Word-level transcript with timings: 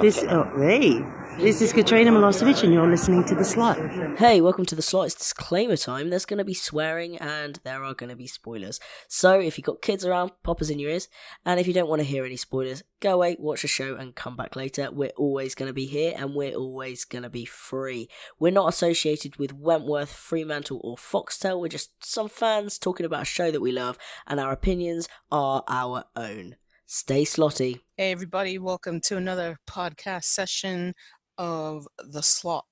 This, 0.00 0.24
oh, 0.28 0.44
hey, 0.58 1.02
this 1.38 1.62
is 1.62 1.72
Katrina 1.72 2.10
Milosevic, 2.10 2.62
and 2.62 2.72
you're 2.72 2.88
listening 2.88 3.24
to 3.24 3.34
The 3.34 3.44
Slot. 3.44 3.78
Hey, 4.18 4.40
welcome 4.40 4.66
to 4.66 4.74
the 4.74 4.82
slot. 4.82 5.06
It's 5.06 5.14
disclaimer 5.14 5.76
time. 5.76 6.10
There's 6.10 6.26
going 6.26 6.38
to 6.38 6.44
be 6.44 6.54
swearing 6.54 7.16
and 7.18 7.58
there 7.64 7.82
are 7.82 7.94
going 7.94 8.10
to 8.10 8.16
be 8.16 8.26
spoilers. 8.26 8.78
So 9.08 9.38
if 9.38 9.56
you've 9.56 9.64
got 9.64 9.82
kids 9.82 10.04
around, 10.04 10.32
poppers 10.42 10.70
in 10.70 10.78
your 10.78 10.90
ears. 10.90 11.08
And 11.44 11.58
if 11.58 11.66
you 11.66 11.72
don't 11.72 11.88
want 11.88 12.00
to 12.00 12.08
hear 12.08 12.24
any 12.24 12.36
spoilers, 12.36 12.82
go 13.00 13.14
away, 13.14 13.36
watch 13.38 13.62
the 13.62 13.68
show, 13.68 13.94
and 13.94 14.14
come 14.14 14.36
back 14.36 14.56
later. 14.56 14.90
We're 14.90 15.10
always 15.16 15.54
going 15.54 15.68
to 15.68 15.74
be 15.74 15.86
here 15.86 16.14
and 16.16 16.34
we're 16.34 16.54
always 16.54 17.04
going 17.04 17.22
to 17.22 17.30
be 17.30 17.44
free. 17.44 18.08
We're 18.38 18.52
not 18.52 18.68
associated 18.68 19.36
with 19.36 19.54
Wentworth, 19.54 20.12
Fremantle, 20.12 20.80
or 20.84 20.96
Foxtel. 20.96 21.60
We're 21.60 21.68
just 21.68 22.04
some 22.04 22.28
fans 22.28 22.78
talking 22.78 23.06
about 23.06 23.22
a 23.22 23.26
show 23.26 23.50
that 23.50 23.62
we 23.62 23.72
love, 23.72 23.98
and 24.26 24.40
our 24.40 24.52
opinions 24.52 25.08
are 25.30 25.64
our 25.68 26.04
own. 26.16 26.56
Stay 26.86 27.24
slotty. 27.24 27.80
Hey, 27.96 28.12
everybody, 28.12 28.58
welcome 28.58 29.00
to 29.02 29.16
another 29.16 29.58
podcast 29.68 30.24
session 30.24 30.94
of 31.38 31.86
The 31.98 32.22
Slot 32.22 32.64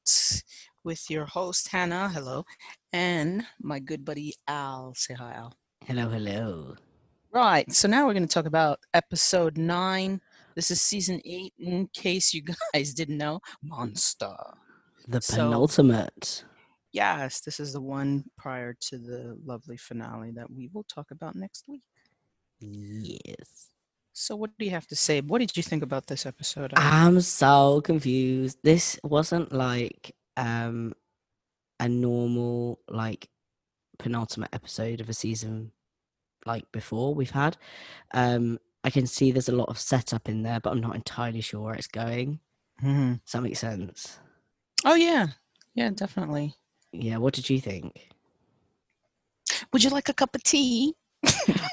with 0.85 1.11
your 1.11 1.25
host, 1.27 1.69
Hannah. 1.69 2.09
Hello. 2.09 2.45
And 2.93 3.45
my 3.61 3.81
good 3.81 4.05
buddy, 4.05 4.35
Al. 4.47 4.95
Say 4.95 5.15
hi, 5.15 5.33
Al. 5.35 5.53
Hello, 5.85 6.09
hello. 6.09 6.77
Right. 7.33 7.71
So 7.73 7.89
now 7.89 8.07
we're 8.07 8.13
going 8.15 8.27
to 8.27 8.33
talk 8.33 8.47
about 8.47 8.79
episode 8.95 9.59
nine. 9.59 10.21
This 10.55 10.71
is 10.71 10.81
season 10.81 11.21
eight, 11.25 11.53
in 11.59 11.89
case 11.93 12.33
you 12.33 12.43
guys 12.75 12.95
didn't 12.95 13.19
know. 13.19 13.41
Monster. 13.63 14.35
The 15.09 15.21
So- 15.21 15.37
penultimate. 15.37 16.45
Yes, 16.93 17.41
this 17.41 17.59
is 17.59 17.73
the 17.73 17.81
one 17.81 18.23
prior 18.39 18.73
to 18.83 18.99
the 18.99 19.37
lovely 19.45 19.77
finale 19.77 20.31
that 20.37 20.49
we 20.49 20.71
will 20.73 20.85
talk 20.85 21.11
about 21.11 21.35
next 21.35 21.65
week. 21.67 21.83
Yes. 22.61 23.71
So, 24.17 24.37
what 24.37 24.57
do 24.59 24.65
you 24.65 24.71
have 24.71 24.87
to 24.87 24.97
say? 24.97 25.21
What 25.21 25.41
did 25.41 25.57
you 25.57 25.63
think 25.63 25.83
about 25.83 26.07
this 26.07 26.25
episode? 26.25 26.73
I'm 26.77 27.21
so 27.21 27.81
confused. 27.81 28.59
This 28.63 28.99
wasn't 29.03 29.53
like 29.53 30.15
um 30.37 30.95
a 31.81 31.89
normal 31.89 32.79
like 32.89 33.29
penultimate 33.99 34.51
episode 34.53 35.01
of 35.01 35.09
a 35.09 35.13
season 35.15 35.73
like 36.47 36.71
before 36.71 37.13
we've 37.15 37.31
had. 37.31 37.57
Um 38.13 38.61
I 38.85 38.91
can 38.91 39.07
see 39.09 39.33
there's 39.33 39.49
a 39.49 39.57
lot 39.57 39.69
of 39.69 39.79
setup 39.81 40.29
in 40.29 40.43
there, 40.45 40.61
but 40.61 40.71
I'm 40.71 40.81
not 40.81 40.95
entirely 40.95 41.41
sure 41.41 41.63
where 41.63 41.75
it's 41.75 41.89
going. 41.89 42.39
Mhm. 42.83 43.21
Does 43.25 43.33
that 43.33 43.43
make 43.43 43.57
sense? 43.57 44.19
Oh, 44.85 44.95
yeah. 44.95 45.29
Yeah, 45.75 45.91
definitely. 45.91 46.55
Yeah, 46.93 47.17
what 47.17 47.33
did 47.35 47.49
you 47.49 47.61
think? 47.61 48.11
Would 49.73 49.83
you 49.83 49.89
like 49.91 50.11
a 50.11 50.15
cup 50.15 50.35
of 50.35 50.43
tea? 50.43 50.95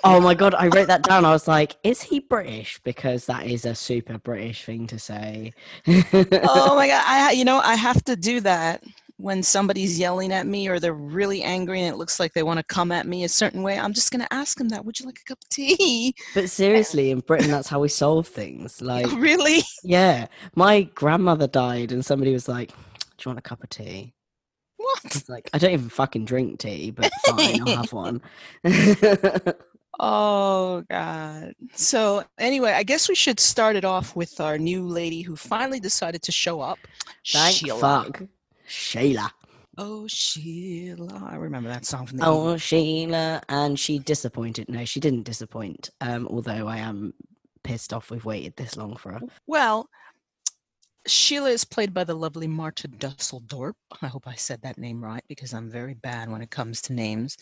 Oh 0.04 0.20
my 0.20 0.34
god, 0.34 0.56
I 0.56 0.68
wrote 0.68 0.88
that 0.88 1.04
down. 1.04 1.26
I 1.26 1.32
was 1.32 1.48
like, 1.48 1.76
is 1.84 2.02
he 2.02 2.20
British? 2.20 2.80
Because 2.84 3.28
that 3.28 3.46
is 3.46 3.66
a 3.66 3.76
super 3.76 4.18
British 4.18 4.66
thing 4.66 4.88
to 4.88 4.98
say. 4.98 5.54
oh 5.88 6.76
my 6.76 6.88
god, 6.88 7.04
I 7.06 7.32
you 7.34 7.46
know 7.46 7.60
I 7.60 7.76
have 7.76 8.04
to 8.06 8.16
do 8.16 8.40
that 8.42 8.84
when 9.18 9.44
somebody's 9.44 10.00
yelling 10.00 10.34
at 10.34 10.48
me 10.48 10.68
or 10.68 10.80
they're 10.80 10.94
really 10.94 11.44
angry 11.44 11.80
and 11.80 11.94
it 11.94 11.98
looks 11.98 12.20
like 12.20 12.34
they 12.34 12.42
want 12.42 12.58
to 12.58 12.64
come 12.64 12.92
at 12.92 13.06
me 13.06 13.24
a 13.24 13.30
certain 13.30 13.62
way. 13.62 13.78
I'm 13.78 13.94
just 13.94 14.12
gonna 14.12 14.28
ask 14.32 14.58
them 14.58 14.70
that. 14.70 14.84
Would 14.84 15.00
you 15.00 15.06
like 15.06 15.20
a 15.20 15.30
cup 15.30 15.38
of 15.44 15.50
tea? 15.50 16.16
But 16.34 16.50
seriously, 16.50 17.12
in 17.12 17.20
Britain, 17.20 17.52
that's 17.52 17.68
how 17.68 17.80
we 17.80 17.90
solve 17.90 18.28
things. 18.28 18.82
Like, 18.92 19.10
really? 19.14 19.62
yeah, 19.84 20.26
my 20.56 20.82
grandmother 20.82 21.48
died, 21.48 21.94
and 21.94 22.04
somebody 22.04 22.34
was 22.34 22.50
like, 22.50 22.70
"Do 22.70 22.76
you 23.20 23.30
want 23.30 23.40
a 23.40 23.42
cup 23.42 23.64
of 23.64 23.70
tea?" 23.70 24.14
It's 25.06 25.30
like 25.30 25.50
I 25.54 25.58
don't 25.58 25.72
even 25.72 25.90
fucking 25.90 26.26
drink 26.26 26.60
tea, 26.60 26.92
but 26.92 27.12
fine, 27.26 27.62
I'll 27.68 27.78
have 27.78 27.94
one. 27.94 28.22
Oh 30.04 30.84
god. 30.90 31.54
So 31.76 32.24
anyway, 32.40 32.72
I 32.72 32.82
guess 32.82 33.08
we 33.08 33.14
should 33.14 33.40
start 33.40 33.76
it 33.76 33.86
off 33.86 34.16
with 34.16 34.40
our 34.40 34.58
new 34.58 34.88
lady 34.88 35.22
who 35.22 35.36
finally 35.36 35.80
decided 35.80 36.24
to 36.24 36.32
show 36.32 36.60
up. 36.60 36.80
Thank 37.28 37.58
Sheila. 37.58 37.80
fuck, 37.80 38.24
Sheila. 38.66 39.32
Oh 39.78 40.08
Sheila. 40.08 41.30
I 41.30 41.36
remember 41.36 41.70
that 41.70 41.86
song 41.86 42.08
from 42.08 42.18
the 42.18 42.26
Oh, 42.26 42.58
Sheila, 42.58 43.44
and 43.48 43.80
she 43.80 44.00
disappointed. 44.00 44.70
No, 44.70 44.86
she 44.86 45.00
didn't 45.00 45.24
disappoint. 45.24 45.92
Um, 46.02 46.28
although 46.28 46.68
I 46.68 46.78
am 46.78 47.14
pissed 47.64 47.94
off 47.94 48.10
we've 48.10 48.26
waited 48.26 48.56
this 48.56 48.76
long 48.76 48.96
for 48.96 49.12
her. 49.12 49.22
Well, 49.46 49.88
Sheila 51.08 51.50
is 51.50 51.64
played 51.66 51.94
by 51.94 52.04
the 52.04 52.14
lovely 52.14 52.48
Marta 52.48 52.88
Dusseldorp. 52.88 53.74
I 54.02 54.08
hope 54.08 54.28
I 54.28 54.36
said 54.36 54.62
that 54.62 54.78
name 54.78 55.04
right 55.04 55.24
because 55.28 55.54
I'm 55.54 55.70
very 55.70 55.96
bad 55.96 56.30
when 56.30 56.42
it 56.42 56.52
comes 56.52 56.82
to 56.84 56.94
names. 56.94 57.38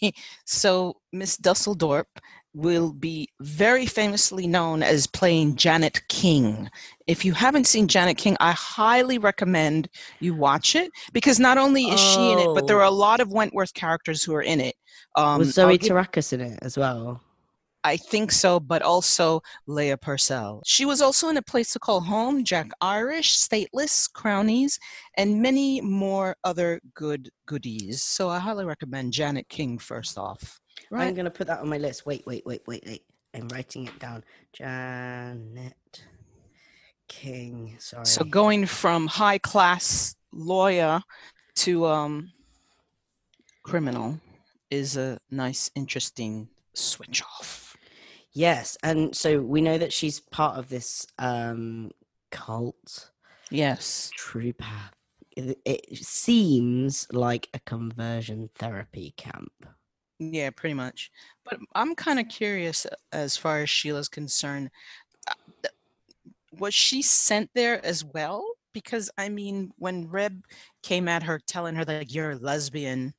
so, 0.46 0.96
Miss 1.12 1.36
Dusseldorp 1.36 2.06
will 2.54 2.92
be 2.92 3.28
very 3.40 3.86
famously 3.86 4.46
known 4.46 4.82
as 4.82 5.06
playing 5.06 5.56
Janet 5.56 6.00
King. 6.08 6.68
If 7.06 7.24
you 7.24 7.32
haven't 7.32 7.66
seen 7.66 7.88
Janet 7.88 8.16
King, 8.16 8.36
I 8.40 8.52
highly 8.52 9.18
recommend 9.18 9.88
you 10.20 10.34
watch 10.34 10.76
it 10.76 10.90
because 11.12 11.40
not 11.40 11.58
only 11.58 11.84
is 11.84 12.00
she 12.00 12.30
in 12.32 12.38
it, 12.38 12.48
but 12.54 12.66
there 12.66 12.76
Oh. 12.76 12.80
are 12.80 12.86
a 12.86 12.90
lot 12.90 13.20
of 13.20 13.32
Wentworth 13.32 13.74
characters 13.74 14.22
who 14.22 14.34
are 14.34 14.42
in 14.42 14.60
it. 14.60 14.76
Um, 15.16 15.38
Was 15.38 15.54
Zoe 15.54 15.78
give- 15.78 15.90
in 16.32 16.40
it 16.40 16.58
as 16.62 16.76
well? 16.78 17.20
I 17.84 17.98
think 17.98 18.32
so, 18.32 18.58
but 18.58 18.80
also 18.80 19.42
Leah 19.66 19.98
Purcell. 19.98 20.62
She 20.64 20.86
was 20.86 21.02
also 21.02 21.28
in 21.28 21.36
A 21.36 21.42
Place 21.42 21.72
to 21.74 21.78
Call 21.78 22.00
Home, 22.00 22.42
Jack 22.42 22.70
Irish, 22.80 23.36
Stateless, 23.36 24.10
Crownies, 24.10 24.78
and 25.18 25.42
many 25.42 25.82
more 25.82 26.34
other 26.44 26.80
good 26.94 27.30
goodies. 27.44 28.02
So 28.02 28.30
I 28.30 28.38
highly 28.38 28.64
recommend 28.64 29.12
Janet 29.12 29.48
King 29.50 29.78
first 29.78 30.16
off. 30.16 30.60
I'm 30.92 31.14
gonna 31.14 31.30
put 31.30 31.46
that 31.48 31.60
on 31.60 31.68
my 31.68 31.78
list. 31.78 32.06
Wait, 32.06 32.24
wait, 32.26 32.44
wait, 32.46 32.62
wait, 32.66 32.82
wait. 32.86 33.04
I'm 33.34 33.48
writing 33.48 33.86
it 33.86 33.98
down. 33.98 34.24
Janet 34.52 36.04
King. 37.08 37.76
Sorry. 37.78 38.06
So 38.06 38.24
going 38.24 38.64
from 38.64 39.06
high 39.08 39.38
class 39.38 40.14
lawyer 40.32 41.02
to 41.56 41.86
um 41.86 42.32
criminal 43.62 44.20
is 44.70 44.96
a 44.96 45.18
nice, 45.30 45.70
interesting 45.74 46.48
switch 46.74 47.22
off. 47.22 47.63
Yes, 48.34 48.76
and 48.82 49.14
so 49.16 49.40
we 49.40 49.60
know 49.60 49.78
that 49.78 49.92
she's 49.92 50.20
part 50.20 50.58
of 50.58 50.68
this 50.68 51.06
um 51.18 51.90
cult, 52.30 53.10
Yes. 53.50 54.10
True 54.16 54.52
Path. 54.52 54.94
It, 55.36 55.58
it 55.64 55.98
seems 55.98 57.06
like 57.12 57.48
a 57.54 57.60
conversion 57.60 58.50
therapy 58.54 59.14
camp. 59.16 59.52
Yeah, 60.18 60.50
pretty 60.50 60.74
much. 60.74 61.10
But 61.44 61.58
I'm 61.74 61.94
kind 61.94 62.18
of 62.20 62.28
curious 62.28 62.86
uh, 62.86 62.94
as 63.12 63.36
far 63.36 63.60
as 63.60 63.70
Sheila's 63.70 64.08
concerned. 64.08 64.70
uh, 65.28 65.34
Was 66.52 66.74
she 66.74 67.02
sent 67.02 67.50
there 67.54 67.84
as 67.84 68.04
well? 68.04 68.46
Because 68.72 69.10
I 69.18 69.28
mean, 69.28 69.72
when 69.76 70.08
Reb 70.08 70.44
came 70.82 71.08
at 71.08 71.22
her 71.24 71.38
telling 71.38 71.74
her 71.76 71.84
that 71.84 72.12
you're 72.12 72.32
a 72.32 72.36
lesbian, 72.36 73.14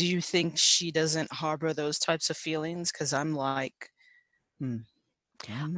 do 0.00 0.06
you 0.06 0.22
think 0.22 0.56
she 0.56 0.90
doesn't 0.90 1.30
harbor 1.30 1.74
those 1.74 1.98
types 1.98 2.30
of 2.30 2.36
feelings? 2.38 2.90
Because 2.90 3.12
I'm 3.12 3.34
like, 3.34 3.90
hmm. 4.58 4.78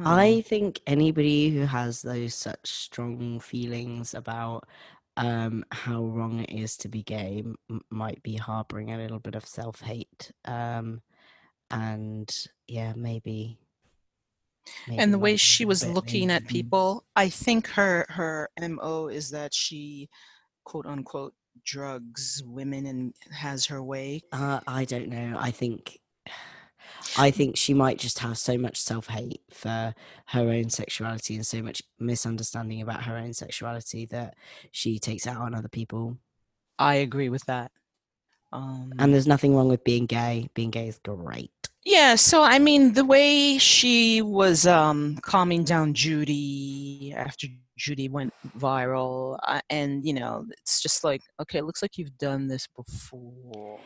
I. 0.05 0.45
Think 0.47 0.79
anybody 0.87 1.49
who 1.49 1.65
has 1.65 2.01
those 2.01 2.33
such 2.33 2.65
strong 2.69 3.41
feelings 3.41 4.13
about 4.13 4.63
um 5.17 5.65
how 5.71 6.03
wrong 6.05 6.39
it 6.39 6.49
is 6.49 6.77
to 6.77 6.87
be 6.87 7.03
gay 7.03 7.43
m- 7.69 7.81
might 7.91 8.23
be 8.23 8.35
harboring 8.35 8.93
a 8.93 8.97
little 8.97 9.19
bit 9.19 9.35
of 9.35 9.45
self-hate 9.45 10.31
um 10.45 11.01
and 11.69 12.47
yeah 12.67 12.93
maybe, 12.95 13.59
maybe 14.87 14.99
and 14.99 15.13
the 15.13 15.19
way 15.19 15.35
she 15.35 15.65
was 15.65 15.85
looking 15.85 16.31
at 16.31 16.47
people, 16.47 17.05
I 17.15 17.29
think 17.29 17.67
her 17.67 18.07
her 18.09 18.49
mo 18.59 19.07
is 19.07 19.29
that 19.29 19.53
she, 19.53 20.09
quote 20.63 20.87
unquote, 20.87 21.35
drugs 21.65 22.43
women 22.45 22.85
and 22.85 23.13
has 23.31 23.65
her 23.65 23.81
way. 23.81 24.21
uh, 24.31 24.59
I 24.67 24.85
don't 24.85 25.09
know 25.09 25.35
I 25.39 25.51
think 25.51 25.99
I 27.17 27.31
think 27.31 27.57
she 27.57 27.73
might 27.73 27.99
just 27.99 28.19
have 28.19 28.37
so 28.37 28.57
much 28.57 28.79
self-hate 28.79 29.41
for 29.51 29.93
her 30.27 30.41
own 30.41 30.69
sexuality 30.69 31.35
and 31.35 31.45
so 31.45 31.61
much 31.61 31.81
misunderstanding 31.99 32.81
about 32.81 33.03
her 33.03 33.17
own 33.17 33.33
sexuality 33.33 34.05
that 34.07 34.35
she 34.71 34.99
takes 34.99 35.27
out 35.27 35.37
on 35.37 35.53
other 35.53 35.69
people 35.69 36.17
I 36.79 36.95
agree 36.95 37.29
with 37.29 37.45
that. 37.45 37.71
Um, 38.51 38.93
and 38.99 39.13
there's 39.13 39.27
nothing 39.27 39.55
wrong 39.55 39.69
with 39.69 39.83
being 39.83 40.05
gay 40.05 40.49
being 40.53 40.69
gay 40.69 40.87
is 40.87 40.99
great 40.99 41.62
yeah, 41.85 42.15
so 42.15 42.43
I 42.43 42.59
mean, 42.59 42.93
the 42.93 43.05
way 43.05 43.57
she 43.57 44.21
was 44.21 44.65
um, 44.65 45.17
calming 45.21 45.63
down 45.63 45.93
Judy 45.93 47.13
after 47.15 47.47
Judy 47.77 48.07
went 48.07 48.33
viral, 48.57 49.37
uh, 49.43 49.59
and 49.69 50.05
you 50.05 50.13
know, 50.13 50.45
it's 50.49 50.81
just 50.81 51.03
like, 51.03 51.21
okay, 51.41 51.59
it 51.59 51.65
looks 51.65 51.81
like 51.81 51.97
you've 51.97 52.17
done 52.17 52.47
this 52.47 52.67
before. 52.67 53.79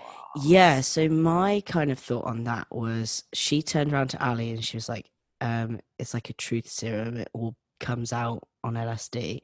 Yeah, 0.43 0.81
so 0.81 1.07
my 1.09 1.63
kind 1.65 1.91
of 1.91 1.97
thought 1.97 2.25
on 2.25 2.43
that 2.43 2.67
was 2.69 3.23
she 3.33 3.61
turned 3.61 3.91
around 3.93 4.09
to 4.09 4.21
Allie 4.21 4.51
and 4.51 4.63
she 4.63 4.77
was 4.77 4.87
like, 4.89 5.09
um, 5.41 5.79
it's 5.97 6.13
like 6.13 6.29
a 6.29 6.33
truth 6.33 6.67
serum, 6.69 7.17
it 7.17 7.29
all 7.33 7.55
comes 7.79 8.11
out 8.13 8.43
on 8.63 8.73
LSD. 8.75 9.39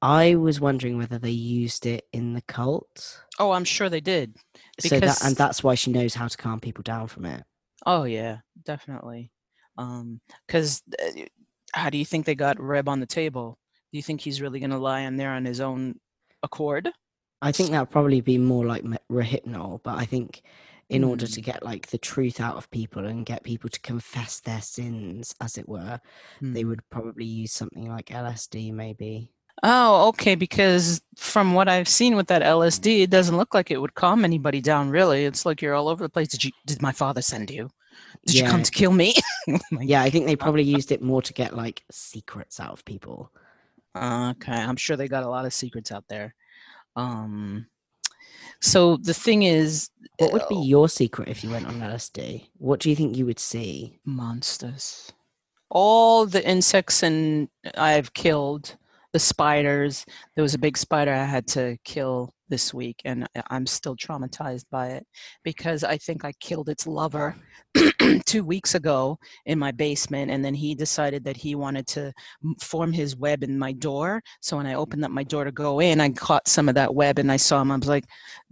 I 0.00 0.34
was 0.34 0.60
wondering 0.60 0.96
whether 0.98 1.18
they 1.18 1.30
used 1.30 1.86
it 1.86 2.06
in 2.12 2.32
the 2.32 2.42
cult. 2.42 3.22
Oh, 3.38 3.52
I'm 3.52 3.64
sure 3.64 3.88
they 3.88 4.00
did. 4.00 4.36
So 4.80 4.88
that 4.88 5.00
Because- 5.00 5.24
and 5.24 5.36
that's 5.36 5.62
why 5.62 5.74
she 5.76 5.92
knows 5.92 6.14
how 6.14 6.26
to 6.28 6.36
calm 6.36 6.58
people 6.60 6.82
down 6.82 7.06
from 7.08 7.24
it. 7.26 7.44
Oh 7.86 8.04
yeah, 8.04 8.38
definitely. 8.64 9.30
Um, 9.78 10.20
because 10.46 10.82
how 11.74 11.90
do 11.90 11.98
you 11.98 12.04
think 12.04 12.26
they 12.26 12.34
got 12.34 12.60
Reb 12.60 12.88
on 12.88 13.00
the 13.00 13.06
table? 13.06 13.58
Do 13.92 13.98
you 13.98 14.02
think 14.02 14.20
he's 14.20 14.40
really 14.40 14.60
going 14.60 14.70
to 14.70 14.78
lie 14.78 15.00
in 15.00 15.16
there 15.16 15.30
on 15.30 15.44
his 15.44 15.60
own 15.60 15.98
accord? 16.42 16.90
I 17.40 17.52
think 17.52 17.70
that'd 17.70 17.90
probably 17.90 18.20
be 18.20 18.38
more 18.38 18.64
like 18.66 18.84
Rohypnol, 19.10 19.82
but 19.82 19.98
I 19.98 20.04
think 20.04 20.42
in 20.90 21.02
order 21.04 21.26
Hmm. 21.26 21.32
to 21.32 21.40
get 21.40 21.62
like 21.64 21.88
the 21.88 21.98
truth 21.98 22.40
out 22.40 22.56
of 22.56 22.70
people 22.70 23.06
and 23.06 23.26
get 23.26 23.42
people 23.42 23.68
to 23.70 23.80
confess 23.80 24.40
their 24.40 24.60
sins, 24.60 25.34
as 25.40 25.58
it 25.58 25.68
were, 25.68 26.00
they 26.52 26.62
Hmm. 26.62 26.68
would 26.68 26.88
probably 26.90 27.24
use 27.24 27.52
something 27.52 27.88
like 27.88 28.10
LSD, 28.10 28.70
maybe. 28.72 29.32
Oh, 29.62 30.08
okay. 30.08 30.34
Because 30.34 31.00
from 31.16 31.54
what 31.54 31.68
I've 31.68 31.88
seen 31.88 32.16
with 32.16 32.26
that 32.28 32.42
LSD, 32.42 33.02
it 33.02 33.10
doesn't 33.10 33.36
look 33.36 33.54
like 33.54 33.70
it 33.70 33.80
would 33.80 33.94
calm 33.94 34.24
anybody 34.24 34.60
down. 34.60 34.90
Really, 34.90 35.24
it's 35.24 35.46
like 35.46 35.62
you're 35.62 35.74
all 35.74 35.88
over 35.88 36.02
the 36.04 36.08
place. 36.08 36.28
Did 36.28 36.44
you? 36.44 36.50
Did 36.66 36.82
my 36.82 36.92
father 36.92 37.22
send 37.22 37.50
you? 37.50 37.70
Did 38.26 38.36
you 38.36 38.44
come 38.44 38.62
to 38.62 38.70
kill 38.70 38.92
me? 38.92 39.14
Yeah, 39.80 40.02
I 40.02 40.10
think 40.10 40.26
they 40.26 40.36
probably 40.36 40.62
used 40.62 40.92
it 40.92 41.02
more 41.02 41.20
to 41.22 41.32
get 41.32 41.56
like 41.56 41.82
secrets 41.90 42.60
out 42.60 42.72
of 42.72 42.84
people. 42.84 43.32
Okay, 43.96 44.52
I'm 44.52 44.76
sure 44.76 44.96
they 44.96 45.08
got 45.08 45.24
a 45.24 45.28
lot 45.28 45.44
of 45.44 45.52
secrets 45.52 45.90
out 45.90 46.04
there. 46.08 46.34
Um, 46.94 47.66
so 48.60 48.96
the 48.98 49.14
thing 49.14 49.42
is, 49.42 49.90
What 50.18 50.32
would 50.32 50.48
be 50.48 50.54
uh, 50.54 50.62
your 50.62 50.88
secret 50.88 51.28
if 51.28 51.42
you 51.42 51.50
went 51.50 51.66
on 51.66 51.80
LSD? 51.80 52.46
What 52.58 52.78
do 52.78 52.88
you 52.88 52.94
think 52.96 53.16
you 53.16 53.26
would 53.26 53.40
see? 53.40 53.98
monsters? 54.04 55.12
All 55.68 56.24
the 56.26 56.46
insects 56.48 57.02
and 57.02 57.48
I've 57.76 58.14
killed, 58.14 58.76
the 59.12 59.18
spiders. 59.18 60.04
There 60.34 60.42
was 60.42 60.54
a 60.54 60.58
big 60.58 60.76
spider 60.76 61.12
I 61.12 61.24
had 61.24 61.46
to 61.48 61.76
kill 61.84 62.32
this 62.48 62.74
week, 62.74 63.00
and 63.04 63.26
I'm 63.50 63.66
still 63.66 63.96
traumatized 63.96 64.64
by 64.70 64.88
it 64.88 65.06
because 65.42 65.84
I 65.84 65.96
think 65.96 66.24
I 66.24 66.32
killed 66.32 66.68
its 66.68 66.86
lover 66.86 67.34
two 68.26 68.44
weeks 68.44 68.74
ago 68.74 69.18
in 69.46 69.58
my 69.58 69.70
basement, 69.70 70.30
and 70.30 70.44
then 70.44 70.54
he 70.54 70.74
decided 70.74 71.24
that 71.24 71.36
he 71.36 71.54
wanted 71.54 71.86
to 71.88 72.12
form 72.60 72.92
his 72.92 73.16
web 73.16 73.42
in 73.42 73.58
my 73.58 73.72
door. 73.72 74.22
So 74.40 74.56
when 74.56 74.66
I 74.66 74.74
opened 74.74 75.04
up 75.04 75.10
my 75.10 75.24
door 75.24 75.44
to 75.44 75.52
go 75.52 75.80
in, 75.80 76.00
I 76.00 76.10
caught 76.10 76.48
some 76.48 76.68
of 76.68 76.74
that 76.74 76.94
web, 76.94 77.18
and 77.18 77.32
I 77.32 77.36
saw 77.36 77.60
him. 77.62 77.70
I 77.70 77.76
was 77.76 77.88
like, 77.88 78.04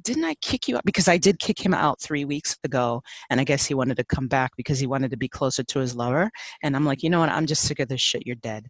"Didn't 0.02 0.24
I 0.24 0.34
kick 0.36 0.68
you 0.68 0.76
out?" 0.76 0.84
Because 0.84 1.08
I 1.08 1.18
did 1.18 1.38
kick 1.38 1.58
him 1.58 1.74
out 1.74 2.00
three 2.00 2.24
weeks 2.24 2.56
ago, 2.64 3.02
and 3.30 3.40
I 3.40 3.44
guess 3.44 3.66
he 3.66 3.74
wanted 3.74 3.96
to 3.98 4.04
come 4.04 4.28
back 4.28 4.52
because 4.56 4.78
he 4.78 4.86
wanted 4.86 5.10
to 5.10 5.16
be 5.16 5.28
closer 5.28 5.62
to 5.62 5.78
his 5.78 5.94
lover. 5.94 6.30
And 6.62 6.76
I'm 6.76 6.84
like, 6.84 7.02
you 7.02 7.10
know 7.10 7.20
what? 7.20 7.30
I'm 7.30 7.46
just 7.46 7.62
sick 7.64 7.80
of 7.80 7.88
this 7.88 8.00
shit. 8.00 8.26
You're 8.26 8.36
dead. 8.36 8.66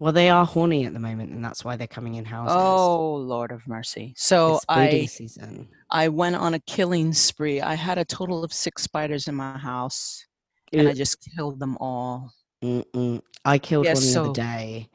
Well, 0.00 0.12
they 0.14 0.30
are 0.30 0.46
horny 0.46 0.86
at 0.86 0.94
the 0.94 0.98
moment, 0.98 1.30
and 1.30 1.44
that's 1.44 1.62
why 1.62 1.76
they're 1.76 1.86
coming 1.86 2.14
in 2.14 2.24
houses. 2.24 2.56
Oh 2.58 3.14
Lord 3.16 3.52
of 3.52 3.68
mercy. 3.68 4.14
So 4.16 4.56
it's 4.56 4.64
I 4.68 5.04
season. 5.04 5.68
I 5.90 6.08
went 6.08 6.36
on 6.36 6.54
a 6.54 6.58
killing 6.60 7.12
spree. 7.12 7.60
I 7.60 7.74
had 7.74 7.98
a 7.98 8.04
total 8.04 8.42
of 8.42 8.52
six 8.52 8.82
spiders 8.82 9.28
in 9.28 9.34
my 9.34 9.58
house, 9.58 10.24
and 10.72 10.88
I 10.88 10.94
just 10.94 11.18
killed 11.36 11.60
them 11.60 11.76
all. 11.78 12.32
mm-mm. 12.64 13.20
I 13.44 13.58
killed 13.58 13.84
Yeah, 13.84 13.92
one 13.94 14.02
the 14.02 14.08
so- 14.08 14.24
other 14.24 14.32
day. 14.32 14.88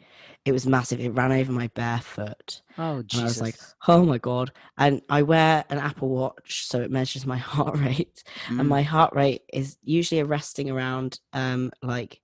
It 0.43 0.51
was 0.51 0.67
massive. 0.67 0.99
It 0.99 1.09
ran 1.09 1.31
over 1.31 1.51
my 1.51 1.69
bare 1.69 1.99
foot. 2.01 2.61
Oh 2.77 2.97
And 2.97 3.07
Jesus! 3.07 3.21
I 3.21 3.25
was 3.25 3.41
like, 3.41 3.55
oh 3.87 4.05
my 4.05 4.19
God. 4.19 4.51
And 4.77 5.01
I 5.09 5.23
wear 5.23 5.65
an 5.71 5.79
Apple 5.79 6.09
Watch, 6.09 6.67
so 6.67 6.81
it 6.81 6.91
measures 6.91 7.25
my 7.25 7.37
heart 7.53 7.77
rate. 7.77 8.23
Mm. 8.47 8.59
And 8.59 8.69
my 8.69 8.83
heart 8.83 9.15
rate 9.15 9.41
is 9.51 9.77
usually 9.83 10.21
resting 10.23 10.69
around 10.69 11.19
um 11.33 11.71
like 11.81 12.21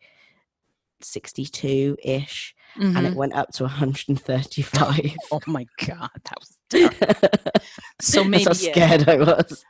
62 1.02 1.98
ish. 2.04 2.56
And 2.78 2.96
Mhm. 2.96 3.06
it 3.08 3.16
went 3.16 3.34
up 3.34 3.52
to 3.54 3.64
135. 3.64 5.16
Oh 5.32 5.42
my 5.48 5.66
God, 5.86 6.10
that 6.24 6.38
was 6.40 6.58
terrible. 6.70 7.62
So 8.02 8.24
maybe 8.24 8.46
That's 8.46 8.64
how 8.66 8.68
yeah. 8.68 8.74
scared 8.98 9.10
I 9.10 9.18
was. 9.18 9.66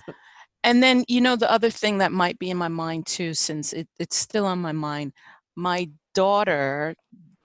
And 0.63 0.83
then 0.83 1.03
you 1.07 1.21
know 1.21 1.35
the 1.35 1.51
other 1.51 1.69
thing 1.71 1.97
that 1.99 2.11
might 2.11 2.37
be 2.37 2.49
in 2.51 2.57
my 2.57 2.67
mind 2.67 3.07
too, 3.07 3.33
since 3.33 3.73
it, 3.73 3.87
it's 3.99 4.15
still 4.15 4.45
on 4.45 4.59
my 4.59 4.71
mind. 4.71 5.13
My 5.55 5.89
daughter 6.13 6.95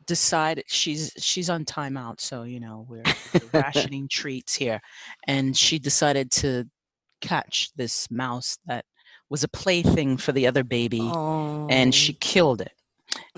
decided 0.06 0.64
she's 0.68 1.12
she's 1.18 1.48
on 1.50 1.64
timeout, 1.64 2.20
so 2.20 2.42
you 2.42 2.60
know 2.60 2.86
we're, 2.88 3.02
we're 3.40 3.48
rationing 3.60 4.06
treats 4.08 4.54
here, 4.54 4.80
and 5.26 5.56
she 5.56 5.78
decided 5.78 6.30
to 6.32 6.64
catch 7.22 7.70
this 7.74 8.06
mouse 8.10 8.58
that 8.66 8.84
was 9.30 9.42
a 9.42 9.48
plaything 9.48 10.16
for 10.18 10.32
the 10.32 10.46
other 10.46 10.62
baby, 10.62 11.00
and 11.70 11.94
she 11.94 12.12
Oh. 12.12 12.16
killed 12.20 12.60
it. 12.60 12.72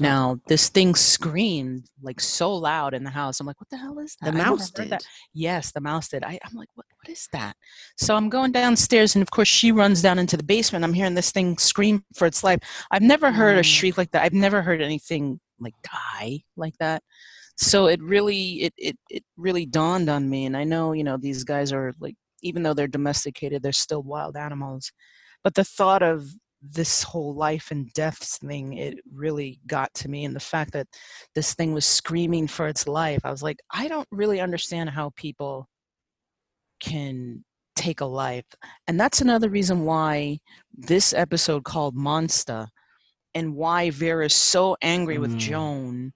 Now 0.00 0.38
this 0.46 0.68
thing 0.68 0.94
screamed 0.94 1.86
like 2.02 2.20
so 2.20 2.54
loud 2.54 2.94
in 2.94 3.04
the 3.04 3.10
house. 3.10 3.40
I'm 3.40 3.46
like, 3.46 3.60
what 3.60 3.68
the 3.70 3.76
hell 3.76 3.98
is 3.98 4.16
that? 4.20 4.32
the 4.32 4.38
mouse 4.38 4.70
did. 4.70 4.90
that. 4.90 5.02
Yes, 5.34 5.72
the 5.72 5.80
mouse 5.80 6.08
did. 6.08 6.22
I, 6.24 6.38
I'm 6.44 6.54
like, 6.54 6.68
what, 6.74 6.86
what 7.02 7.12
is 7.12 7.28
that? 7.32 7.56
So 7.96 8.14
I'm 8.14 8.28
going 8.28 8.52
downstairs, 8.52 9.14
and 9.14 9.22
of 9.22 9.30
course, 9.30 9.48
she 9.48 9.72
runs 9.72 10.02
down 10.02 10.18
into 10.18 10.36
the 10.36 10.42
basement. 10.42 10.84
I'm 10.84 10.92
hearing 10.92 11.14
this 11.14 11.32
thing 11.32 11.58
scream 11.58 12.04
for 12.14 12.26
its 12.26 12.44
life. 12.44 12.60
I've 12.90 13.02
never 13.02 13.30
heard 13.30 13.56
Oh. 13.56 13.60
a 13.60 13.62
mm. 13.62 13.64
shriek 13.64 13.98
like 13.98 14.10
that. 14.12 14.22
I've 14.22 14.32
never 14.32 14.62
heard 14.62 14.80
anything 14.82 15.40
like 15.60 15.74
die 15.82 16.40
like 16.56 16.76
that. 16.78 17.02
So 17.56 17.86
it 17.86 18.00
really, 18.00 18.62
it, 18.62 18.74
it, 18.76 18.96
it 19.10 19.24
really 19.36 19.66
dawned 19.66 20.08
on 20.08 20.30
me. 20.30 20.46
And 20.46 20.56
I 20.56 20.62
know, 20.64 20.92
you 20.92 21.02
know, 21.02 21.16
these 21.16 21.42
guys 21.42 21.72
are 21.72 21.92
like, 21.98 22.14
even 22.42 22.62
though 22.62 22.74
they're 22.74 22.86
domesticated, 22.86 23.62
they're 23.62 23.72
still 23.72 24.02
wild 24.02 24.36
animals. 24.36 24.92
But 25.42 25.54
the 25.54 25.64
thought 25.64 26.02
of 26.02 26.28
this 26.62 27.02
whole 27.02 27.34
life 27.34 27.70
and 27.70 27.92
death 27.92 28.18
thing, 28.18 28.74
it 28.74 28.98
really 29.12 29.60
got 29.66 29.92
to 29.94 30.08
me. 30.08 30.24
And 30.24 30.34
the 30.34 30.40
fact 30.40 30.72
that 30.72 30.88
this 31.34 31.54
thing 31.54 31.72
was 31.72 31.86
screaming 31.86 32.48
for 32.48 32.66
its 32.68 32.86
life, 32.88 33.20
I 33.24 33.30
was 33.30 33.42
like, 33.42 33.58
I 33.70 33.88
don't 33.88 34.08
really 34.10 34.40
understand 34.40 34.90
how 34.90 35.10
people 35.16 35.68
can 36.80 37.44
take 37.76 38.00
a 38.00 38.04
life. 38.06 38.44
And 38.86 38.98
that's 38.98 39.20
another 39.20 39.48
reason 39.48 39.84
why 39.84 40.38
this 40.74 41.12
episode 41.12 41.64
called 41.64 41.94
Monster 41.94 42.66
and 43.34 43.54
why 43.54 43.90
Vera's 43.90 44.34
so 44.34 44.76
angry 44.82 45.18
with 45.18 45.32
Mm. 45.34 45.38
Joan 45.38 46.12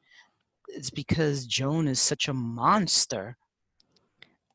is 0.68 0.90
because 0.90 1.46
Joan 1.46 1.86
is 1.86 2.00
such 2.00 2.28
a 2.28 2.34
monster. 2.34 3.36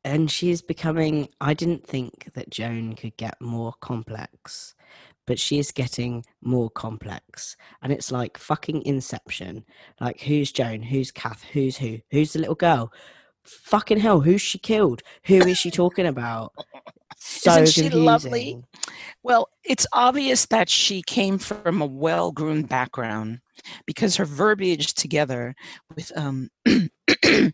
and 0.04 0.32
she's 0.32 0.62
becoming 0.62 1.28
i 1.42 1.54
didn't 1.54 1.86
think 1.86 2.30
that 2.34 2.50
joan 2.50 2.96
could 2.96 3.16
get 3.18 3.36
more 3.42 3.74
complex 3.82 4.74
but 5.28 5.38
she 5.38 5.60
is 5.60 5.72
getting 5.72 6.26
more 6.42 6.72
complex. 6.72 7.56
And 7.84 7.94
it's 7.94 8.12
like 8.12 8.38
fucking 8.38 8.82
inception. 8.84 9.66
Like 10.02 10.22
who's 10.22 10.52
joan? 10.52 10.82
Who's 10.82 11.12
kath? 11.12 11.44
Who's 11.54 11.78
who? 11.78 12.00
Who's 12.10 12.34
the 12.34 12.40
little 12.40 12.56
girl? 12.56 12.92
Fucking 13.44 14.00
hell 14.00 14.22
who's 14.22 14.42
she 14.42 14.58
killed? 14.58 15.04
Who 15.26 15.36
is 15.36 15.60
she 15.60 15.70
talking 15.70 16.08
about? 16.08 16.54
So 17.20 17.52
Isn't 17.52 17.68
she 17.68 17.82
confusing. 17.90 18.06
Lovely? 18.06 18.64
Well, 19.24 19.50
it's 19.64 19.88
obvious 19.92 20.46
that 20.46 20.70
she 20.70 21.02
came 21.02 21.40
from 21.40 21.82
a 21.82 21.86
well 21.86 22.32
groomed 22.32 22.70
background 22.70 23.40
because 23.88 24.16
her 24.18 24.26
verbiage 24.26 24.94
together 24.94 25.56
with, 25.96 26.12
um, 26.16 26.50
I 26.68 27.52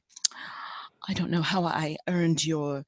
don't 1.13 1.31
know 1.31 1.41
how 1.41 1.63
I 1.63 1.95
earned 2.09 2.45
your 2.45 2.83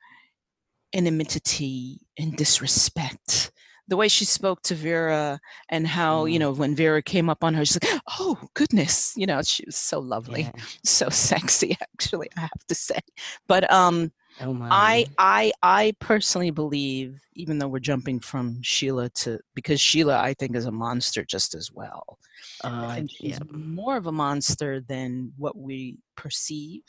enmity 0.94 2.02
and 2.18 2.36
disrespect. 2.36 3.54
The 3.88 3.98
way 3.98 4.08
she 4.08 4.26
spoke 4.26 4.62
to 4.64 4.76
Vera 4.76 5.40
and 5.70 5.88
how, 5.88 6.26
you 6.26 6.38
Mm. 6.38 6.40
know, 6.40 6.52
when 6.52 6.76
Vera 6.76 7.02
came 7.04 7.30
up 7.30 7.44
on 7.44 7.54
her, 7.54 7.66
she's 7.66 7.80
like, 7.84 8.02
oh, 8.20 8.38
goodness. 8.56 9.14
You 9.16 9.28
know, 9.28 9.42
she 9.44 9.64
was 9.66 9.76
so 9.76 10.00
lovely, 10.00 10.52
Yeah. 10.56 10.64
so 10.84 11.10
sexy, 11.10 11.78
actually, 11.82 12.30
I 12.38 12.42
have 12.42 12.66
to 12.68 12.76
say. 12.76 13.00
But, 13.48 13.72
um, 13.72 14.12
oh 14.42 14.54
my 14.54 14.68
I 14.72 15.06
I 15.18 15.52
I 15.62 15.94
personally 16.00 16.50
believe, 16.52 17.22
even 17.34 17.60
though 17.60 17.68
we're 17.68 17.80
jumping 17.80 18.20
from 18.20 18.60
Sheila 18.64 19.10
to 19.22 19.40
because 19.54 19.80
Sheila 19.80 20.20
I 20.20 20.34
think 20.34 20.56
is 20.56 20.66
a 20.66 20.72
monster 20.72 21.24
just 21.24 21.54
as 21.56 21.72
well. 21.72 22.18
Uh, 22.64 23.02
she's 23.08 23.40
yeah. 23.40 23.40
more 23.52 23.96
of 23.98 24.08
a 24.08 24.12
monster 24.12 24.82
than 24.82 25.32
what 25.38 25.56
we 25.58 26.00
perceive, 26.18 26.82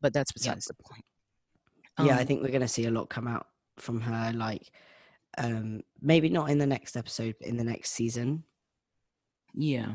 but 0.00 0.12
that's 0.12 0.32
besides 0.32 0.64
the 0.66 0.74
point. 0.74 1.04
yeah 1.98 2.16
i 2.16 2.20
Um, 2.20 2.26
think 2.26 2.42
we're 2.42 2.48
going 2.48 2.60
to 2.60 2.68
see 2.68 2.86
a 2.86 2.90
lot 2.90 3.08
come 3.08 3.28
out 3.28 3.46
from 3.78 4.00
her 4.00 4.32
like 4.34 4.70
um 5.40 5.82
maybe 6.00 6.28
not 6.28 6.50
in 6.50 6.58
the 6.58 6.66
next 6.66 6.96
episode 6.96 7.34
but 7.40 7.48
in 7.48 7.56
the 7.56 7.64
next 7.64 7.90
season. 7.90 8.44
Yeah, 9.54 9.94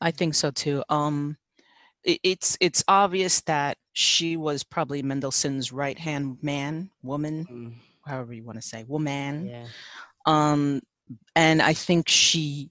I 0.00 0.10
think 0.10 0.34
so 0.34 0.50
too. 0.50 0.82
Um, 0.88 1.36
it, 2.02 2.18
it's 2.24 2.56
it's 2.60 2.82
obvious 2.88 3.40
that 3.42 3.76
she 3.92 4.36
was 4.36 4.64
probably 4.64 5.02
Mendelssohn's 5.02 5.72
right 5.72 5.98
hand 5.98 6.38
man, 6.42 6.90
woman, 7.02 7.46
Mm, 7.50 7.74
however 8.04 8.32
you 8.34 8.42
want 8.44 8.60
to 8.60 8.66
say, 8.66 8.84
woman. 8.84 9.46
yeah. 9.48 9.66
Um 10.26 10.80
and 11.34 11.62
i 11.62 11.72
think 11.72 12.06
she 12.06 12.70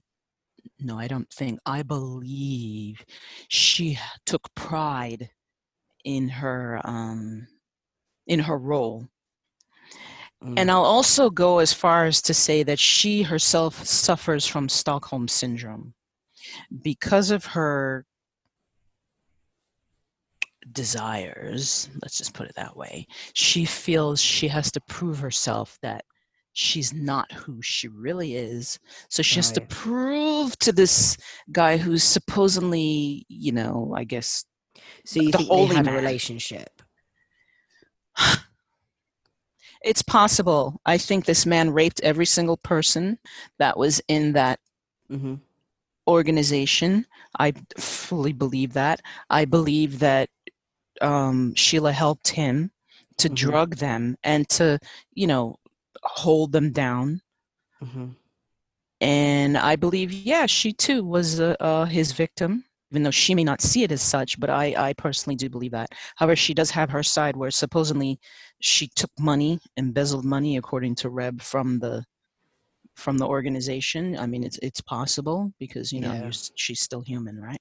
no 0.78 0.96
i 0.96 1.08
don't 1.08 1.28
think 1.32 1.58
i 1.66 1.82
believe 1.82 3.04
she 3.48 3.98
took 4.26 4.54
pride 4.54 5.30
in 6.04 6.28
her 6.28 6.80
um 6.84 7.48
in 8.28 8.38
her 8.38 8.56
role 8.56 9.08
and 10.42 10.56
mm. 10.56 10.70
i'll 10.70 10.84
also 10.84 11.30
go 11.30 11.58
as 11.58 11.72
far 11.72 12.04
as 12.04 12.22
to 12.22 12.32
say 12.34 12.62
that 12.62 12.78
she 12.78 13.22
herself 13.22 13.84
suffers 13.84 14.46
from 14.46 14.68
stockholm 14.68 15.26
syndrome 15.26 15.94
because 16.82 17.30
of 17.30 17.44
her 17.44 18.04
desires 20.72 21.88
let's 22.02 22.18
just 22.18 22.34
put 22.34 22.48
it 22.48 22.54
that 22.54 22.76
way 22.76 23.06
she 23.32 23.64
feels 23.64 24.20
she 24.20 24.46
has 24.46 24.70
to 24.70 24.80
prove 24.82 25.18
herself 25.18 25.78
that 25.82 26.04
she's 26.58 26.92
not 26.92 27.30
who 27.30 27.62
she 27.62 27.86
really 27.86 28.34
is. 28.34 28.80
So 29.08 29.22
she 29.22 29.36
has 29.36 29.52
to 29.52 29.60
prove 29.60 30.58
to 30.58 30.72
this 30.72 31.16
guy 31.52 31.76
who's 31.76 32.02
supposedly, 32.02 33.24
you 33.28 33.52
know, 33.52 33.94
I 33.96 34.02
guess 34.02 34.44
So 35.06 35.20
you 35.20 35.30
The 35.30 35.38
think 35.38 35.48
they 35.50 35.54
holy 35.54 35.76
had 35.76 35.86
a 35.86 35.92
relationship? 35.92 36.82
it's 39.82 40.02
possible. 40.02 40.80
I 40.84 40.98
think 40.98 41.24
this 41.24 41.46
man 41.46 41.70
raped 41.70 42.00
every 42.02 42.26
single 42.26 42.56
person 42.56 43.18
that 43.58 43.76
was 43.78 44.00
in 44.08 44.32
that 44.32 44.60
Mm-hmm. 45.10 45.34
organization. 46.06 47.06
I 47.38 47.52
fully 47.78 48.32
believe 48.32 48.72
that. 48.74 49.00
I 49.30 49.44
believe 49.44 49.98
that 50.00 50.28
um, 51.00 51.54
Sheila 51.54 51.92
helped 51.92 52.28
him 52.30 52.72
to 53.18 53.28
Mhm. 53.28 53.36
drug 53.36 53.76
them 53.76 54.16
and 54.22 54.48
to, 54.50 54.78
you 55.14 55.26
know, 55.26 55.56
hold 56.02 56.52
them 56.52 56.72
down. 56.72 57.20
Mm-hmm. 57.82 58.10
And 59.00 59.56
I 59.58 59.76
believe, 59.76 60.12
yeah, 60.12 60.36
she 60.36 60.62
too 60.62 61.04
was 61.04 61.40
uh, 61.40 61.44
uh, 61.50 61.74
his 61.74 62.02
victim, 62.02 62.58
even 62.90 62.96
though 62.96 63.02
she 63.02 63.28
may 63.34 63.44
not 63.44 63.60
see 63.60 63.82
it 63.82 63.90
as 63.92 64.02
such. 64.02 64.38
But 64.38 64.50
I, 64.50 64.74
I 64.76 64.92
personally 64.92 65.36
do 65.36 65.48
believe 65.48 65.72
that. 65.72 65.90
However, 66.16 66.36
she 66.36 66.54
does 66.54 66.70
have 66.70 66.90
her 66.90 67.02
side 67.02 67.36
where 67.36 67.50
supposedly 67.50 68.18
she 68.60 68.88
took 68.96 69.10
money, 69.18 69.58
embezzled 69.76 70.24
money, 70.24 70.56
according 70.56 70.94
to 70.96 71.10
Reb 71.10 71.40
from 71.40 71.78
the 71.78 72.04
from 72.96 73.16
the 73.18 73.26
organization. 73.26 74.18
I 74.18 74.26
mean, 74.26 74.42
it's 74.42 74.58
it's 74.62 74.80
possible 74.80 75.52
because 75.58 75.92
you 75.92 76.00
know 76.00 76.12
Yeah. 76.12 76.30
she's 76.56 76.80
still 76.80 77.02
human, 77.02 77.40
right? 77.40 77.60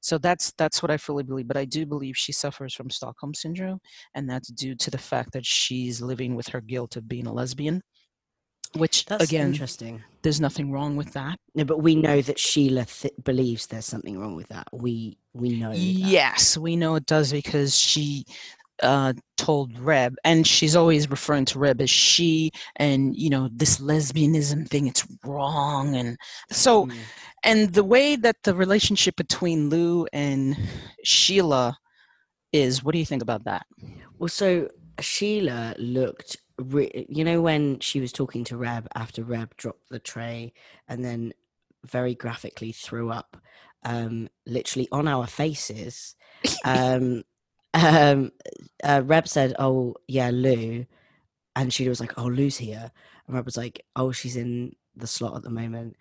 So 0.00 0.18
that's 0.18 0.52
that's 0.56 0.82
what 0.82 0.90
I 0.90 0.96
fully 0.96 1.24
believe. 1.24 1.48
But 1.48 1.56
I 1.56 1.64
do 1.64 1.84
believe 1.86 2.16
she 2.16 2.32
suffers 2.32 2.74
from 2.74 2.90
Stockholm 2.90 3.34
syndrome, 3.34 3.80
and 4.14 4.28
that's 4.30 4.48
due 4.48 4.76
to 4.76 4.90
the 4.90 4.98
fact 4.98 5.32
that 5.32 5.44
she's 5.44 6.00
living 6.00 6.36
with 6.36 6.48
her 6.48 6.60
guilt 6.60 6.96
of 6.96 7.08
being 7.08 7.26
a 7.26 7.32
lesbian. 7.32 7.82
Which 8.74 9.06
That's 9.06 9.24
again, 9.24 9.48
interesting. 9.48 10.02
there's 10.22 10.40
nothing 10.40 10.70
wrong 10.70 10.96
with 10.96 11.12
that. 11.14 11.38
No, 11.54 11.64
but 11.64 11.78
we 11.82 11.94
know 11.94 12.20
that 12.20 12.38
Sheila 12.38 12.84
th- 12.84 13.14
believes 13.24 13.66
there's 13.68 13.86
something 13.86 14.18
wrong 14.18 14.36
with 14.36 14.48
that. 14.48 14.66
We 14.72 15.16
we 15.32 15.58
know. 15.58 15.70
that. 15.70 15.78
Yes, 15.78 16.58
we 16.58 16.76
know 16.76 16.94
it 16.96 17.06
does 17.06 17.32
because 17.32 17.76
she 17.76 18.24
uh, 18.82 19.12
told 19.36 19.78
Reb, 19.78 20.16
and 20.24 20.46
she's 20.46 20.76
always 20.76 21.10
referring 21.10 21.44
to 21.46 21.58
Reb 21.58 21.80
as 21.80 21.90
she, 21.90 22.50
and 22.76 23.16
you 23.16 23.30
know 23.30 23.48
this 23.52 23.78
lesbianism 23.78 24.68
thing, 24.68 24.86
it's 24.86 25.06
wrong, 25.24 25.96
and 25.96 26.16
so 26.50 26.86
Mm. 26.86 26.92
and 27.44 27.72
the 27.72 27.84
way 27.84 28.16
that 28.16 28.42
the 28.44 28.54
relationship 28.54 29.16
between 29.16 29.70
Lou 29.70 30.06
and 30.12 30.56
Sheila 31.04 31.78
is, 32.52 32.82
what 32.82 32.92
do 32.92 32.98
you 32.98 33.06
think 33.06 33.22
about 33.22 33.44
that? 33.44 33.66
Well, 34.18 34.28
so 34.28 34.68
Sheila 35.00 35.74
looked, 35.78 36.36
re- 36.58 37.06
you 37.08 37.24
know, 37.24 37.40
when 37.40 37.80
she 37.80 38.00
was 38.00 38.12
talking 38.12 38.44
to 38.44 38.56
Reb 38.56 38.88
after 38.94 39.22
Reb 39.22 39.56
dropped 39.56 39.88
the 39.90 39.98
tray 39.98 40.52
and 40.88 41.04
then 41.04 41.32
very 41.84 42.14
graphically 42.14 42.72
threw 42.72 43.10
up, 43.10 43.36
um, 43.84 44.28
literally 44.46 44.88
on 44.92 45.08
our 45.08 45.26
faces. 45.26 46.14
Um, 46.64 47.24
um, 47.84 48.32
uh, 48.82 49.02
Reb 49.04 49.28
said, 49.28 49.54
"Oh 49.58 49.94
yeah, 50.08 50.30
Lou," 50.32 50.86
and 51.54 51.72
Sheila 51.72 51.90
was 51.90 52.00
like, 52.00 52.18
"Oh, 52.18 52.26
Lou's 52.26 52.56
here," 52.56 52.90
and 53.26 53.36
Reb 53.36 53.44
was 53.44 53.56
like, 53.56 53.84
"Oh, 53.94 54.12
she's 54.12 54.36
in 54.36 54.74
the 54.94 55.06
slot 55.06 55.36
at 55.36 55.42
the 55.42 55.50
moment." 55.50 55.96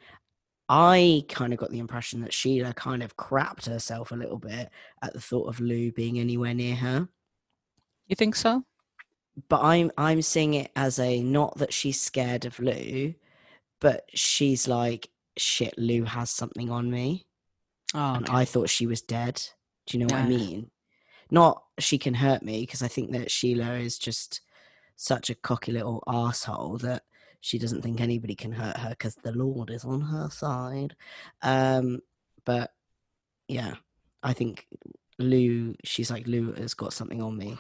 I 0.68 1.24
kind 1.30 1.54
of 1.54 1.60
got 1.60 1.70
the 1.70 1.78
impression 1.80 2.22
that 2.22 2.34
Sheila 2.34 2.74
kind 2.74 3.04
of 3.04 3.16
crapped 3.18 3.68
herself 3.68 4.12
a 4.12 4.16
little 4.16 4.40
bit 4.40 4.70
at 5.04 5.14
the 5.14 5.22
thought 5.22 5.48
of 5.48 5.60
Lou 5.60 5.92
being 5.92 6.18
anywhere 6.18 6.56
near 6.56 6.76
her 6.76 7.08
You 8.08 8.16
think 8.16 8.36
so? 8.36 8.64
but 9.48 9.62
I'm 9.62 9.92
I'm 9.98 10.22
seeing 10.24 10.56
it 10.56 10.72
as 10.76 10.98
a 10.98 11.22
not 11.22 11.58
that 11.60 11.74
she's 11.74 12.02
scared 12.02 12.46
of 12.46 12.58
Lou, 12.60 13.14
but 13.80 14.10
she's 14.14 14.68
like, 14.68 15.10
shit, 15.38 15.78
Lou 15.78 16.06
has 16.06 16.32
something 16.32 16.72
on 16.72 16.90
me. 16.90 17.28
Oh, 17.94 18.16
And 18.16 18.26
okay. 18.26 18.34
I 18.38 18.46
thought 18.46 18.70
she 18.70 18.88
was 18.88 19.02
dead. 19.02 19.44
Do 19.86 19.98
you 19.98 20.06
know 20.06 20.14
what 20.16 20.24
I 20.24 20.28
mean? 20.28 20.72
Not 21.32 21.64
she 21.80 21.98
can 21.98 22.14
hurt 22.14 22.44
me, 22.44 22.62
because 22.62 22.82
I 22.82 22.88
think 22.88 23.12
that 23.12 23.32
Sheila 23.32 23.74
is 23.74 23.98
just 23.98 24.42
such 24.96 25.30
a 25.30 25.36
cocky 25.36 25.72
little 25.72 26.04
asshole 26.08 26.78
that 26.80 27.04
she 27.42 27.60
doesn't 27.60 27.82
think 27.82 28.02
anybody 28.02 28.34
can 28.34 28.52
hurt 28.52 28.78
her 28.78 28.90
because 28.90 29.16
the 29.16 29.32
Lord 29.32 29.70
is 29.70 29.86
on 29.86 30.02
her 30.02 30.30
side. 30.30 30.96
Um, 31.42 32.00
but 32.46 32.72
yeah, 33.48 33.76
I 34.24 34.34
think 34.34 34.68
Lou, 35.20 35.76
she's 35.84 36.10
like, 36.10 36.28
Lou 36.28 36.54
has 36.54 36.74
got 36.74 36.94
something 36.94 37.22
on 37.22 37.38
me. 37.38 37.58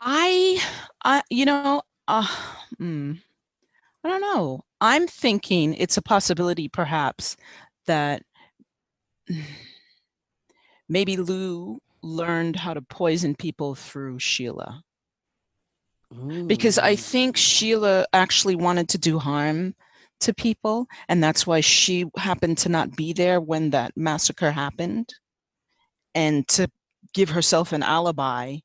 I, 0.00 0.62
I, 1.04 1.22
you 1.30 1.44
know, 1.44 1.82
uh, 2.08 2.26
hmm, 2.78 3.12
I 4.02 4.08
don't 4.08 4.20
know. 4.20 4.64
I'm 4.80 5.06
thinking 5.06 5.74
it's 5.74 5.96
a 5.96 6.02
possibility, 6.02 6.68
perhaps, 6.68 7.36
that 7.86 8.22
maybe 10.88 11.16
Lou 11.16 11.80
learned 12.02 12.56
how 12.56 12.74
to 12.74 12.82
poison 12.82 13.34
people 13.34 13.74
through 13.74 14.18
Sheila. 14.18 14.82
Because 16.46 16.78
I 16.78 16.94
think 16.94 17.36
Sheila 17.36 18.06
actually 18.12 18.54
wanted 18.54 18.88
to 18.90 18.98
do 18.98 19.18
harm 19.18 19.74
to 20.20 20.34
people, 20.34 20.86
and 21.08 21.22
that's 21.22 21.46
why 21.46 21.60
she 21.60 22.04
happened 22.16 22.58
to 22.58 22.68
not 22.68 22.96
be 22.96 23.12
there 23.12 23.40
when 23.40 23.70
that 23.70 23.92
massacre 23.96 24.50
happened. 24.50 25.12
And 26.14 26.46
to 26.48 26.68
give 27.14 27.30
herself 27.30 27.72
an 27.72 27.82
alibi, 27.82 28.58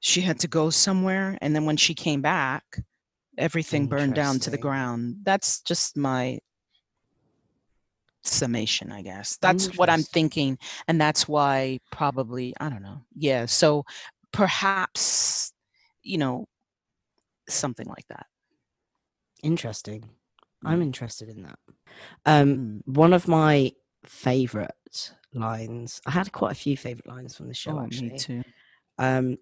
she 0.00 0.20
had 0.20 0.38
to 0.40 0.48
go 0.48 0.70
somewhere, 0.70 1.36
and 1.40 1.54
then 1.54 1.64
when 1.64 1.76
she 1.76 1.94
came 1.94 2.22
back, 2.22 2.62
everything 3.36 3.88
burned 3.88 4.14
down 4.14 4.38
to 4.40 4.50
the 4.50 4.58
ground. 4.58 5.16
That's 5.24 5.60
just 5.62 5.96
my 5.96 6.38
summation, 8.22 8.92
I 8.92 9.02
guess. 9.02 9.36
That's 9.40 9.76
what 9.76 9.88
I'm 9.90 10.02
thinking, 10.02 10.58
and 10.86 11.00
that's 11.00 11.28
why 11.28 11.78
probably 11.90 12.54
I 12.60 12.68
don't 12.68 12.82
know. 12.82 13.02
Yeah, 13.14 13.46
so 13.46 13.84
perhaps 14.32 15.52
you 16.02 16.18
know 16.18 16.46
something 17.48 17.86
like 17.86 18.06
that. 18.08 18.26
Interesting. 19.42 20.10
I'm 20.64 20.80
Mm. 20.80 20.82
interested 20.82 21.28
in 21.28 21.42
that. 21.42 21.58
Um, 22.26 22.82
Mm. 22.86 22.96
one 22.96 23.12
of 23.12 23.28
my 23.28 23.72
favorite 24.04 25.12
lines. 25.32 26.00
I 26.06 26.10
had 26.10 26.32
quite 26.32 26.52
a 26.52 26.56
few 26.56 26.76
favorite 26.76 27.06
lines 27.06 27.36
from 27.36 27.48
the 27.48 27.54
show 27.54 27.78
Oh, 27.78 27.84
actually. 27.84 28.10
me 28.10 28.18
too. 28.18 28.42
Um, 28.98 29.38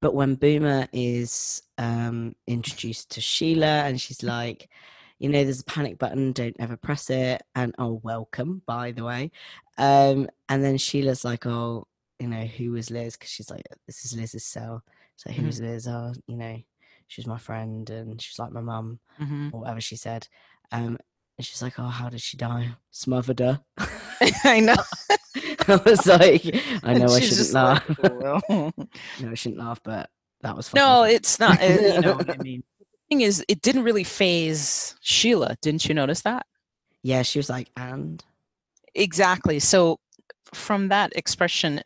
but 0.00 0.14
when 0.14 0.36
Boomer 0.36 0.88
is 0.92 1.62
um 1.76 2.34
introduced 2.46 3.10
to 3.12 3.20
Sheila 3.20 3.84
and 3.84 4.00
she's 4.00 4.22
like, 4.22 4.70
you 5.18 5.28
know, 5.28 5.42
there's 5.44 5.60
a 5.60 5.64
panic 5.64 5.98
button, 5.98 6.32
don't 6.32 6.56
ever 6.58 6.76
press 6.76 7.10
it, 7.10 7.42
and 7.54 7.74
oh, 7.78 8.00
welcome, 8.04 8.62
by 8.66 8.92
the 8.92 9.04
way. 9.04 9.30
Um, 9.78 10.28
and 10.48 10.64
then 10.64 10.78
Sheila's 10.78 11.24
like, 11.24 11.46
oh, 11.46 11.86
you 12.18 12.28
know, 12.28 12.44
who 12.44 12.72
was 12.72 12.90
Liz? 12.90 13.16
Because 13.16 13.30
she's 13.30 13.50
like, 13.50 13.66
this 13.86 14.04
is 14.04 14.16
Liz's 14.16 14.44
cell. 14.44 14.82
So 15.16 15.30
Mhm. 15.30 15.34
who's 15.36 15.60
Liz? 15.60 15.86
Oh, 15.88 16.12
you 16.26 16.36
know, 16.36 16.58
she's 17.06 17.26
my 17.26 17.38
friend, 17.38 17.88
and 17.90 18.20
she's 18.20 18.38
like 18.38 18.52
my 18.52 18.60
mum 18.60 19.00
hmm 19.18 19.48
or 19.52 19.60
whatever 19.60 19.80
she 19.80 19.96
said. 19.96 20.28
Um, 20.72 20.98
and 21.36 21.46
she's 21.46 21.62
like, 21.62 21.78
"Oh, 21.78 21.86
how 21.86 22.08
did 22.08 22.20
she 22.20 22.36
die? 22.36 22.70
Smothered 22.90 23.38
her." 23.40 23.60
I 24.44 24.60
know. 24.60 24.74
I 25.68 25.80
was 25.84 26.06
like, 26.06 26.42
"I 26.82 26.94
know 26.94 27.06
I 27.14 27.20
shouldn't 27.20 27.52
laugh. 27.52 27.88
like, 27.88 27.98
"Oh, 28.02 28.42
well." 28.48 28.72
no, 29.20 29.30
I 29.30 29.34
shouldn't 29.34 29.60
laugh, 29.60 29.80
but 29.82 30.10
that 30.42 30.56
was 30.56 30.72
no, 30.74 31.02
funny. 31.02 31.14
it's 31.14 31.38
not. 31.38 31.62
uh, 31.62 31.66
you 31.66 32.00
know 32.00 32.14
what 32.14 32.30
I 32.30 32.36
mean. 32.38 32.62
Thing 33.08 33.20
is, 33.22 33.44
it 33.48 33.62
didn't 33.62 33.84
really 33.84 34.04
phase 34.04 34.94
Sheila. 35.00 35.56
Didn't 35.62 35.86
you 35.86 35.94
notice 35.94 36.22
that? 36.22 36.46
yeah." 37.02 37.22
She 37.22 37.38
was 37.38 37.48
like, 37.48 37.70
"And 37.76 38.22
Exactly. 38.94 39.58
So, 39.60 40.00
from 40.52 40.88
that 40.88 41.12
expression 41.14 41.80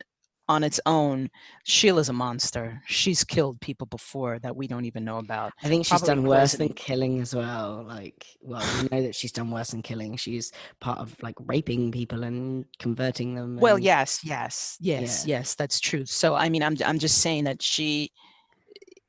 on 0.49 0.63
its 0.63 0.79
own, 0.85 1.29
Sheila's 1.63 2.09
a 2.09 2.13
monster. 2.13 2.81
She's 2.85 3.23
killed 3.23 3.61
people 3.61 3.87
before 3.87 4.39
that 4.39 4.55
we 4.55 4.67
don't 4.67 4.85
even 4.85 5.05
know 5.05 5.19
about. 5.19 5.53
I 5.63 5.67
think 5.67 5.85
she's 5.85 5.99
Probably 5.99 6.07
done 6.07 6.23
worse 6.23 6.53
than 6.53 6.73
killing 6.73 7.21
as 7.21 7.33
well. 7.33 7.85
Like, 7.87 8.25
well, 8.41 8.65
we 8.81 8.89
know 8.89 9.03
that 9.03 9.15
she's 9.15 9.31
done 9.31 9.51
worse 9.51 9.71
than 9.71 9.81
killing. 9.81 10.17
She's 10.17 10.51
part 10.81 10.99
of 10.99 11.15
like 11.21 11.35
raping 11.39 11.91
people 11.91 12.23
and 12.23 12.65
converting 12.79 13.35
them. 13.35 13.57
Well, 13.57 13.75
and- 13.75 13.85
yes, 13.85 14.19
yes, 14.23 14.77
yes, 14.81 15.25
yes, 15.25 15.55
that's 15.55 15.79
true. 15.79 16.05
So, 16.05 16.35
I 16.35 16.49
mean, 16.49 16.63
I'm 16.63 16.75
I'm 16.85 16.99
just 16.99 17.19
saying 17.19 17.45
that 17.45 17.61
she 17.61 18.11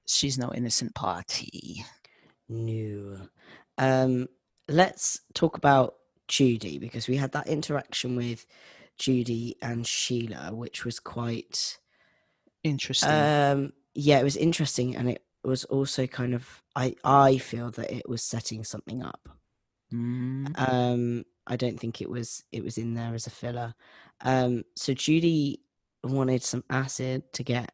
she's 0.07 0.39
no 0.39 0.53
innocent 0.55 0.95
party. 0.95 1.85
No. 2.55 3.29
Um, 3.79 4.29
let's 4.69 5.21
talk 5.35 5.57
about 5.57 5.95
Judy 6.29 6.79
because 6.79 7.09
we 7.09 7.17
had 7.17 7.33
that 7.33 7.49
interaction 7.49 8.17
with 8.17 8.47
Judy 8.99 9.57
and 9.61 9.87
Sheila, 9.87 10.55
which 10.55 10.85
was 10.85 11.01
quite 11.01 11.79
Interesting. 12.65 13.31
um 13.51 13.73
yeah, 13.95 14.19
it 14.19 14.25
was 14.25 14.37
interesting 14.37 14.97
and 14.97 15.09
it 15.09 15.23
was 15.45 15.65
also 15.65 16.07
kind 16.07 16.35
of 16.35 16.63
I 16.75 16.97
I 17.05 17.39
feel 17.39 17.71
that 17.73 17.93
it 17.93 18.09
was 18.09 18.23
setting 18.23 18.65
something 18.65 19.03
up. 19.03 19.29
Mm, 19.93 20.55
Um 20.55 21.25
I 21.47 21.57
don't 21.57 21.79
think 21.79 22.01
it 22.01 22.11
was 22.11 22.45
it 22.53 22.65
was 22.65 22.79
in 22.79 22.95
there 22.95 23.15
as 23.15 23.27
a 23.27 23.31
filler. 23.31 23.75
Um 24.21 24.65
so 24.77 24.95
Judy 24.95 25.61
wanted 26.03 26.43
some 26.43 26.65
acid 26.71 27.33
to 27.35 27.43
get 27.43 27.73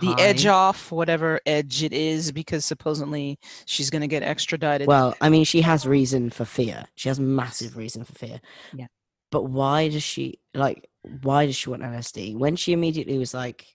the 0.00 0.14
edge 0.18 0.46
off 0.46 0.92
whatever 0.92 1.40
edge 1.46 1.82
it 1.82 1.92
is 1.92 2.30
because 2.30 2.64
supposedly 2.64 3.38
she's 3.66 3.90
going 3.90 4.02
to 4.02 4.08
get 4.08 4.22
extradited. 4.22 4.86
Well, 4.86 5.14
I 5.20 5.28
mean, 5.28 5.44
she 5.44 5.60
has 5.62 5.86
reason 5.86 6.30
for 6.30 6.44
fear. 6.44 6.84
She 6.94 7.08
has 7.08 7.18
massive 7.18 7.76
reason 7.76 8.04
for 8.04 8.12
fear. 8.12 8.40
Yeah. 8.74 8.86
But 9.30 9.44
why 9.44 9.88
does 9.88 10.02
she 10.02 10.40
like? 10.54 10.88
Why 11.22 11.46
does 11.46 11.56
she 11.56 11.70
want 11.70 11.82
LSD? 11.82 12.36
When 12.36 12.56
she 12.56 12.72
immediately 12.72 13.18
was 13.18 13.34
like, 13.34 13.66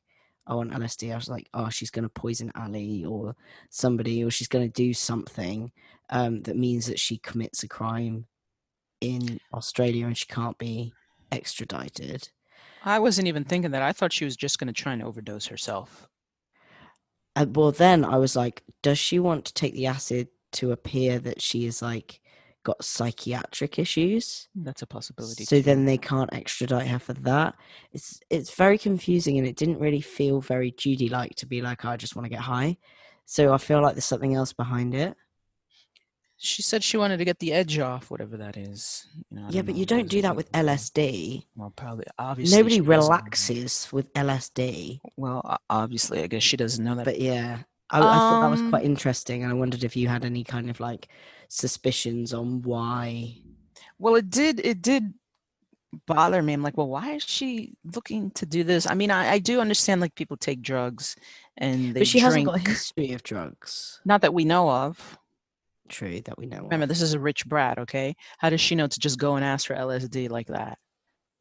"I 0.48 0.56
want 0.56 0.72
LSD," 0.72 1.12
I 1.12 1.16
was 1.16 1.30
like, 1.30 1.48
"Oh, 1.54 1.70
she's 1.70 1.92
gonna 1.92 2.10
poison 2.10 2.52
Allie 2.56 3.06
or 3.06 3.36
somebody, 3.70 4.24
or 4.24 4.32
she's 4.32 4.48
gonna 4.48 4.68
do 4.68 4.94
something 4.94 5.72
um, 6.10 6.42
that 6.44 6.58
means 6.58 6.88
that 6.88 7.00
she 7.00 7.18
commits 7.18 7.62
a 7.64 7.68
crime 7.68 8.26
in 9.02 9.40
Australia 9.54 10.08
and 10.08 10.18
she 10.18 10.26
can't 10.26 10.58
be 10.58 10.92
extradited." 11.32 12.30
I 12.84 13.00
wasn't 13.00 13.28
even 13.28 13.44
thinking 13.44 13.72
that. 13.72 13.82
I 13.82 13.94
thought 13.94 14.14
she 14.14 14.26
was 14.26 14.36
just 14.36 14.60
going 14.60 14.68
to 14.68 14.74
try 14.74 14.94
and 14.94 15.04
overdose 15.04 15.48
herself. 15.48 16.08
And 17.36 17.56
well, 17.56 17.72
then 17.72 18.06
I 18.06 18.18
was 18.18 18.36
like, 18.36 18.64
does 18.82 19.00
she 19.00 19.20
want 19.20 19.46
to 19.46 19.54
take 19.54 19.74
the 19.74 19.88
acid 19.88 20.28
to 20.54 20.72
appear 20.72 21.18
that 21.20 21.42
she 21.42 21.66
is 21.66 21.82
like 21.82 22.20
got 22.64 22.84
psychiatric 22.84 23.80
issues? 23.80 24.50
That's 24.54 24.82
a 24.82 24.88
possibility. 24.88 25.46
So 25.46 25.58
too. 25.58 25.62
then 25.64 25.86
they 25.86 25.98
can't 25.98 26.34
extradite 26.34 26.88
her 26.88 27.00
for 27.00 27.14
that. 27.14 27.56
It's 27.92 28.20
it's 28.30 28.54
very 28.54 28.78
confusing 28.78 29.38
and 29.38 29.48
it 29.48 29.56
didn't 29.56 29.80
really 29.80 30.02
feel 30.02 30.42
very 30.42 30.72
Judy 30.72 31.10
like 31.10 31.36
to 31.36 31.46
be 31.46 31.62
like, 31.62 31.86
I 31.86 31.98
just 31.98 32.16
want 32.16 32.26
to 32.26 32.30
get 32.30 32.42
high. 32.42 32.78
So 33.26 33.54
I 33.54 33.58
feel 33.58 33.82
like 33.82 33.96
there's 33.96 34.06
something 34.06 34.36
else 34.36 34.54
behind 34.54 34.94
it. 34.94 35.16
She 36.44 36.62
said 36.62 36.84
she 36.84 36.98
wanted 36.98 37.18
to 37.18 37.26
get 37.26 37.40
the 37.40 37.54
edge 37.54 37.80
off, 37.80 38.12
whatever 38.12 38.36
that 38.38 38.58
is. 38.58 39.08
You 39.32 39.40
know, 39.40 39.48
yeah, 39.50 39.62
but 39.62 39.76
you 39.76 39.86
don't 39.86 40.10
do 40.10 40.22
that 40.22 40.36
with. 40.36 40.52
LSD. 40.52 41.46
Well, 41.56 41.72
probably 41.76 42.06
obviously 42.20 42.58
Nobody 42.58 42.76
she 42.76 42.82
doesn't 42.82 42.90
know 42.90 43.02
that. 43.02 43.08
relaxes 43.08 43.88
with 43.92 44.14
LSD. 44.14 45.00
Well, 45.16 45.58
obviously, 45.70 46.22
I 46.22 46.28
guess 46.28 46.44
she 46.44 46.58
doesn't 46.58 46.84
know 46.84 46.96
that. 46.96 47.06
But 47.06 47.20
yeah, 47.22 47.60
I, 47.90 48.00
I 48.00 48.02
thought 48.02 48.42
that 48.42 48.52
was 48.52 48.60
Um, 48.60 48.70
quite 48.72 48.84
interesting, 48.84 49.44
and 49.44 49.52
I 49.52 49.56
wondered 49.56 49.84
if 49.86 49.96
you 49.96 50.08
had 50.10 50.26
any 50.26 50.44
kind 50.44 50.70
of 50.70 50.80
like 50.80 51.08
suspicions 51.48 52.34
on 52.34 52.62
why. 52.64 53.38
Well, 53.98 54.16
it 54.16 54.30
did. 54.30 54.60
It 54.66 54.82
did 54.82 55.14
bother 56.08 56.42
me. 56.42 56.54
I'm 56.54 56.62
like, 56.64 56.76
well, 56.76 56.90
why 56.90 57.14
is 57.14 57.24
she 57.24 57.74
looking 57.96 58.32
to 58.32 58.46
do 58.46 58.64
this? 58.64 58.90
I 58.90 58.96
mean, 58.96 59.12
I, 59.12 59.34
I 59.34 59.40
do 59.40 59.62
understand 59.62 60.02
like 60.02 60.16
people 60.16 60.36
take 60.38 60.62
drugs 60.62 61.16
and 61.58 61.94
they 61.94 62.02
But 62.02 62.08
she 62.08 62.20
hasn't 62.20 62.46
got 62.46 62.56
a 62.56 62.60
history 62.60 63.14
of 63.14 63.24
drugs. 63.24 64.02
Not 64.04 64.22
that 64.22 64.34
we 64.34 64.44
know 64.44 64.70
of. 64.70 65.18
True, 65.90 66.22
that 66.22 66.38
we 66.38 66.46
know. 66.46 66.58
of. 66.58 66.64
Remember, 66.64 66.86
this 66.86 67.02
is 67.02 67.14
a 67.14 67.20
rich 67.20 67.46
brat. 67.46 67.78
Okay, 67.80 68.16
how 68.38 68.50
does 68.50 68.62
she 68.62 68.76
know 68.76 68.88
to 68.88 69.00
just 69.00 69.20
go 69.20 69.36
and 69.36 69.46
ask 69.46 69.68
for 69.68 69.76
LSD 69.76 70.30
like 70.30 70.48
that? 70.48 70.78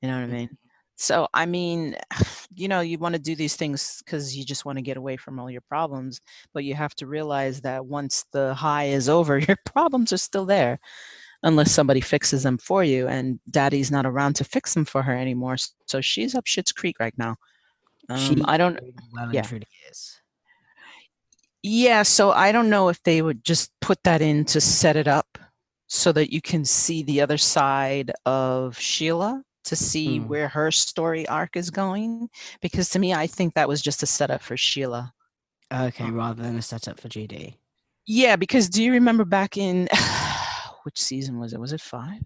You 0.01 0.09
know 0.09 0.17
what 0.17 0.25
I 0.25 0.27
mean? 0.27 0.59
So, 0.97 1.27
I 1.35 1.47
mean, 1.47 1.97
you 2.55 2.69
know, 2.69 2.81
you 2.81 2.99
want 2.99 3.15
to 3.15 3.21
do 3.21 3.35
these 3.35 3.57
things 3.57 4.03
because 4.05 4.37
you 4.37 4.45
just 4.45 4.65
want 4.65 4.79
to 4.79 4.83
get 4.83 4.97
away 4.97 5.17
from 5.17 5.39
all 5.39 5.51
your 5.51 5.63
problems, 5.63 6.21
but 6.53 6.65
you 6.65 6.75
have 6.75 6.95
to 6.97 7.07
realize 7.07 7.61
that 7.63 7.87
once 7.87 8.25
the 8.33 8.55
high 8.55 8.85
is 8.85 9.09
over, 9.09 9.39
your 9.49 9.57
problems 9.65 10.13
are 10.13 10.19
still 10.19 10.45
there, 10.47 10.79
unless 11.43 11.73
somebody 11.73 12.01
fixes 12.01 12.43
them 12.43 12.59
for 12.59 12.85
you. 12.85 13.09
And 13.09 13.41
Daddy's 13.51 13.91
not 13.91 14.07
around 14.07 14.35
to 14.37 14.45
fix 14.45 14.75
them 14.75 14.85
for 14.85 15.03
her 15.03 15.17
anymore, 15.17 15.57
so 15.87 16.01
she's 16.01 16.35
up 16.35 16.47
shit's 16.47 16.73
creek 16.73 16.99
right 17.01 17.17
now. 17.17 17.37
Um, 18.09 18.19
She 18.19 18.43
I 18.45 18.57
don't. 18.57 18.79
well 19.13 19.25
and 19.25 19.35
yeah. 19.35 19.43
truly 19.43 19.67
is. 19.91 20.21
Yeah, 21.63 22.03
so 22.03 22.33
I 22.33 22.51
don't 22.53 22.71
know 22.71 22.89
if 22.89 23.03
they 23.03 23.23
would 23.23 23.45
just 23.45 23.71
put 23.81 24.03
that 24.05 24.21
in 24.21 24.45
to 24.47 24.61
set 24.61 24.97
it 24.97 25.07
up 25.07 25.39
so 25.87 26.11
that 26.13 26.33
you 26.33 26.41
can 26.41 26.65
see 26.65 27.03
the 27.03 27.21
other 27.21 27.39
side 27.39 28.11
of 28.27 28.79
Sheila 28.79 29.43
to 29.65 29.77
see 29.77 30.19
Hmm. 30.19 30.27
where 30.29 30.49
her 30.49 30.71
story 30.73 31.27
arc 31.29 31.57
is 31.57 31.71
going. 31.71 32.29
Because 32.61 32.89
to 32.91 32.99
me, 32.99 33.15
I 33.15 33.27
think 33.29 33.55
that 33.55 33.69
was 33.69 33.81
just 33.81 34.03
a 34.03 34.07
setup 34.07 34.43
for 34.43 34.57
Sheila. 34.57 35.13
Okay, 35.73 36.05
Uh, 36.05 36.11
rather 36.11 36.43
than 36.43 36.57
a 36.57 36.63
setup 36.63 36.99
for 36.99 37.09
Judy. 37.09 37.59
Yeah, 38.07 38.35
because 38.37 38.69
do 38.69 38.83
you 38.83 38.93
remember 38.93 39.25
back 39.25 39.57
in 39.57 39.89
which 40.83 41.01
season 41.01 41.39
was 41.39 41.53
it? 41.53 41.61
Was 41.61 41.73
it 41.73 41.81
five? 41.81 42.23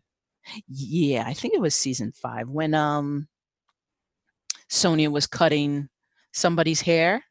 Yeah, 0.69 1.25
I 1.27 1.35
think 1.35 1.53
it 1.55 1.61
was 1.61 1.75
season 1.75 2.13
five 2.13 2.49
when 2.49 2.73
um 2.73 3.29
Sonia 4.69 5.11
was 5.11 5.27
cutting 5.27 5.89
somebody's 6.33 6.81
hair. 6.81 7.23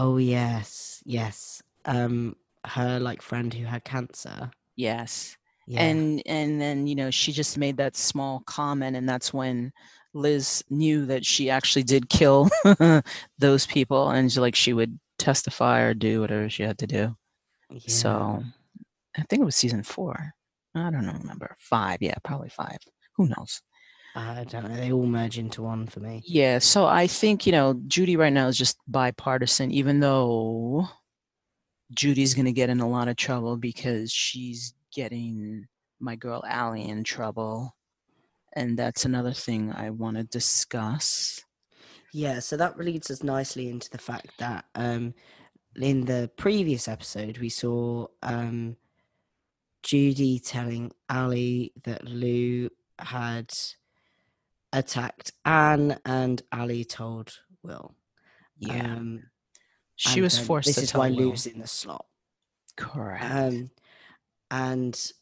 Oh 0.00 0.16
yes, 0.16 1.02
yes. 1.04 1.60
Um, 1.84 2.36
her 2.64 3.00
like 3.00 3.20
friend 3.20 3.52
who 3.52 3.64
had 3.64 3.82
cancer. 3.82 4.50
Yes. 4.76 5.36
Yeah. 5.66 5.82
and 5.82 6.22
and 6.24 6.58
then 6.58 6.86
you 6.86 6.94
know 6.94 7.10
she 7.10 7.30
just 7.30 7.58
made 7.58 7.76
that 7.76 7.94
small 7.94 8.42
comment 8.46 8.96
and 8.96 9.06
that's 9.06 9.34
when 9.34 9.70
liz 10.14 10.64
knew 10.70 11.04
that 11.04 11.26
she 11.26 11.50
actually 11.50 11.82
did 11.82 12.08
kill 12.08 12.48
those 13.38 13.66
people 13.66 14.08
and 14.08 14.32
she, 14.32 14.40
like 14.40 14.54
she 14.54 14.72
would 14.72 14.98
testify 15.18 15.80
or 15.80 15.92
do 15.92 16.22
whatever 16.22 16.48
she 16.48 16.62
had 16.62 16.78
to 16.78 16.86
do 16.86 17.14
yeah. 17.70 17.80
so 17.86 18.42
i 19.18 19.22
think 19.28 19.42
it 19.42 19.44
was 19.44 19.56
season 19.56 19.82
four 19.82 20.32
i 20.74 20.88
don't 20.90 21.04
know 21.04 21.12
remember 21.12 21.54
five 21.58 21.98
yeah 22.00 22.14
probably 22.24 22.48
five 22.48 22.78
who 23.16 23.28
knows 23.28 23.60
I 24.14 24.44
don't 24.44 24.68
know. 24.68 24.76
They 24.76 24.92
all 24.92 25.06
merge 25.06 25.38
into 25.38 25.62
one 25.62 25.86
for 25.86 26.00
me. 26.00 26.22
yeah 26.26 26.58
so 26.58 26.86
i 26.86 27.06
think 27.06 27.46
you 27.46 27.52
know 27.52 27.80
judy 27.86 28.16
right 28.16 28.32
now 28.32 28.48
is 28.48 28.56
just 28.58 28.78
bipartisan 28.88 29.70
even 29.70 30.00
though 30.00 30.88
judy's 31.92 32.34
going 32.34 32.46
to 32.46 32.52
get 32.52 32.70
in 32.70 32.80
a 32.80 32.88
lot 32.88 33.08
of 33.08 33.16
trouble 33.16 33.56
because 33.56 34.10
she's 34.10 34.74
getting 34.92 35.66
my 36.00 36.16
girl 36.16 36.42
Allie 36.46 36.88
in 36.88 37.04
trouble 37.04 37.76
and 38.54 38.78
that's 38.78 39.04
another 39.04 39.32
thing 39.32 39.72
i 39.72 39.90
want 39.90 40.16
to 40.16 40.24
discuss 40.24 41.44
Yeah, 42.12 42.40
so 42.40 42.56
that 42.56 42.78
leads 42.78 43.10
us 43.10 43.22
nicely 43.22 43.68
into 43.68 43.90
the 43.90 43.98
fact 43.98 44.32
that 44.38 44.64
um, 44.74 45.12
in 45.76 46.06
the 46.06 46.30
previous 46.36 46.88
episode 46.88 47.38
we 47.38 47.50
saw 47.50 48.06
um, 48.22 48.76
Judy 49.82 50.38
telling 50.40 50.90
Allie 51.08 51.72
that 51.84 52.04
Lou 52.04 52.70
had 52.98 53.52
attacked 54.72 55.32
Anne, 55.44 55.98
and 56.04 56.42
Allie 56.52 56.84
told 56.84 57.38
Will. 57.62 57.94
yeah 58.58 58.94
Um, 58.94 59.24
she 59.96 60.20
was 60.20 60.38
forced 60.38 60.66
This 60.66 60.76
to 60.76 60.82
is 60.82 60.90
tell 60.90 61.00
why 61.00 61.10
Will. 61.10 61.16
Lou's 61.16 61.46
in 61.46 61.58
the 61.58 61.66
slot. 61.66 62.06
correct 62.76 63.24
Um, 63.24 63.70
and 64.50 65.12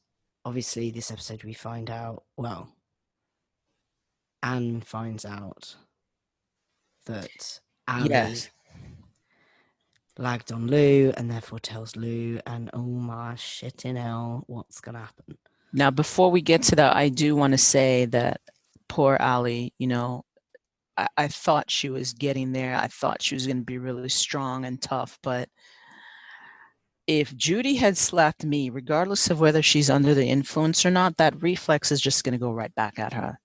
obviously, 0.45 0.91
this 0.91 1.11
episode 1.11 1.45
we 1.45 1.55
find 1.55 1.91
out. 1.91 2.25
Well, 2.37 2.69
Anne 4.43 4.83
finds 4.83 5.25
out 5.25 5.77
that 7.07 7.61
Allie 7.89 8.11
yes 8.11 8.51
lagged 10.19 10.51
on 10.53 10.67
Lou, 10.67 11.13
and 11.17 11.31
therefore 11.31 11.59
tells 11.59 11.95
Lou. 11.97 12.41
And 12.47 12.71
oh 12.73 12.83
my 12.83 13.35
shit 13.35 13.85
in 13.85 13.97
hell, 13.97 14.45
what's 14.47 14.81
gonna 14.81 15.01
happen? 15.01 15.39
now 15.73 15.91
before 15.91 16.31
we 16.31 16.41
get 16.41 16.63
to 16.63 16.77
that 16.77 16.95
i 16.97 17.09
do 17.09 17.35
want 17.35 17.53
to 17.53 17.59
say 17.59 18.05
that 18.07 18.41
poor 18.89 19.17
Allie, 19.21 19.73
you 19.79 19.87
know 19.87 20.25
I, 20.97 21.09
I 21.17 21.29
thought 21.29 21.71
she 21.71 21.91
was 21.91 22.13
getting 22.13 22.53
there 22.53 22.77
i 22.77 22.87
thought 22.87 23.23
she 23.23 23.35
was 23.35 23.47
going 23.47 23.59
to 23.59 23.65
be 23.65 23.79
really 23.79 24.09
strong 24.09 24.65
and 24.65 24.81
tough 24.81 25.19
but 25.23 25.49
if 27.07 27.37
Judy 27.37 27.77
had 27.77 27.97
slapped 27.97 28.45
me, 28.45 28.69
regardless 28.71 29.31
of 29.31 29.41
whether 29.41 29.63
she's 29.63 29.91
under 29.91 30.15
the 30.15 30.27
influence 30.27 30.85
or 30.85 30.91
not, 30.91 31.17
that 31.19 31.41
reflex 31.41 31.93
is 31.93 32.01
just 32.01 32.25
going 32.25 32.33
to 32.33 32.39
go 32.39 32.53
right 32.53 32.75
back 32.75 32.99
at 32.99 33.13
her. 33.13 33.39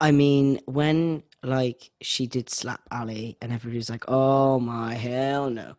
I 0.00 0.12
mean, 0.12 0.60
when 0.66 1.22
like 1.42 1.90
she 2.00 2.26
did 2.26 2.50
slap 2.50 2.80
Allie, 2.90 3.36
and 3.40 3.52
everybody 3.52 3.78
was 3.78 3.90
like, 3.90 4.04
"Oh 4.08 4.58
my 4.58 4.94
hell 4.94 5.50
no," 5.50 5.74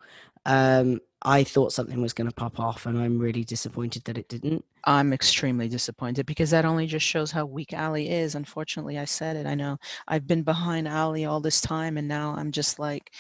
um, 0.45 0.99
I 1.21 1.43
thought 1.43 1.73
something 1.73 2.01
was 2.01 2.13
gonna 2.13 2.31
pop 2.31 2.59
off, 2.59 2.85
and 2.85 2.97
I'm 2.97 3.17
really 3.17 3.43
disappointed 3.43 4.03
that 4.05 4.17
it 4.17 4.29
didn't. 4.29 4.63
I'm 4.83 5.11
extremely 5.11 5.67
disappointed 5.67 6.25
because 6.27 6.51
that 6.51 6.65
only 6.65 6.85
just 6.85 7.05
shows 7.05 7.31
how 7.31 7.45
weak 7.45 7.73
Allie 7.73 8.09
is. 8.09 8.35
Unfortunately, 8.35 8.99
I 8.99 9.05
said 9.05 9.35
it. 9.35 9.47
I 9.47 9.55
know 9.55 9.77
I've 10.07 10.27
been 10.27 10.43
behind 10.43 10.87
Allie 10.87 11.25
all 11.25 11.39
this 11.39 11.61
time, 11.61 11.97
and 11.97 12.07
now 12.07 12.35
I'm 12.37 12.51
just 12.51 12.77
like, 12.77 13.11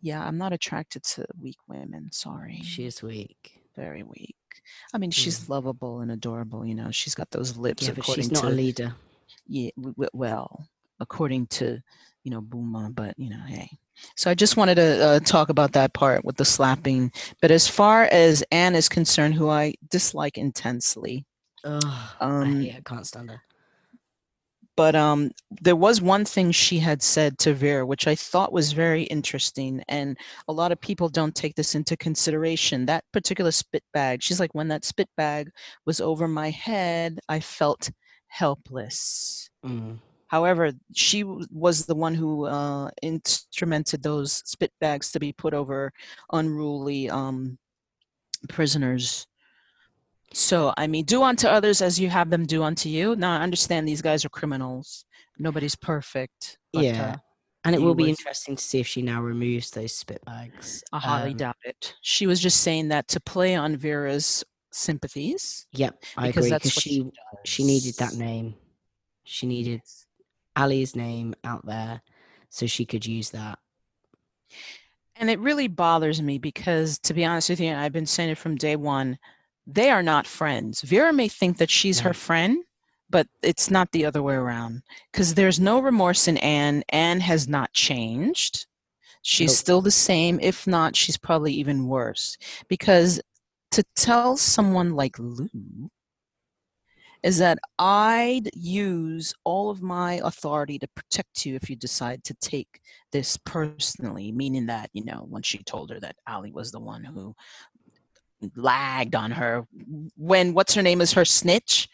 yeah, 0.00 0.24
I'm 0.24 0.38
not 0.38 0.52
attracted 0.52 1.04
to 1.04 1.26
weak 1.40 1.58
women. 1.68 2.10
Sorry. 2.10 2.60
She 2.62 2.86
is 2.86 3.02
weak. 3.02 3.62
very 3.76 4.02
weak. 4.02 4.36
I 4.94 4.98
mean, 4.98 5.10
she's 5.10 5.48
lovable 5.48 6.00
and 6.00 6.10
adorable. 6.10 6.64
You 6.64 6.74
know, 6.74 6.90
she's 6.90 7.14
got 7.14 7.30
those 7.30 7.56
lips. 7.56 7.86
Yeah, 7.86 7.94
but 7.94 8.04
she's 8.04 8.30
not 8.30 8.42
to, 8.42 8.48
a 8.48 8.50
leader. 8.50 8.94
yeah, 9.46 9.70
well, 10.12 10.66
according 11.00 11.46
to 11.48 11.82
you 12.24 12.30
know 12.30 12.40
Boomer, 12.40 12.90
but 12.90 13.14
you 13.18 13.30
know, 13.30 13.40
hey. 13.46 13.68
So 14.16 14.30
I 14.30 14.34
just 14.34 14.56
wanted 14.56 14.76
to 14.76 15.04
uh, 15.04 15.20
talk 15.20 15.48
about 15.48 15.72
that 15.72 15.92
part 15.92 16.24
with 16.24 16.36
the 16.36 16.44
slapping. 16.44 17.12
But 17.40 17.50
as 17.50 17.68
far 17.68 18.04
as 18.04 18.42
Anne 18.50 18.74
is 18.74 18.88
concerned, 18.88 19.34
who 19.34 19.48
I 19.50 19.74
dislike 19.90 20.38
intensely, 20.38 21.24
Ugh, 21.64 21.82
I 21.84 22.24
um, 22.24 22.60
hate 22.62 22.72
her, 22.74 22.80
can't 22.82 23.06
stand 23.06 23.30
her. 23.30 23.42
but 24.76 24.96
um, 24.96 25.30
there 25.60 25.76
was 25.76 26.00
one 26.00 26.24
thing 26.24 26.50
she 26.50 26.78
had 26.78 27.02
said 27.02 27.38
to 27.40 27.52
Vera, 27.54 27.84
which 27.84 28.06
I 28.06 28.14
thought 28.14 28.52
was 28.52 28.72
very 28.72 29.02
interesting, 29.04 29.82
and 29.88 30.16
a 30.48 30.52
lot 30.52 30.72
of 30.72 30.80
people 30.80 31.08
don't 31.08 31.34
take 31.34 31.54
this 31.54 31.74
into 31.74 31.96
consideration. 31.96 32.86
That 32.86 33.04
particular 33.12 33.52
spit 33.52 33.84
bag, 33.92 34.22
she's 34.22 34.40
like, 34.40 34.54
when 34.54 34.68
that 34.68 34.84
spit 34.84 35.08
bag 35.16 35.50
was 35.84 36.00
over 36.00 36.26
my 36.26 36.50
head, 36.50 37.20
I 37.28 37.40
felt 37.40 37.90
helpless. 38.28 39.50
Mm. 39.64 39.98
However, 40.32 40.72
she 40.94 41.20
w- 41.22 41.46
was 41.52 41.84
the 41.84 41.94
one 41.94 42.14
who 42.14 42.46
uh, 42.46 42.88
instrumented 43.02 44.02
those 44.02 44.42
spit 44.46 44.72
bags 44.80 45.12
to 45.12 45.20
be 45.20 45.30
put 45.30 45.52
over 45.52 45.92
unruly 46.32 47.10
um, 47.10 47.58
prisoners. 48.48 49.26
So, 50.32 50.72
I 50.78 50.86
mean, 50.86 51.04
do 51.04 51.22
unto 51.22 51.46
others 51.48 51.82
as 51.82 52.00
you 52.00 52.08
have 52.08 52.30
them 52.30 52.46
do 52.46 52.62
unto 52.62 52.88
you. 52.88 53.14
Now, 53.14 53.38
I 53.38 53.42
understand 53.42 53.86
these 53.86 54.00
guys 54.00 54.24
are 54.24 54.30
criminals. 54.30 55.04
Nobody's 55.38 55.76
perfect. 55.76 56.56
But, 56.72 56.84
Yeah. 56.84 57.12
uh, 57.12 57.16
And 57.64 57.74
it 57.74 57.82
will 57.82 57.94
be 57.94 58.04
was- 58.04 58.18
interesting 58.18 58.56
to 58.56 58.62
see 58.62 58.80
if 58.80 58.86
she 58.86 59.02
now 59.02 59.20
removes 59.20 59.70
those 59.70 59.92
spit 59.92 60.24
bags. 60.24 60.82
I 60.94 60.98
highly 60.98 61.30
Um, 61.32 61.36
doubt 61.36 61.56
it. 61.64 61.94
She 62.00 62.26
was 62.26 62.40
just 62.40 62.62
saying 62.62 62.88
that 62.88 63.06
to 63.08 63.20
play 63.20 63.54
on 63.54 63.76
Vera's 63.76 64.42
sympathies. 64.72 65.66
Yep, 65.72 66.02
I 66.16 66.28
because 66.28 66.46
agree 66.46 66.56
because 66.56 66.74
what 66.76 66.82
she 66.82 67.10
she 67.44 67.64
needed 67.64 67.94
that 67.98 68.14
name. 68.14 68.54
She 69.24 69.46
needed. 69.46 69.82
Allie's 70.56 70.94
name 70.96 71.34
out 71.44 71.64
there 71.66 72.02
so 72.50 72.66
she 72.66 72.84
could 72.84 73.06
use 73.06 73.30
that. 73.30 73.58
And 75.16 75.30
it 75.30 75.38
really 75.40 75.68
bothers 75.68 76.20
me 76.20 76.38
because, 76.38 76.98
to 77.00 77.14
be 77.14 77.24
honest 77.24 77.48
with 77.50 77.60
you, 77.60 77.68
and 77.68 77.80
I've 77.80 77.92
been 77.92 78.06
saying 78.06 78.30
it 78.30 78.38
from 78.38 78.56
day 78.56 78.76
one, 78.76 79.18
they 79.66 79.90
are 79.90 80.02
not 80.02 80.26
friends. 80.26 80.80
Vera 80.82 81.12
may 81.12 81.28
think 81.28 81.58
that 81.58 81.70
she's 81.70 82.00
her 82.00 82.14
friend, 82.14 82.64
but 83.08 83.28
it's 83.42 83.70
not 83.70 83.92
the 83.92 84.04
other 84.04 84.22
way 84.22 84.34
around. 84.34 84.82
Because 85.12 85.34
there's 85.34 85.60
no 85.60 85.80
remorse 85.80 86.28
in 86.28 86.38
Anne. 86.38 86.82
Anne 86.88 87.20
has 87.20 87.48
not 87.48 87.72
changed. 87.72 88.66
She's 89.22 89.50
Nope. 89.50 89.56
still 89.56 89.80
the 89.82 89.90
same. 89.90 90.40
If 90.40 90.66
not, 90.66 90.96
she's 90.96 91.16
probably 91.16 91.52
even 91.52 91.86
worse. 91.86 92.36
Because 92.68 93.20
to 93.70 93.84
tell 93.94 94.36
someone 94.36 94.94
like 94.94 95.18
Lou 95.18 95.48
is 97.22 97.38
that 97.38 97.58
I'd 97.78 98.50
use 98.54 99.32
all 99.44 99.70
of 99.70 99.80
my 99.82 100.20
authority 100.24 100.78
to 100.80 100.88
protect 100.88 101.46
you 101.46 101.54
if 101.54 101.70
you 101.70 101.76
decide 101.76 102.24
to 102.24 102.34
take 102.34 102.80
this 103.12 103.36
personally, 103.44 104.32
meaning 104.32 104.66
that, 104.66 104.90
you 104.92 105.04
know, 105.04 105.26
when 105.28 105.42
she 105.42 105.62
told 105.62 105.90
her 105.90 106.00
that 106.00 106.16
Allie 106.26 106.50
was 106.52 106.72
the 106.72 106.80
one 106.80 107.04
who 107.04 107.34
lagged 108.56 109.14
on 109.14 109.30
her 109.30 109.64
when 110.16 110.52
what's 110.52 110.74
her 110.74 110.82
name 110.82 111.00
is 111.00 111.12
her 111.12 111.24
snitch, 111.24 111.88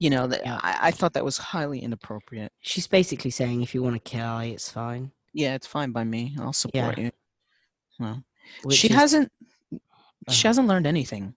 you 0.00 0.10
know, 0.10 0.26
that 0.26 0.40
Yeah. 0.44 0.58
I, 0.62 0.78
I 0.88 0.90
thought 0.90 1.12
that 1.12 1.24
was 1.24 1.38
highly 1.38 1.78
inappropriate. 1.78 2.50
She's 2.60 2.88
basically 2.88 3.30
saying 3.30 3.62
if 3.62 3.74
you 3.74 3.82
want 3.84 3.94
to 3.94 4.00
kill 4.10 4.22
Allie, 4.22 4.52
it's 4.52 4.68
fine. 4.68 5.12
Yeah, 5.32 5.54
it's 5.54 5.66
fine 5.68 5.92
by 5.92 6.02
me. 6.04 6.36
I'll 6.40 6.52
support 6.52 6.98
you. 6.98 7.12
Well, 8.00 8.24
Which 8.64 8.78
she 8.78 8.88
is- 8.88 8.94
hasn't 8.96 9.30
she 10.28 10.46
hasn't 10.46 10.68
learned 10.68 10.86
anything. 10.86 11.34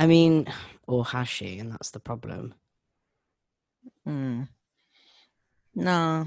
I 0.00 0.06
mean, 0.06 0.46
or 0.86 1.04
has 1.04 1.28
she? 1.28 1.58
And 1.58 1.70
that's 1.70 1.90
the 1.90 2.00
problem. 2.00 2.54
Hmm. 4.06 4.44
No. 5.74 6.26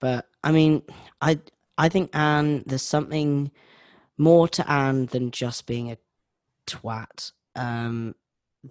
But 0.00 0.26
I 0.42 0.50
mean, 0.50 0.82
I 1.20 1.38
I 1.78 1.88
think 1.88 2.10
Anne. 2.12 2.64
There's 2.66 2.82
something 2.82 3.52
more 4.18 4.48
to 4.48 4.68
Anne 4.68 5.06
than 5.06 5.30
just 5.30 5.66
being 5.66 5.92
a 5.92 5.98
twat. 6.66 7.30
Um, 7.54 8.16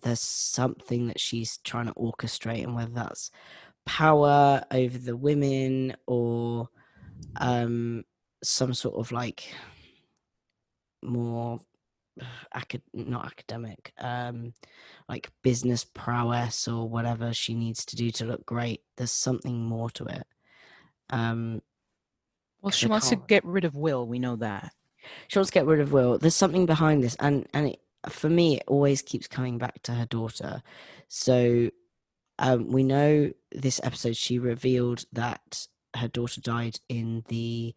there's 0.04 0.20
something 0.20 1.08
that 1.08 1.22
she's 1.22 1.60
trying 1.60 1.88
to 1.88 1.94
orchestrate, 1.94 2.64
and 2.64 2.76
whether 2.76 2.92
that's 2.94 3.32
power 3.86 4.62
over 4.70 4.98
the 4.98 5.16
women 5.16 5.96
or 6.06 6.68
um 7.38 8.04
some 8.44 8.74
sort 8.74 8.96
of 8.96 9.14
like 9.14 9.56
more 11.02 11.62
acad- 12.56 12.82
not 12.94 13.26
academic 13.26 13.94
um 14.00 14.54
like 15.10 15.32
business 15.44 15.84
prowess 15.86 16.68
or 16.68 16.88
whatever 16.90 17.34
she 17.34 17.54
needs 17.54 17.86
to 17.86 17.96
do 17.96 18.12
to 18.12 18.26
look 18.26 18.46
great 18.46 18.82
there's 18.98 19.12
something 19.12 19.64
more 19.64 19.90
to 19.90 20.06
it 20.06 20.26
um 21.10 21.62
Well, 22.62 22.72
she 22.72 22.88
wants 22.88 23.10
to 23.10 23.16
get 23.28 23.46
rid 23.46 23.66
of 23.66 23.76
Will. 23.76 24.06
We 24.08 24.20
know 24.20 24.36
that. 24.38 24.72
she 25.28 25.40
wants 25.40 25.50
to 25.52 25.54
get 25.54 25.66
rid 25.66 25.80
of 25.80 25.92
will 25.92 26.18
there's 26.18 26.36
something 26.36 26.66
behind 26.66 27.04
this 27.04 27.16
and 27.20 27.48
and 27.54 27.68
it, 27.70 27.80
for 28.10 28.30
me 28.30 28.58
it 28.58 28.64
always 28.68 29.02
keeps 29.02 29.28
coming 29.28 29.58
back 29.58 29.82
to 29.84 29.94
her 29.94 30.06
daughter 30.06 30.62
so 31.08 31.70
um 32.40 32.68
we 32.72 32.84
know 32.84 33.32
this 33.52 33.80
episode 33.84 34.16
she 34.18 34.38
revealed 34.40 35.06
that 35.14 35.68
her 35.96 36.08
daughter 36.10 36.42
died 36.42 36.80
in 36.90 37.24
the 37.30 37.74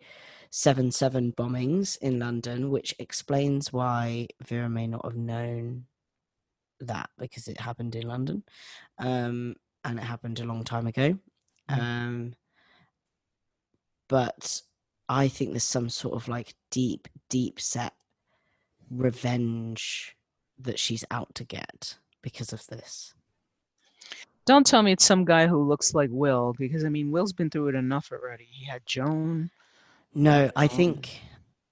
7-7 0.53 1.35
bombings 1.35 1.97
in 1.99 2.19
london 2.19 2.71
which 2.71 2.95
explains 2.99 3.73
why 3.73 4.27
vera 4.43 4.69
may 4.69 4.87
not 4.87 5.05
have 5.05 5.17
known 5.17 5.85
that 6.81 7.09
because 7.19 7.47
it 7.47 7.61
happened 7.61 7.95
in 7.95 8.07
london 8.07 8.43
um 8.99 9.55
and 9.85 9.99
it 9.99 10.03
happened 10.03 10.41
a 10.41 10.45
long 10.45 10.65
time 10.65 10.87
ago 10.87 11.17
Mm. 11.71 11.79
um 11.79 12.35
but 14.09 14.63
I 15.09 15.29
think 15.29 15.51
there's 15.51 15.63
some 15.65 15.89
sort 15.89 16.15
of 16.15 16.29
like 16.29 16.55
deep, 16.71 17.09
deep 17.29 17.61
set 17.61 17.95
revenge 18.91 20.17
that 20.59 20.79
she's 20.79 21.05
out 21.11 21.35
to 21.37 21.45
get 21.45 21.97
because 22.23 22.53
of 22.53 22.67
this. 22.67 23.15
Don't 24.47 24.67
tell 24.67 24.83
me 24.83 24.93
it's 24.93 25.05
some 25.05 25.25
guy 25.25 25.47
who 25.47 25.63
looks 25.63 25.95
like 25.95 26.11
Will, 26.13 26.55
because 26.59 26.85
I 26.85 26.89
mean, 26.89 27.13
Will's 27.13 27.33
been 27.33 27.51
through 27.51 27.69
it 27.69 27.75
enough 27.77 28.11
already. 28.11 28.49
He 28.51 28.65
had 28.67 28.85
Joan. 28.85 29.51
No, 30.15 30.51
I 30.57 30.67
Um, 30.67 30.69
think 30.69 31.21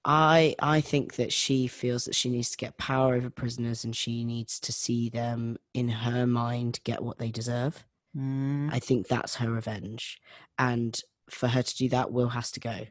I 0.05 0.55
I 0.59 0.81
think 0.81 1.15
that 1.15 1.33
she 1.33 1.67
feels 1.67 2.05
that 2.05 2.15
she 2.15 2.29
needs 2.29 2.51
to 2.51 2.57
get 2.57 2.77
power 2.77 3.15
over 3.15 3.29
prisoners 3.29 3.83
and 3.83 3.95
she 3.95 4.23
needs 4.23 4.59
to 4.61 4.71
see 4.71 5.09
them 5.09 5.57
in 5.73 5.89
her 5.89 6.25
mind 6.25 6.79
get 6.83 7.03
what 7.03 7.17
they 7.17 7.31
deserve. 7.31 7.85
Mm, 8.15 8.69
I 8.69 8.79
think 8.79 9.07
that's 9.07 9.35
her 9.37 9.51
revenge. 9.51 10.19
And 10.59 10.99
for 11.29 11.49
her 11.49 11.63
to 11.63 11.77
do 11.77 11.89
that, 11.89 12.11
Will 12.11 12.29
has 12.29 12.51
to 12.53 12.59
go. 12.59 12.87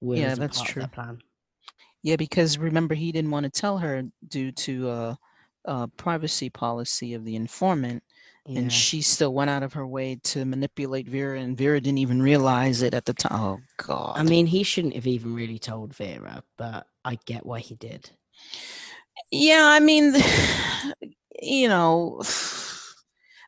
Will 0.00 0.18
Yeah, 0.20 0.34
that's 0.34 0.60
true. 0.60 0.82
their 0.82 0.88
plan. 0.88 1.22
yeah, 2.02 2.16
because 2.16 2.58
remember, 2.58 2.94
he 2.94 3.12
didn't 3.12 3.30
want 3.30 3.44
to 3.44 3.50
tell 3.50 3.78
her 3.78 4.04
due 4.26 4.52
to 4.52 4.88
uh, 4.88 5.14
uh, 5.66 5.86
privacy 5.96 6.50
policy 6.50 7.14
of 7.14 7.24
the 7.24 7.36
informant, 7.36 8.02
Yeah. 8.46 8.60
and 8.60 8.72
she 8.72 9.02
still 9.02 9.32
went 9.32 9.50
out 9.50 9.62
of 9.62 9.74
her 9.74 9.86
way 9.86 10.16
to 10.24 10.44
manipulate 10.44 11.08
Vera, 11.08 11.38
and 11.38 11.56
Vera 11.56 11.80
didn't 11.80 11.98
even 11.98 12.20
realize 12.20 12.82
it 12.82 12.92
at 12.92 13.04
the 13.04 13.14
time. 13.14 13.32
Oh 13.40 13.60
God! 13.76 14.18
I 14.18 14.24
mean, 14.24 14.46
he 14.46 14.64
shouldn't 14.64 14.94
have 14.94 15.06
even 15.06 15.34
really 15.34 15.60
told 15.60 15.94
Vera, 15.94 16.42
but 16.58 16.86
I 17.04 17.18
get 17.24 17.46
why 17.46 17.60
he 17.60 17.76
did. 17.76 18.10
yeah, 19.30 19.62
I 19.64 19.78
mean, 19.78 20.14
you 21.42 21.68
know, 21.68 22.20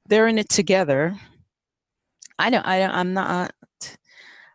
they're 0.06 0.28
in 0.28 0.38
it 0.38 0.48
together. 0.48 1.18
I 2.38 2.50
don't. 2.50 2.66
I, 2.66 2.82
I'm 2.82 3.14
not. 3.14 3.52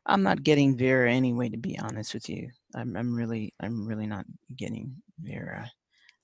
I'm 0.06 0.24
not 0.24 0.44
getting 0.44 0.78
Vera 0.78 1.12
anyway. 1.12 1.50
To 1.50 1.58
be 1.58 1.78
honest 1.78 2.14
with 2.14 2.30
you, 2.30 2.50
I'm. 2.74 2.96
I'm 2.96 3.14
really. 3.14 3.54
I'm 3.60 3.86
really 3.86 4.08
not 4.08 4.26
getting 4.56 4.96
Vera. 5.20 5.70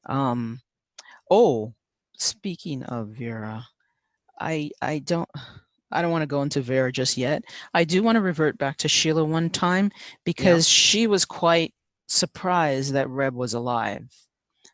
Um. 0.06 0.62
Oh, 1.30 1.74
speaking 2.18 2.84
of 2.84 3.10
Vera, 3.10 3.66
I. 4.40 4.72
I 4.82 5.00
don't. 5.00 5.30
I 5.92 6.02
don't 6.02 6.12
want 6.12 6.24
to 6.24 6.28
go 6.28 6.42
into 6.42 6.62
Vera 6.62 6.92
just 6.92 7.16
yet. 7.16 7.44
I 7.74 7.84
do 7.84 8.04
want 8.04 8.18
to 8.18 8.22
revert 8.22 8.58
back 8.58 8.78
to 8.78 8.90
Sheila 8.90 9.24
one 9.24 9.50
time 9.50 9.92
because 10.26 10.68
she 10.68 11.08
was 11.08 11.26
quite 11.26 11.74
surprised 12.08 12.94
that 12.94 13.10
Reb 13.10 13.34
was 13.34 13.54
alive. 13.54 14.10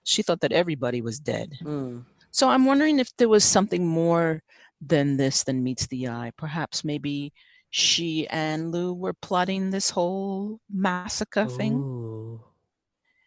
She 0.03 0.23
thought 0.23 0.39
that 0.41 0.53
everybody 0.53 1.01
was 1.01 1.19
dead. 1.19 1.53
Mm. 1.61 2.05
So 2.31 2.49
I'm 2.49 2.65
wondering 2.65 2.99
if 2.99 3.15
there 3.17 3.29
was 3.29 3.43
something 3.43 3.85
more 3.85 4.41
than 4.81 5.17
this 5.17 5.43
than 5.43 5.63
meets 5.63 5.85
the 5.87 6.07
eye. 6.07 6.31
Perhaps 6.37 6.83
maybe 6.83 7.33
she 7.69 8.27
and 8.27 8.71
Lou 8.71 8.93
were 8.93 9.13
plotting 9.13 9.69
this 9.69 9.89
whole 9.89 10.59
massacre 10.69 11.45
thing, 11.47 11.73
Ooh. 11.73 12.41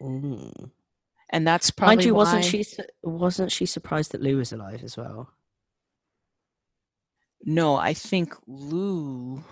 Ooh. 0.02 0.70
and 1.30 1.46
that's 1.46 1.70
probably 1.70 1.96
Mind 1.96 2.06
you, 2.06 2.14
wasn't 2.14 2.44
she 2.44 2.64
wasn't 3.02 3.52
she 3.52 3.66
surprised 3.66 4.12
that 4.12 4.20
Lou 4.22 4.38
was 4.38 4.52
alive 4.52 4.82
as 4.82 4.96
well? 4.96 5.32
No, 7.44 7.76
I 7.76 7.92
think 7.94 8.34
Lou 8.46 9.44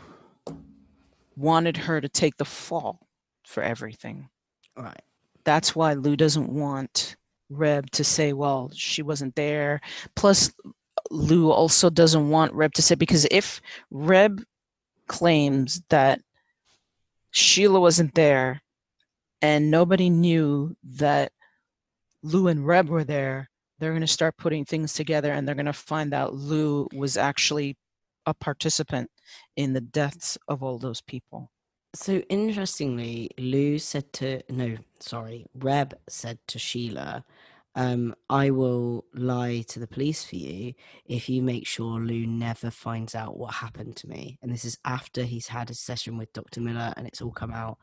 wanted 1.37 1.77
her 1.77 2.01
to 2.01 2.09
take 2.09 2.37
the 2.37 2.45
fall 2.45 3.07
for 3.45 3.63
everything. 3.63 4.29
Right. 4.77 5.03
That's 5.45 5.77
why 5.77 5.95
Lou 5.95 6.17
doesn't 6.17 6.49
want 6.49 7.17
Reb 7.51 7.91
to 7.91 8.05
say, 8.05 8.33
well, 8.33 8.71
she 8.75 9.03
wasn't 9.03 9.35
there. 9.35 9.81
Plus, 10.15 10.53
Lou 11.11 11.51
also 11.51 11.91
doesn't 11.91 12.31
want 12.31 12.55
Reb 12.55 12.73
to 12.75 12.83
say, 12.83 12.95
because 12.95 13.27
if 13.31 13.61
Reb 13.91 14.43
claims 15.07 15.83
that 15.91 16.21
Sheila 17.31 17.81
wasn't 17.81 18.15
there 18.15 18.63
and 19.43 19.71
nobody 19.71 20.09
knew 20.09 20.77
that 20.85 21.33
Lou 22.23 22.49
and 22.49 22.67
Reb 22.67 22.89
were 22.89 23.05
there, 23.05 23.51
they're 23.83 23.91
going 23.91 24.01
to 24.01 24.07
start 24.07 24.37
putting 24.37 24.65
things 24.65 24.93
together 24.93 25.33
and 25.33 25.47
they're 25.47 25.57
going 25.57 25.67
to 25.67 25.73
find 25.73 26.15
out 26.15 26.35
Lou 26.35 26.87
was 26.95 27.17
actually 27.17 27.77
a 28.27 28.33
participant 28.33 29.11
in 29.57 29.73
the 29.73 29.81
deaths 29.81 30.39
of 30.47 30.63
all 30.63 30.79
those 30.79 31.01
people. 31.01 31.51
So 31.95 32.19
interestingly, 32.31 33.31
Lou 33.37 33.81
said 33.81 34.13
to 34.15 34.41
no, 34.49 34.77
sorry, 35.01 35.47
Reb 35.55 35.95
said 36.09 36.39
to 36.47 36.59
Sheila, 36.61 37.25
um, 37.75 38.15
I 38.31 38.51
will 38.51 39.05
lie 39.15 39.65
to 39.69 39.81
the 39.81 39.89
police 39.89 40.25
for 40.25 40.37
you 40.37 40.75
if 41.07 41.29
you 41.29 41.43
make 41.43 41.67
sure 41.67 41.99
Lou 41.99 42.27
never 42.27 42.71
finds 42.71 43.15
out 43.15 43.37
what 43.37 43.55
happened 43.55 43.97
to 43.97 44.09
me. 44.09 44.39
And 44.43 44.53
this 44.53 44.65
is 44.65 44.79
after 44.85 45.25
he's 45.25 45.49
had 45.49 45.71
a 45.71 45.75
session 45.75 46.19
with 46.19 46.33
Dr. 46.33 46.61
Miller 46.61 46.95
and 46.97 47.07
it's 47.07 47.21
all 47.21 47.33
come 47.33 47.53
out 47.53 47.79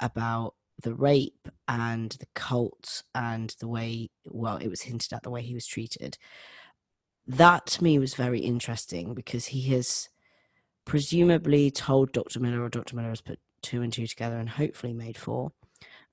about 0.00 0.54
the 0.82 0.94
rape 0.94 1.48
and 1.68 2.12
the 2.12 2.26
cult 2.34 3.02
and 3.14 3.54
the 3.60 3.68
way, 3.68 4.10
well, 4.26 4.56
it 4.56 4.68
was 4.68 4.82
hinted 4.82 5.12
at 5.12 5.22
the 5.22 5.30
way 5.30 5.42
he 5.42 5.54
was 5.54 5.66
treated. 5.66 6.18
That 7.26 7.66
to 7.66 7.84
me 7.84 7.98
was 7.98 8.14
very 8.14 8.40
interesting 8.40 9.14
because 9.14 9.46
he 9.46 9.62
has 9.74 10.08
presumably 10.84 11.70
told 11.70 12.12
Dr. 12.12 12.40
Miller, 12.40 12.62
or 12.62 12.68
Dr. 12.68 12.96
Miller 12.96 13.08
has 13.08 13.22
put 13.22 13.38
two 13.62 13.82
and 13.82 13.92
two 13.92 14.06
together 14.06 14.36
and 14.36 14.48
hopefully 14.48 14.92
made 14.92 15.16
four, 15.16 15.52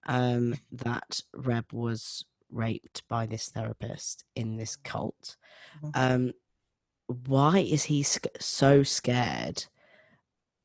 um, 0.05 0.55
that 0.71 1.21
Reb 1.33 1.73
was 1.73 2.25
raped 2.49 3.07
by 3.07 3.25
this 3.25 3.49
therapist 3.49 4.23
in 4.35 4.57
this 4.57 4.75
cult. 4.75 5.35
Mhm. 5.83 5.91
Um, 5.95 6.33
why 7.07 7.59
is 7.59 7.83
he 7.83 8.03
so 8.03 8.83
scared 8.83 9.65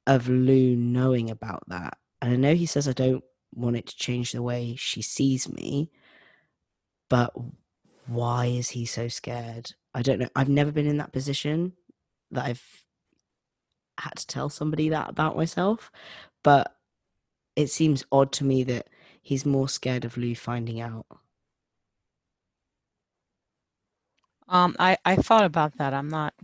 of 0.07 0.29
Lou 0.29 0.77
knowing 0.77 1.31
about 1.31 1.65
that? 1.69 1.99
And 2.23 2.33
I 2.33 2.37
know 2.37 2.55
he 2.55 2.67
says, 2.67 2.87
I 2.89 2.93
don't 2.93 3.25
want 3.55 3.77
it 3.77 3.87
to 3.87 3.97
change 3.97 4.33
the 4.33 4.43
way 4.43 4.75
she 4.77 5.03
sees 5.03 5.51
me, 5.51 5.91
but 7.09 7.33
why 8.07 8.47
is 8.47 8.71
he 8.71 8.85
so 8.87 9.09
scared? 9.09 9.75
I 9.95 10.03
don't 10.03 10.19
know. 10.19 10.29
I've 10.37 10.49
never 10.49 10.73
been 10.73 10.87
in 10.87 10.99
that 10.99 11.13
position 11.13 11.73
that 12.31 12.45
I've 12.45 12.85
had 13.99 14.17
to 14.17 14.27
tell 14.27 14.49
somebody 14.49 14.89
that 14.91 15.09
about 15.09 15.37
myself, 15.37 15.91
but 16.43 16.77
it 17.57 17.69
seems 17.69 18.05
odd 18.13 18.33
to 18.33 18.45
me 18.45 18.63
that 18.65 18.89
he's 19.23 19.47
more 19.47 19.69
scared 19.69 20.05
of 20.05 20.17
Lou 20.17 20.35
finding 20.35 20.81
out. 20.81 21.07
Um, 24.49 24.77
I, 24.79 24.97
I 25.05 25.17
thought 25.17 25.45
about 25.45 25.79
that. 25.79 25.95
I'm 25.95 26.09
not 26.09 26.35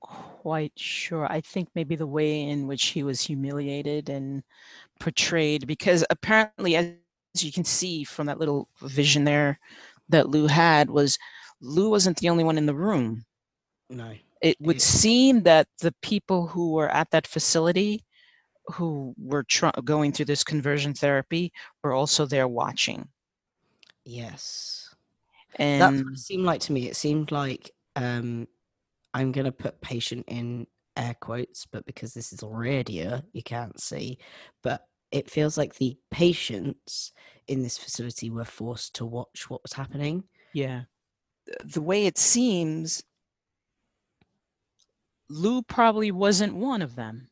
quite 0.00 0.72
sure. 0.76 1.30
I 1.30 1.40
think 1.40 1.68
maybe 1.74 1.94
the 1.94 2.06
way 2.06 2.42
in 2.42 2.66
which 2.66 2.86
he 2.86 3.02
was 3.02 3.20
humiliated 3.20 4.08
and 4.08 4.42
portrayed, 5.00 5.66
because 5.66 6.04
apparently, 6.10 6.76
as 6.76 6.92
you 7.38 7.52
can 7.52 7.64
see 7.64 8.04
from 8.04 8.26
that 8.26 8.38
little 8.38 8.68
vision 8.82 9.24
there 9.24 9.58
that 10.08 10.28
Lou 10.28 10.46
had, 10.46 10.90
was 10.90 11.18
Lou 11.60 11.90
wasn't 11.90 12.16
the 12.18 12.28
only 12.28 12.44
one 12.44 12.58
in 12.58 12.66
the 12.66 12.74
room. 12.74 13.24
No. 13.90 14.14
It 14.40 14.56
would 14.60 14.76
Yeah. 14.76 14.80
seem 14.80 15.42
that 15.42 15.68
the 15.80 15.92
people 16.02 16.46
who 16.46 16.72
were 16.72 16.88
at 16.90 17.10
that 17.10 17.26
facility 17.26 18.04
who 18.74 19.14
were 19.18 19.42
tr- 19.44 19.70
going 19.84 20.12
through 20.12 20.26
this 20.26 20.44
conversion 20.44 20.92
therapy 20.94 21.52
were 21.82 21.92
also 21.94 22.26
there 22.26 22.46
watching. 22.48 23.08
Yes. 24.04 24.94
And 25.56 25.80
That's 25.82 26.04
what 26.04 26.12
it 26.14 26.18
seemed 26.18 26.44
like 26.44 26.60
to 26.62 26.72
me. 26.72 26.88
It 26.88 26.96
seemed 26.96 27.32
like 27.32 27.70
um 27.96 28.46
I'm 29.14 29.32
gonna 29.32 29.52
put 29.52 29.80
patient 29.80 30.24
in 30.28 30.66
air 30.98 31.16
quotes, 31.20 31.66
but 31.66 31.86
because 31.86 32.12
this 32.12 32.32
is 32.32 32.42
radio, 32.42 33.22
you 33.32 33.42
can't 33.42 33.80
see. 33.80 34.18
But 34.62 34.82
it 35.10 35.30
feels 35.30 35.56
like 35.56 35.76
the 35.76 35.96
patients 36.10 37.12
in 37.46 37.62
this 37.62 37.78
facility 37.78 38.30
were 38.30 38.44
forced 38.44 38.94
to 38.96 39.06
watch 39.06 39.48
what 39.48 39.62
was 39.62 39.72
happening. 39.72 40.24
Yeah. 40.52 40.82
The 41.64 41.80
way 41.80 42.06
it 42.06 42.18
seems, 42.18 43.02
Lou 45.30 45.62
probably 45.62 46.10
wasn't 46.10 46.54
one 46.54 46.82
of 46.82 46.94
them, 46.94 47.30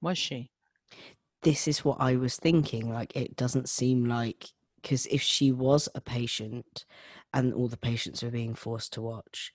was 0.00 0.18
she? 0.18 0.50
This 1.42 1.66
is 1.66 1.84
what 1.84 1.98
I 2.00 2.16
was 2.16 2.36
thinking. 2.36 2.92
Like 2.92 3.14
it 3.16 3.36
doesn't 3.36 3.68
seem 3.68 4.06
like 4.06 4.46
because 4.80 5.06
if 5.06 5.20
she 5.20 5.50
was 5.50 5.88
a 5.96 6.00
patient 6.00 6.84
and 7.34 7.52
all 7.52 7.66
the 7.66 7.76
patients 7.76 8.22
were 8.22 8.30
being 8.30 8.54
forced 8.54 8.92
to 8.92 9.02
watch, 9.02 9.52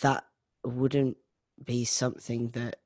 that 0.00 0.24
wouldn't 0.64 1.16
be 1.64 1.84
something 1.84 2.48
that 2.50 2.76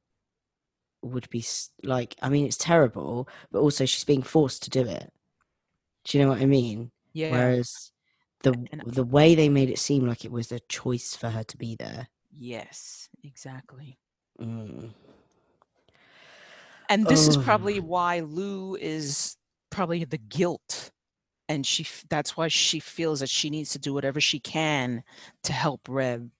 would 1.02 1.28
be 1.30 1.44
like 1.84 2.16
i 2.22 2.28
mean 2.28 2.46
it's 2.46 2.56
terrible 2.56 3.28
but 3.52 3.60
also 3.60 3.84
she's 3.84 4.04
being 4.04 4.22
forced 4.22 4.62
to 4.62 4.70
do 4.70 4.80
it 4.86 5.12
do 6.04 6.18
you 6.18 6.24
know 6.24 6.30
what 6.30 6.40
i 6.40 6.46
mean 6.46 6.90
Yeah. 7.12 7.30
whereas 7.30 7.92
the 8.42 8.54
and- 8.72 8.82
the 8.86 9.04
way 9.04 9.34
they 9.34 9.48
made 9.48 9.70
it 9.70 9.78
seem 9.78 10.06
like 10.06 10.24
it 10.24 10.32
was 10.32 10.50
a 10.52 10.60
choice 10.60 11.14
for 11.14 11.30
her 11.30 11.44
to 11.44 11.56
be 11.56 11.76
there 11.76 12.08
Yes, 12.38 13.08
exactly. 13.24 13.98
mm. 14.38 14.92
And 16.88 17.06
this 17.06 17.26
is 17.26 17.36
Oh. 17.36 17.42
probably 17.42 17.80
why 17.80 18.20
Lou 18.20 18.76
is 18.76 19.36
probably 19.70 20.04
the 20.04 20.18
guilt. 20.18 20.90
And 21.48 21.64
she 21.66 21.86
that's 22.10 22.36
why 22.36 22.48
she 22.48 22.78
feels 22.80 23.20
that 23.20 23.30
she 23.30 23.50
needs 23.50 23.70
to 23.70 23.78
do 23.78 23.94
whatever 23.94 24.20
she 24.20 24.38
can 24.40 25.02
to 25.44 25.52
help 25.52 25.88
Reb 25.88 26.30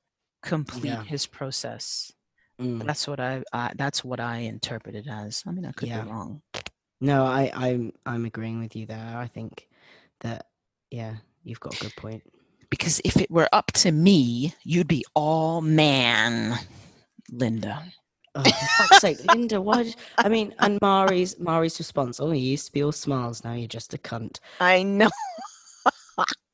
complete 0.43 0.91
Yeah. 0.91 1.03
his 1.05 1.27
process. 1.27 2.13
Mm. 2.61 2.85
That's 2.87 3.07
what 3.07 3.21
I, 3.21 3.43
I 3.53 3.73
that's 3.77 4.03
what 4.05 4.19
I 4.21 4.39
interpreted 4.39 5.07
as. 5.09 5.43
I 5.47 5.51
mean, 5.53 5.67
I 5.67 5.73
could 5.73 5.89
Yeah. 5.89 6.05
be 6.05 6.11
wrong. 6.11 6.43
no 7.01 7.27
i 7.27 7.51
i'm 7.55 7.93
i'm 8.07 8.25
agreeing 8.25 8.59
with 8.59 8.75
you 8.75 8.87
there 8.87 9.19
i 9.19 9.27
think 9.27 9.69
that 10.21 10.47
yeah 10.91 11.17
you've 11.45 11.61
got 11.61 11.75
a 11.75 11.85
good 11.85 11.95
point 11.97 12.23
Because 12.71 13.01
if 13.05 13.19
it 13.21 13.31
were 13.31 13.49
up 13.53 13.71
to 13.85 13.93
me, 13.93 14.55
you'd 14.65 14.89
be 14.89 15.05
all 15.15 15.61
man, 15.61 16.59
Linda. 17.31 17.85
oh 18.35 18.43
for 18.43 18.67
fuck's 18.79 19.01
sake 19.01 19.21
linda 19.25 19.61
why 19.61 19.83
did, 19.85 19.97
i 20.25 20.29
mean 20.31 20.55
and 20.59 20.79
mari's 20.81 21.39
mari's 21.39 21.79
response 21.79 22.19
oh 22.19 22.33
you 22.33 22.51
used 22.57 22.67
to 22.67 22.73
be 22.73 22.83
all 22.83 22.93
smiles 22.93 23.45
now 23.45 23.53
you're 23.53 23.69
just 23.69 23.93
a 23.95 23.99
cunt 23.99 24.41
I 24.61 24.83
know. 24.83 25.11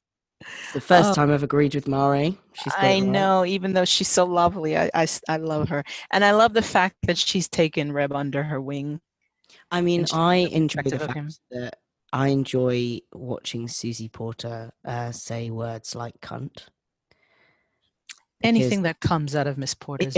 It's 0.62 0.72
the 0.72 0.80
first 0.80 1.10
Oh. 1.10 1.14
time 1.14 1.30
I've 1.30 1.42
agreed 1.42 1.74
with 1.74 1.86
Mari. 1.88 2.38
She's 2.54 2.72
I 2.76 2.82
right. 2.94 3.02
know, 3.02 3.44
even 3.44 3.72
though 3.72 3.84
she's 3.84 4.08
so 4.08 4.24
lovely, 4.24 4.76
I 4.76 4.90
I 5.28 5.36
love 5.36 5.68
her. 5.68 5.84
And 6.10 6.24
I 6.24 6.32
love 6.32 6.54
the 6.54 6.62
fact 6.62 6.96
that 7.06 7.18
she's 7.18 7.48
taken 7.48 7.92
Reb 7.92 8.12
under 8.12 8.42
her 8.42 8.60
wing. 8.60 9.00
I 9.70 9.80
mean, 9.80 10.06
I 10.12 10.36
enjoy 10.36 10.82
the 10.82 10.90
protective 10.90 11.08
of 11.10 11.14
him. 11.16 11.26
fact 11.28 11.40
that 11.50 11.78
I 12.12 12.28
enjoy 12.28 13.00
watching 13.12 13.68
Susie 13.68 14.08
Porter 14.08 14.72
uh, 14.84 15.12
say 15.12 15.50
words 15.50 15.94
like 15.94 16.20
cunt. 16.20 16.66
Anything 18.42 18.82
that 18.82 19.00
comes 19.00 19.36
out 19.36 19.46
of 19.46 19.56
Miss 19.56 19.74
Porter's 19.74 20.16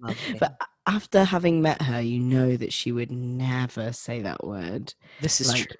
but 0.40 0.56
after 0.86 1.24
having 1.24 1.62
met 1.62 1.82
her, 1.82 2.00
you 2.00 2.18
know 2.18 2.56
that 2.56 2.72
she 2.72 2.90
would 2.92 3.10
never 3.12 3.92
say 3.92 4.20
that 4.22 4.44
word 4.44 4.92
this 5.20 5.40
is 5.40 5.48
like 5.48 5.68
true. 5.68 5.76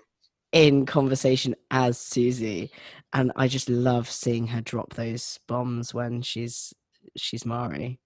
In 0.55 0.87
conversation 0.87 1.57
as 1.73 1.99
Susie, 1.99 2.71
and 3.13 3.33
I 3.37 3.49
just 3.49 3.69
love 3.69 4.09
seeing 4.09 4.47
her 4.49 4.63
drop 4.63 4.95
those 4.95 5.41
bombs 5.49 5.93
when 5.93 6.23
she's 6.23 6.73
she's 7.17 7.45
Mari, 7.45 8.01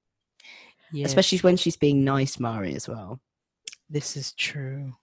Yeah, 0.93 1.07
especially 1.07 1.39
when 1.41 1.57
she's 1.59 1.77
being 1.77 2.05
nice 2.05 2.41
Mari 2.41 2.75
as 2.75 2.89
well. 2.89 3.21
this 3.91 4.17
is 4.17 4.33
true. 4.33 4.95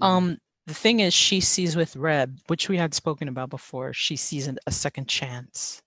Um, 0.00 0.38
the 0.66 0.74
thing 0.74 1.00
is, 1.00 1.14
she 1.14 1.40
sees 1.40 1.76
with 1.76 1.96
Reb, 1.96 2.38
which 2.46 2.68
we 2.68 2.76
had 2.78 2.94
spoken 2.94 3.28
about 3.28 3.50
before. 3.50 3.92
She 3.92 4.16
sees 4.16 4.48
a 4.66 4.72
second 4.72 5.08
chance. 5.08 5.82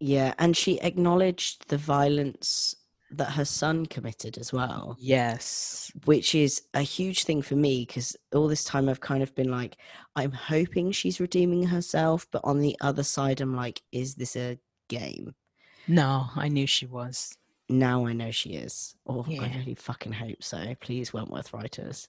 Yeah, 0.00 0.34
and 0.38 0.56
she 0.56 0.80
acknowledged 0.80 1.68
the 1.68 1.78
violence 1.78 2.74
that 3.12 3.32
her 3.32 3.44
son 3.44 3.86
committed 3.86 4.38
as 4.38 4.52
well, 4.52 4.96
Yes. 4.98 5.90
which 6.04 6.34
is 6.34 6.62
a 6.74 6.82
huge 6.82 7.24
thing 7.24 7.42
for 7.42 7.56
me 7.56 7.84
because 7.86 8.16
all 8.34 8.48
this 8.48 8.64
time 8.64 8.88
I've 8.88 9.00
kind 9.00 9.22
of 9.22 9.34
been 9.34 9.50
like, 9.50 9.76
I'm 10.16 10.32
hoping 10.32 10.92
she's 10.92 11.20
redeeming 11.20 11.64
herself, 11.64 12.26
but 12.30 12.40
on 12.44 12.60
the 12.60 12.76
other 12.80 13.02
side, 13.02 13.40
I'm 13.40 13.54
like, 13.56 13.82
is 13.92 14.14
this 14.14 14.36
a 14.36 14.58
game? 14.88 15.34
No, 15.88 16.26
I 16.36 16.48
knew 16.48 16.66
she 16.66 16.86
was. 16.86 17.32
Now 17.68 18.06
I 18.06 18.12
know 18.12 18.30
she 18.30 18.50
is, 18.50 18.94
or 19.04 19.24
I 19.28 19.52
really 19.56 19.74
fucking 19.74 20.12
hope 20.12 20.42
so. 20.42 20.74
Please, 20.80 21.12
Wentworth 21.12 21.52
writers. 21.54 22.08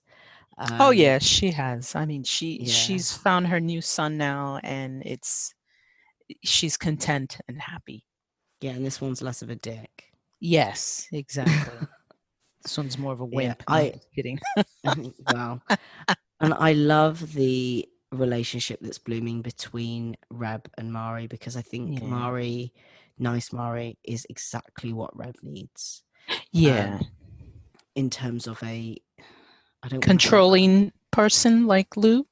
oh 0.57 0.89
Um, 0.89 0.93
yeah, 0.93 1.19
she 1.19 1.51
has. 1.51 1.95
I 1.95 2.05
mean, 2.05 2.23
she 2.23 2.59
yeah. 2.61 2.73
she's 2.73 3.11
found 3.13 3.47
her 3.47 3.59
new 3.59 3.81
son 3.81 4.17
now, 4.17 4.59
and 4.63 5.01
it's 5.05 5.53
she's 6.43 6.75
content 6.77 7.37
and 7.47 7.61
happy. 7.61 8.05
yeah, 8.61 8.71
and 8.71 8.85
this 8.85 8.99
one's 9.01 9.21
less 9.21 9.41
of 9.41 9.49
a 9.49 9.55
dick. 9.55 10.12
Yes, 10.45 11.07
exactly. 11.13 11.87
this 12.63 12.77
one's 12.77 12.97
more 12.97 13.13
of 13.13 13.21
a 13.21 13.25
Yeah, 13.25 13.35
wimp. 13.37 13.63
No, 13.69 13.75
I- 13.75 13.91
just 13.91 14.11
kidding. 14.13 14.39
wow. 15.29 15.61
And 16.41 16.53
I 16.53 16.73
love 16.73 17.33
the 17.33 17.87
relationship 18.11 18.79
that's 18.81 18.99
blooming 18.99 19.41
between 19.41 20.17
Reb 20.29 20.69
and 20.77 20.91
Mari 20.91 21.27
because 21.27 21.55
I 21.55 21.61
think 21.61 22.01
Yeah. 22.01 22.07
Mari, 22.07 22.73
nice 23.17 23.53
Mari, 23.53 23.97
is 24.03 24.27
exactly 24.29 24.91
what 24.91 25.15
Reb 25.17 25.35
needs 25.41 26.03
yeah, 26.51 26.97
um, 26.97 27.07
in 27.95 28.09
terms 28.09 28.45
of 28.45 28.61
a. 28.63 28.97
I 29.81 29.87
don't 29.87 30.01
controlling 30.01 30.91
person 31.11 31.67
like 31.67 31.95
Lou. 31.95 32.27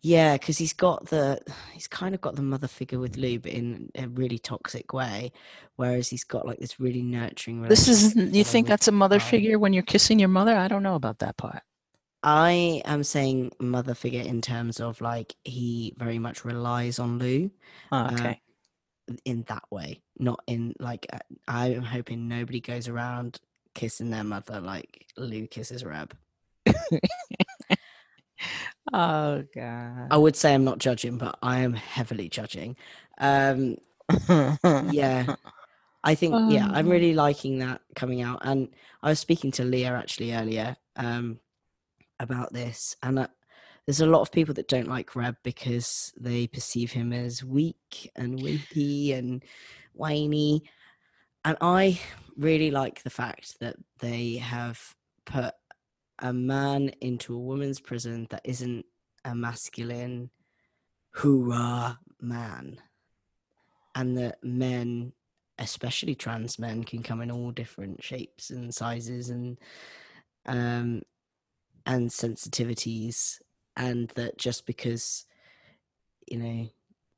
Yeah, 0.00 0.34
because 0.34 0.58
he's 0.58 0.72
got 0.72 1.06
the 1.06 1.40
he's 1.72 1.86
kind 1.86 2.14
of 2.14 2.20
got 2.20 2.36
the 2.36 2.42
mother 2.42 2.68
figure 2.68 2.98
with 2.98 3.16
Lou, 3.16 3.38
but 3.38 3.52
in 3.52 3.90
a 3.94 4.08
really 4.08 4.38
toxic 4.38 4.92
way. 4.92 5.32
Whereas 5.76 6.08
he's 6.08 6.24
got 6.24 6.46
like 6.46 6.58
this 6.58 6.80
really 6.80 7.02
nurturing. 7.02 7.62
This 7.62 7.88
is 7.88 8.14
you 8.16 8.44
think 8.44 8.66
that's 8.66 8.88
a 8.88 8.92
mother 8.92 9.20
figure 9.20 9.58
when 9.58 9.72
you're 9.72 9.82
kissing 9.82 10.18
your 10.18 10.28
mother? 10.28 10.56
I 10.56 10.68
don't 10.68 10.82
know 10.82 10.94
about 10.94 11.20
that 11.20 11.36
part. 11.36 11.62
I 12.22 12.82
am 12.84 13.04
saying 13.04 13.52
mother 13.60 13.94
figure 13.94 14.22
in 14.22 14.42
terms 14.42 14.80
of 14.80 15.00
like 15.00 15.36
he 15.44 15.94
very 15.96 16.18
much 16.18 16.44
relies 16.44 16.98
on 16.98 17.18
Lou. 17.18 17.50
Oh, 17.92 17.96
Uh, 17.96 18.10
okay. 18.12 18.40
in 19.24 19.42
that 19.48 19.64
way, 19.70 20.02
not 20.18 20.40
in 20.46 20.74
like 20.78 21.06
uh, 21.12 21.18
I'm 21.46 21.82
hoping 21.82 22.28
nobody 22.28 22.60
goes 22.60 22.88
around 22.88 23.40
kissing 23.74 24.10
their 24.10 24.24
mother 24.24 24.60
like 24.60 25.06
Lou 25.16 25.46
kisses 25.46 25.84
Reb. 25.84 26.14
oh 28.92 29.44
god. 29.54 30.10
I 30.10 30.16
would 30.16 30.36
say 30.36 30.54
I'm 30.54 30.64
not 30.64 30.78
judging, 30.78 31.18
but 31.18 31.38
I 31.42 31.60
am 31.60 31.74
heavily 31.74 32.28
judging. 32.28 32.76
Um, 33.18 33.76
yeah, 34.88 35.26
I 36.04 36.14
think 36.14 36.42
yeah, 36.46 36.68
I'm 36.70 36.86
Um. 36.86 36.90
really 36.90 37.14
liking 37.14 37.58
that 37.58 37.82
coming 37.96 38.22
out. 38.22 38.40
And 38.42 38.68
I 39.02 39.10
was 39.10 39.20
speaking 39.20 39.50
to 39.52 39.64
Leah 39.64 39.94
actually 39.94 40.34
earlier 40.34 40.76
um, 40.96 41.40
about 42.20 42.52
this, 42.52 42.96
and 43.02 43.18
uh, 43.20 43.28
there's 43.86 44.00
a 44.00 44.06
lot 44.06 44.22
of 44.22 44.32
people 44.32 44.54
that 44.54 44.68
don't 44.68 44.88
like 44.88 45.16
Reb 45.16 45.36
because 45.42 46.12
they 46.18 46.46
perceive 46.46 46.92
him 46.92 47.12
as 47.12 47.44
weak 47.44 48.10
and 48.16 48.38
wimpy 48.40 49.16
and 49.16 49.44
whiny. 49.94 50.64
And 51.44 51.56
I 51.60 52.00
really 52.36 52.70
like 52.70 53.02
the 53.02 53.10
fact 53.10 53.58
that 53.60 53.76
they 54.00 54.36
have 54.36 54.94
put 55.24 55.54
a 56.18 56.32
man 56.32 56.88
into 57.00 57.34
a 57.34 57.38
woman's 57.38 57.80
prison 57.80 58.26
that 58.30 58.42
isn't 58.44 58.84
a 59.24 59.34
masculine 59.34 60.30
hoorah 61.10 61.98
man. 62.20 62.80
And 63.94 64.16
that 64.18 64.42
men, 64.42 65.12
especially 65.58 66.14
trans 66.14 66.58
men, 66.58 66.84
can 66.84 67.02
come 67.02 67.20
in 67.20 67.30
all 67.30 67.50
different 67.50 68.02
shapes 68.02 68.50
and 68.50 68.74
sizes 68.74 69.30
and 69.30 69.58
um 70.46 71.02
and 71.86 72.10
sensitivities. 72.10 73.40
And 73.76 74.08
that 74.10 74.38
just 74.38 74.66
because 74.66 75.26
you 76.26 76.38
know 76.38 76.68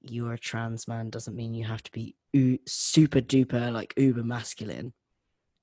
you're 0.02 0.34
a 0.34 0.38
trans 0.38 0.88
man 0.88 1.10
doesn't 1.10 1.36
mean 1.36 1.52
you 1.52 1.64
have 1.64 1.82
to 1.82 1.92
be 1.92 2.16
u- 2.32 2.58
super 2.66 3.20
duper 3.20 3.72
like 3.72 3.94
uber 3.96 4.22
masculine. 4.22 4.92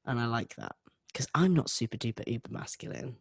And 0.05 0.19
i 0.19 0.25
like 0.25 0.55
that 0.55 0.75
because 1.07 1.27
i'm 1.35 1.53
not 1.53 1.69
super 1.69 1.97
duper 1.97 2.23
uber 2.25 2.49
masculine 2.49 3.17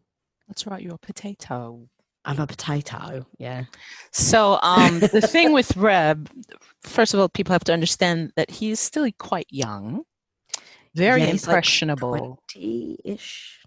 That's 0.47 0.65
right, 0.65 0.81
you're 0.81 0.95
a 0.95 0.97
potato. 0.97 1.87
i'm 2.25 2.39
a 2.39 2.47
potato 2.47 3.25
yeah 3.37 3.65
So 4.11 4.59
um 4.61 4.99
the 4.99 5.21
thing 5.21 5.53
with 5.53 5.75
Reb, 5.77 6.29
first 6.81 7.13
of 7.13 7.19
all, 7.19 7.29
people 7.29 7.53
have 7.53 7.63
to 7.65 7.73
understand 7.73 8.31
that 8.35 8.49
he's 8.49 8.79
still 8.79 9.07
quite 9.19 9.47
young. 9.49 10.03
Very 10.95 11.21
Yeah, 11.21 11.27
like 11.27 11.33
impressionable. 11.33 12.41
20-ish 12.51 13.59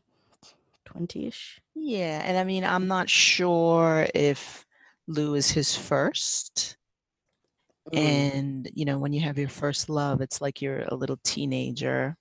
20-ish 0.88 1.61
Yeah, 1.75 2.23
and 2.25 2.37
I 2.37 2.45
mean, 2.45 2.64
I'm 2.64 2.88
not 2.88 3.09
sure 3.09 4.07
if 4.14 4.66
Lou 5.07 5.35
is 5.35 5.51
his 5.51 5.77
first. 5.77 6.77
Mm. 7.93 7.99
And 7.99 8.71
you 8.75 8.85
know, 8.85 8.99
when 8.99 9.12
you 9.12 9.21
have 9.21 9.38
your 9.38 9.49
first 9.49 9.88
love, 9.88 10.21
it's 10.21 10.40
like 10.40 10.61
you're 10.62 10.85
a 10.88 10.95
little 10.95 11.19
teenager. 11.25 12.16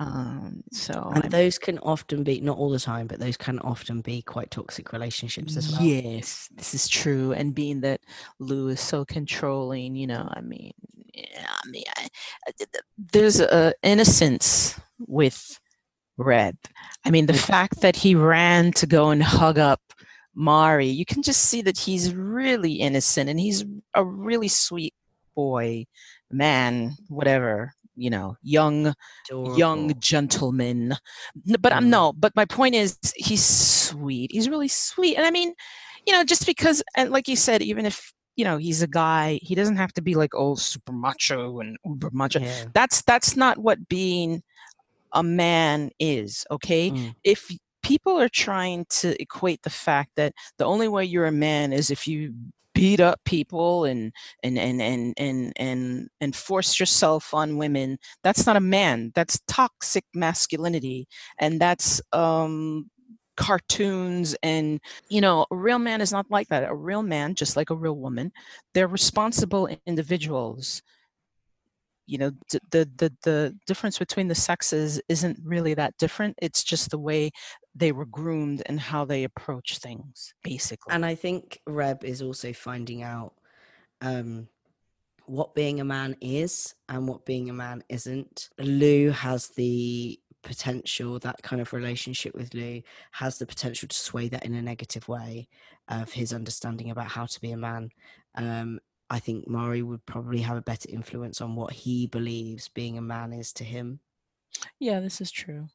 Um, 0.00 0.62
so 0.72 0.92
and 1.14 1.24
I'm- 1.24 1.30
those 1.30 1.58
can 1.58 1.78
often 1.80 2.22
be 2.22 2.40
not 2.40 2.56
all 2.56 2.70
the 2.70 2.78
time 2.78 3.06
but 3.08 3.18
those 3.18 3.36
can 3.36 3.58
often 3.60 4.00
be 4.00 4.22
quite 4.22 4.50
toxic 4.50 4.92
relationships 4.92 5.56
as 5.56 5.72
well 5.72 5.82
Yes, 5.82 6.48
this 6.54 6.72
is 6.72 6.86
true. 6.88 7.32
And 7.32 7.54
being 7.54 7.80
that 7.80 8.00
Lou 8.38 8.68
is 8.68 8.80
so 8.80 9.04
controlling, 9.04 9.96
you 9.96 10.06
know, 10.06 10.28
I 10.32 10.40
mean, 10.40 10.72
yeah, 11.14 11.48
I 11.50 11.68
mean, 11.68 11.82
I, 11.96 12.08
I- 12.46 12.52
th- 12.56 12.70
th- 12.72 12.84
there's 13.12 13.40
a 13.40 13.74
innocence 13.82 14.78
with 15.00 15.58
Reb. 16.16 16.56
I 17.04 17.10
mean, 17.10 17.26
the 17.26 17.32
fact 17.34 17.80
that 17.80 17.96
he 17.96 18.14
ran 18.14 18.72
to 18.72 18.86
go 18.86 19.10
and 19.10 19.22
hug 19.22 19.58
up 19.58 19.80
Mari, 20.34 20.86
you 20.86 21.04
can 21.04 21.22
just 21.22 21.42
see 21.42 21.62
that 21.62 21.76
he's 21.78 22.14
really 22.14 22.74
innocent 22.74 23.28
and 23.28 23.40
he's 23.40 23.64
a 23.94 24.04
really 24.04 24.48
sweet 24.48 24.94
boy, 25.34 25.86
man, 26.30 26.96
whatever, 27.08 27.72
you 27.98 28.10
know, 28.10 28.36
young 28.42 28.94
young 29.42 29.94
gentleman. 30.00 30.94
But 31.60 31.72
I'm 31.72 31.86
Mm. 31.86 31.90
no, 31.90 32.12
but 32.12 32.34
my 32.36 32.44
point 32.46 32.74
is 32.74 32.98
he's 33.16 33.44
sweet. 33.44 34.32
He's 34.32 34.48
really 34.48 34.68
sweet. 34.68 35.16
And 35.16 35.26
I 35.26 35.30
mean, 35.30 35.54
you 36.06 36.12
know, 36.12 36.24
just 36.24 36.46
because 36.46 36.82
and 36.96 37.10
like 37.10 37.28
you 37.28 37.36
said, 37.36 37.62
even 37.62 37.86
if 37.86 38.12
you 38.36 38.44
know 38.44 38.56
he's 38.58 38.82
a 38.82 38.86
guy, 38.88 39.38
he 39.42 39.54
doesn't 39.54 39.76
have 39.76 39.92
to 39.94 40.02
be 40.02 40.14
like 40.14 40.30
oh 40.34 40.54
super 40.56 40.92
macho 40.92 41.60
and 41.60 41.76
uber 41.84 42.10
macho. 42.12 42.40
yeah 42.40 42.64
That's 42.74 43.02
that's 43.02 43.36
not 43.36 43.58
what 43.58 43.88
being 43.88 44.42
a 45.12 45.22
man 45.22 45.90
is, 45.98 46.44
okay? 46.50 46.92
Mm. 46.92 47.14
If 47.24 47.50
people 47.82 48.20
are 48.20 48.28
trying 48.28 48.86
to 48.90 49.20
equate 49.20 49.62
the 49.62 49.70
fact 49.70 50.10
that 50.16 50.34
the 50.58 50.64
only 50.64 50.88
way 50.88 51.04
you're 51.04 51.26
a 51.26 51.32
man 51.32 51.72
is 51.72 51.90
if 51.90 52.06
you 52.06 52.34
beat 52.78 53.00
up 53.00 53.18
people 53.24 53.86
and 53.86 54.12
and 54.44 54.56
and 54.56 54.80
and 54.80 55.12
and 55.16 55.52
and, 55.56 56.08
and 56.20 56.36
force 56.36 56.78
yourself 56.78 57.34
on 57.34 57.56
women 57.56 57.98
that's 58.22 58.46
not 58.46 58.54
a 58.54 58.60
man 58.60 59.10
that's 59.16 59.40
toxic 59.48 60.04
masculinity. 60.14 61.08
And 61.40 61.60
that's 61.60 62.00
um 62.12 62.88
cartoons 63.36 64.36
and 64.44 64.80
you 65.08 65.20
know 65.20 65.44
a 65.50 65.56
real 65.56 65.80
man 65.80 66.00
is 66.00 66.12
not 66.12 66.26
like 66.30 66.46
that. 66.48 66.70
A 66.70 66.74
real 66.74 67.02
man 67.02 67.34
just 67.34 67.56
like 67.56 67.70
a 67.70 67.76
real 67.76 67.96
woman 67.96 68.30
they're 68.74 68.86
responsible 68.86 69.68
individuals. 69.84 70.80
You 72.06 72.18
know 72.18 72.30
the 72.70 72.88
the 72.96 73.12
the 73.24 73.56
difference 73.66 73.98
between 73.98 74.28
the 74.28 74.36
sexes 74.36 75.00
isn't 75.08 75.36
really 75.42 75.74
that 75.74 75.96
different. 75.98 76.36
It's 76.40 76.62
just 76.62 76.90
the 76.90 76.98
way 76.98 77.32
they 77.78 77.92
were 77.92 78.06
groomed 78.06 78.62
and 78.66 78.80
how 78.80 79.04
they 79.04 79.24
approach 79.24 79.78
things 79.78 80.34
basically 80.42 80.92
And 80.92 81.06
I 81.06 81.14
think 81.14 81.60
Reb 81.66 82.04
is 82.04 82.22
also 82.22 82.52
finding 82.52 83.02
out 83.02 83.34
um, 84.00 84.48
what 85.26 85.54
being 85.54 85.80
a 85.80 85.84
man 85.84 86.16
is 86.20 86.74
and 86.88 87.06
what 87.06 87.24
being 87.24 87.50
a 87.50 87.52
man 87.52 87.84
isn't. 87.88 88.48
Lou 88.58 89.10
has 89.10 89.48
the 89.48 90.18
potential, 90.42 91.18
that 91.20 91.42
kind 91.42 91.60
of 91.60 91.72
relationship 91.72 92.34
with 92.34 92.54
Lou 92.54 92.82
has 93.12 93.38
the 93.38 93.46
potential 93.46 93.88
to 93.88 93.96
sway 93.96 94.28
that 94.28 94.44
in 94.44 94.54
a 94.54 94.62
negative 94.62 95.06
way 95.08 95.48
of 95.88 96.12
his 96.12 96.32
understanding 96.32 96.90
about 96.90 97.08
how 97.08 97.26
to 97.26 97.40
be 97.40 97.52
a 97.52 97.56
man. 97.56 97.90
Um, 98.34 98.80
I 99.10 99.20
think 99.20 99.48
Mari 99.48 99.82
would 99.82 100.04
probably 100.04 100.40
have 100.40 100.56
a 100.56 100.62
better 100.62 100.88
influence 100.90 101.40
on 101.40 101.54
what 101.54 101.72
he 101.72 102.06
believes 102.06 102.68
being 102.68 102.98
a 102.98 103.02
man 103.02 103.32
is 103.32 103.52
to 103.54 103.64
him. 103.64 104.00
Yeah, 104.78 105.00
this 105.00 105.20
is 105.20 105.30
true. 105.30 105.68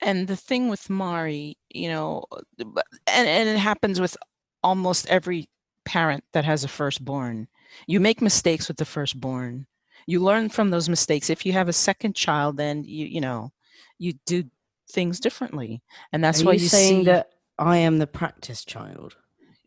And 0.00 0.28
the 0.28 0.36
thing 0.36 0.68
with 0.68 0.90
Mari, 0.90 1.58
you 1.70 1.88
know, 1.88 2.24
and, 2.58 2.78
and 3.06 3.48
it 3.48 3.58
happens 3.58 4.00
with 4.00 4.16
almost 4.62 5.08
every 5.08 5.48
parent 5.84 6.24
that 6.32 6.44
has 6.44 6.64
a 6.64 6.68
firstborn. 6.68 7.48
You 7.86 8.00
make 8.00 8.22
mistakes 8.22 8.68
with 8.68 8.76
the 8.76 8.84
firstborn. 8.84 9.66
You 10.06 10.20
learn 10.20 10.48
from 10.48 10.70
those 10.70 10.88
mistakes. 10.88 11.30
If 11.30 11.44
you 11.44 11.52
have 11.52 11.68
a 11.68 11.72
second 11.72 12.14
child, 12.14 12.56
then 12.56 12.84
you 12.84 13.06
you 13.06 13.20
know, 13.20 13.52
you 13.98 14.14
do 14.26 14.44
things 14.90 15.20
differently. 15.20 15.82
And 16.12 16.22
that's 16.24 16.42
Are 16.42 16.46
why 16.46 16.52
you 16.52 16.66
are 16.66 16.68
saying 16.68 17.00
see 17.00 17.04
that 17.06 17.30
I 17.58 17.78
am 17.78 17.98
the 17.98 18.06
practice 18.06 18.64
child? 18.64 19.16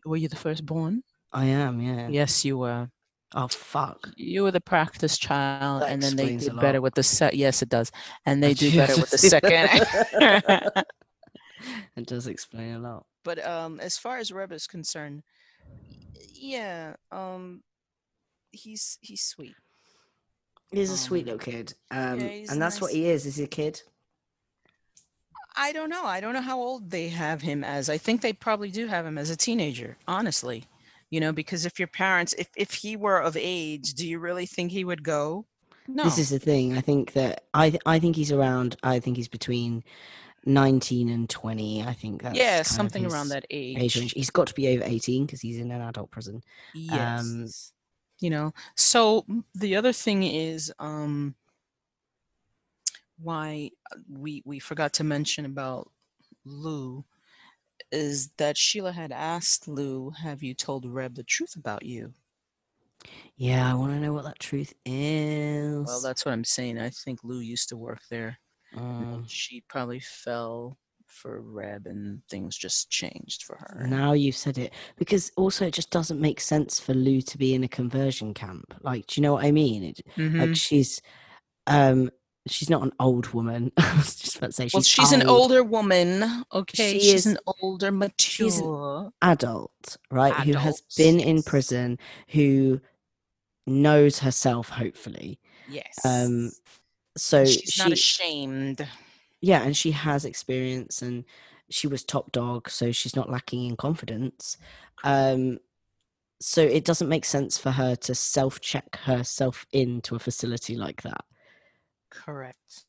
were 0.04 0.16
you 0.16 0.28
the 0.28 0.36
firstborn? 0.36 1.02
I 1.32 1.46
am, 1.46 1.80
yeah. 1.80 2.08
Yes, 2.08 2.44
you 2.44 2.58
were. 2.58 2.90
Oh 3.34 3.48
fuck. 3.48 4.10
You 4.16 4.42
were 4.42 4.50
the 4.50 4.60
practice 4.60 5.16
child, 5.16 5.82
That 5.82 5.90
and 5.90 6.02
then 6.02 6.16
they 6.16 6.24
explains 6.24 6.44
did 6.46 6.60
better 6.60 6.80
with 6.80 6.94
the 6.94 7.02
set. 7.02 7.34
Yes, 7.34 7.62
it 7.62 7.68
does, 7.70 7.90
and 8.26 8.42
they 8.42 8.52
do 8.54 8.70
better 8.76 8.96
with 9.00 9.10
the 9.10 9.18
second. 9.18 9.68
it 11.96 12.06
does 12.06 12.26
explain 12.26 12.74
a 12.74 12.78
lot. 12.78 13.06
but 13.24 13.44
um 13.46 13.80
as 13.80 13.96
far 13.98 14.18
as 14.18 14.32
Reb 14.32 14.52
is 14.52 14.66
concerned 14.66 15.22
yeah 16.34 16.94
um 17.10 17.62
he's 18.50 18.98
he's 19.00 19.22
sweet 19.22 19.54
He's 20.72 20.90
a 20.90 20.96
sweet 20.96 21.28
Um, 21.28 21.36
little 21.36 21.38
kid, 21.52 21.74
um, 21.90 22.18
he's 22.18 22.50
and 22.50 22.60
that's 22.60 22.80
what 22.80 22.92
he 22.92 23.06
is. 23.06 23.26
Is 23.26 23.36
he 23.36 23.44
a 23.44 23.46
kid? 23.46 23.82
i 25.54 25.70
don't 25.70 25.90
know 25.90 26.04
i 26.06 26.18
don't 26.18 26.32
know 26.32 26.40
how 26.40 26.58
old 26.58 26.90
they 26.90 27.08
have 27.08 27.42
him 27.42 27.62
as 27.62 27.90
i 27.90 27.98
think 27.98 28.22
they 28.22 28.32
probably 28.32 28.70
do 28.70 28.86
have 28.86 29.04
him 29.04 29.18
as 29.18 29.28
a 29.28 29.36
teenager 29.36 29.98
honestly 30.08 30.64
you 31.12 31.20
know 31.20 31.32
because 31.32 31.64
if 31.66 31.78
your 31.78 31.88
parents 31.88 32.34
if 32.38 32.48
if 32.56 32.72
he 32.72 32.96
were 32.96 33.20
of 33.22 33.36
age 33.38 33.94
do 33.94 34.08
you 34.08 34.18
really 34.18 34.46
think 34.46 34.72
he 34.72 34.82
would 34.82 35.04
go 35.04 35.46
no 35.86 36.04
This 36.04 36.18
is 36.18 36.30
the 36.30 36.38
thing. 36.38 36.76
I 36.78 36.80
think 36.80 37.12
that 37.12 37.44
I 37.54 37.70
th- 37.70 37.82
I 37.86 37.98
think 37.98 38.16
he's 38.16 38.30
around. 38.32 38.76
I 38.82 39.00
think 39.00 39.16
he's 39.16 39.28
between 39.28 39.82
nineteen 40.46 41.08
and 41.08 41.28
twenty. 41.28 41.82
I 41.82 41.92
think 41.92 42.22
that's 42.22 42.38
yeah 42.38 42.62
something 42.62 43.04
around 43.04 43.28
that 43.30 43.44
age, 43.50 43.78
age 43.78 43.96
range. 43.96 44.12
He's 44.12 44.30
got 44.30 44.46
to 44.46 44.54
be 44.54 44.68
over 44.68 44.84
eighteen 44.84 45.26
because 45.26 45.40
he's 45.40 45.58
in 45.58 45.70
an 45.70 45.80
adult 45.82 46.10
prison. 46.10 46.42
yes 46.74 47.20
um, 47.20 47.46
you 48.20 48.30
know 48.30 48.52
so 48.76 49.26
the 49.54 49.76
other 49.76 49.92
thing 49.92 50.22
is 50.22 50.72
um 50.78 51.34
why 53.18 53.70
uh, 53.92 53.98
we 54.08 54.42
we 54.44 54.58
forgot 54.58 54.92
to 54.94 55.04
mention 55.04 55.44
about 55.44 55.90
lou 56.44 57.04
is 57.90 58.30
that 58.38 58.56
sheila 58.56 58.92
had 58.92 59.12
asked 59.12 59.68
lou 59.68 60.10
have 60.10 60.42
you 60.42 60.54
told 60.54 60.86
reb 60.86 61.14
the 61.14 61.24
truth 61.24 61.54
about 61.56 61.84
you 61.84 62.12
Yeah, 63.36 63.70
I 63.70 63.74
want 63.74 63.92
to 63.92 64.00
know 64.00 64.12
what 64.12 64.24
that 64.24 64.38
truth 64.38 64.74
is. 64.84 65.86
well 65.86 66.00
that's 66.00 66.24
what 66.24 66.32
i'm 66.32 66.44
saying 66.44 66.78
i 66.78 66.90
think 66.90 67.18
lou 67.22 67.40
used 67.40 67.68
to 67.68 67.76
work 67.76 68.00
there 68.10 68.38
and 68.74 69.28
she 69.28 69.62
probably 69.68 70.00
fell 70.00 70.78
for 71.06 71.40
Reb, 71.42 71.86
and 71.86 72.22
things 72.30 72.56
just 72.56 72.90
changed 72.90 73.42
for 73.44 73.56
her. 73.56 73.86
Now 73.86 74.12
you've 74.12 74.36
said 74.36 74.58
it. 74.58 74.72
Because 74.96 75.30
also 75.36 75.66
it 75.66 75.74
just 75.74 75.90
doesn't 75.90 76.20
make 76.20 76.40
sense 76.40 76.80
for 76.80 76.94
Lou 76.94 77.20
to 77.22 77.38
be 77.38 77.54
in 77.54 77.64
a 77.64 77.68
conversion 77.68 78.32
camp. 78.34 78.74
Like, 78.82 79.06
do 79.06 79.20
you 79.20 79.22
know 79.22 79.34
what 79.34 79.44
I 79.44 79.52
mean? 79.52 79.84
It, 79.84 80.00
Mhm. 80.16 80.40
Like 80.40 80.56
she's 80.56 81.00
um 81.66 82.10
she's 82.48 82.68
not 82.70 82.82
an 82.82 82.92
old 82.98 83.28
woman. 83.34 83.70
I 83.76 83.96
was 83.96 84.14
just 84.16 84.36
about 84.36 84.48
to 84.48 84.52
say 84.52 84.64
she's, 84.64 84.74
well, 84.74 84.82
she's 84.82 85.12
an 85.12 85.26
older 85.28 85.62
woman. 85.62 86.44
Okay, 86.52 86.94
She 86.94 87.00
she's 87.00 87.26
is- 87.26 87.26
an 87.26 87.38
older, 87.62 87.92
mature. 87.92 89.12
adult, 89.22 89.96
right? 90.10 90.34
Who 90.34 90.54
has 90.54 90.80
been 90.96 91.20
in 91.20 91.42
prison, 91.42 91.98
who 92.28 92.80
knows 93.66 94.18
herself, 94.18 94.68
hopefully. 94.68 95.38
Yes. 95.70 95.94
Um 96.04 96.50
so 97.16 97.44
she's 97.44 97.70
she 97.72 97.82
not 97.82 97.92
ashamed. 97.92 98.88
yeah, 99.40 99.62
and 99.62 99.76
she 99.76 99.90
has 99.92 100.24
experience 100.24 101.02
and 101.02 101.24
she 101.70 101.86
was 101.86 102.02
top 102.04 102.32
dog, 102.32 102.68
so 102.68 102.90
she's 102.92 103.14
not 103.16 103.30
lacking 103.30 103.64
in 103.66 103.76
confidence. 103.76 104.56
Um 105.04 105.58
so 106.40 106.60
it 106.60 106.84
doesn't 106.84 107.08
make 107.08 107.24
sense 107.24 107.56
for 107.56 107.70
her 107.70 107.94
to 107.94 108.14
self 108.16 108.60
check 108.60 108.96
herself 109.04 109.64
into 109.72 110.16
a 110.16 110.18
facility 110.18 110.74
like 110.76 111.02
that. 111.02 111.24
Correct. 112.12 112.84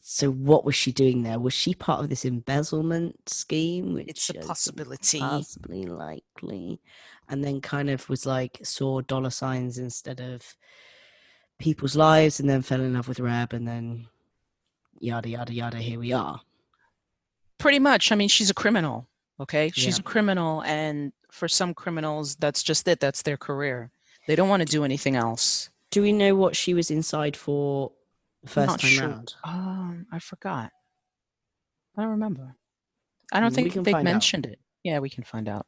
So 0.00 0.30
what 0.30 0.64
was 0.64 0.74
she 0.74 0.90
doing 0.92 1.22
there? 1.22 1.38
Was 1.38 1.54
she 1.54 1.74
part 1.74 2.00
of 2.00 2.08
this 2.08 2.24
embezzlement 2.24 3.28
scheme? 3.28 3.92
Which 3.94 4.08
It's 4.08 4.30
a 4.30 4.34
possibility. 4.34 5.20
possibly 5.20 5.84
likely, 5.84 6.80
and 7.28 7.44
then 7.44 7.60
kind 7.60 7.88
of 7.90 8.08
was 8.08 8.26
like 8.26 8.58
saw 8.64 9.00
dollar 9.00 9.30
signs 9.30 9.78
instead 9.78 10.20
of 10.20 10.56
people's 11.58 11.94
lives, 11.96 12.40
and 12.40 12.48
then 12.48 12.62
fell 12.62 12.80
in 12.80 12.94
love 12.94 13.06
with 13.08 13.20
Reb, 13.20 13.52
and 13.52 13.66
then 13.68 14.08
yada 14.98 15.28
yada 15.28 15.52
yada. 15.52 15.78
Here 15.78 15.98
we 16.00 16.12
are. 16.12 16.40
Pretty 17.58 17.78
much. 17.78 18.10
I 18.10 18.16
mean, 18.16 18.28
she's 18.28 18.50
a 18.50 18.54
criminal. 18.54 19.08
Okay, 19.38 19.70
she's 19.74 19.98
Yeah. 19.98 20.00
a 20.00 20.04
criminal, 20.04 20.62
and 20.62 21.12
for 21.30 21.48
some 21.48 21.74
criminals, 21.74 22.34
that's 22.36 22.62
just 22.62 22.88
it. 22.88 22.98
That's 23.00 23.22
their 23.22 23.36
career. 23.36 23.90
They 24.26 24.34
don't 24.36 24.48
want 24.48 24.60
to 24.62 24.66
do 24.68 24.84
anything 24.84 25.14
else. 25.16 25.70
Do 25.90 26.02
we 26.02 26.12
know 26.12 26.34
what 26.34 26.56
she 26.56 26.74
was 26.74 26.90
inside 26.90 27.36
for 27.36 27.92
the 28.42 28.48
first 28.48 28.68
Not 28.68 28.80
time 28.80 28.90
sure. 28.90 29.08
round? 29.08 29.34
Um, 29.44 30.06
I 30.12 30.18
forgot. 30.18 30.72
I 31.96 32.02
don't 32.02 32.10
remember. 32.10 32.56
I 33.32 33.40
don't 33.40 33.50
We 33.50 33.70
think 33.70 33.84
they 33.84 33.92
find 33.92 34.06
out. 34.08 34.12
mentioned 34.12 34.46
it. 34.46 34.58
Yeah, 34.82 34.98
we 34.98 35.10
can 35.10 35.24
find 35.24 35.48
out. 35.48 35.66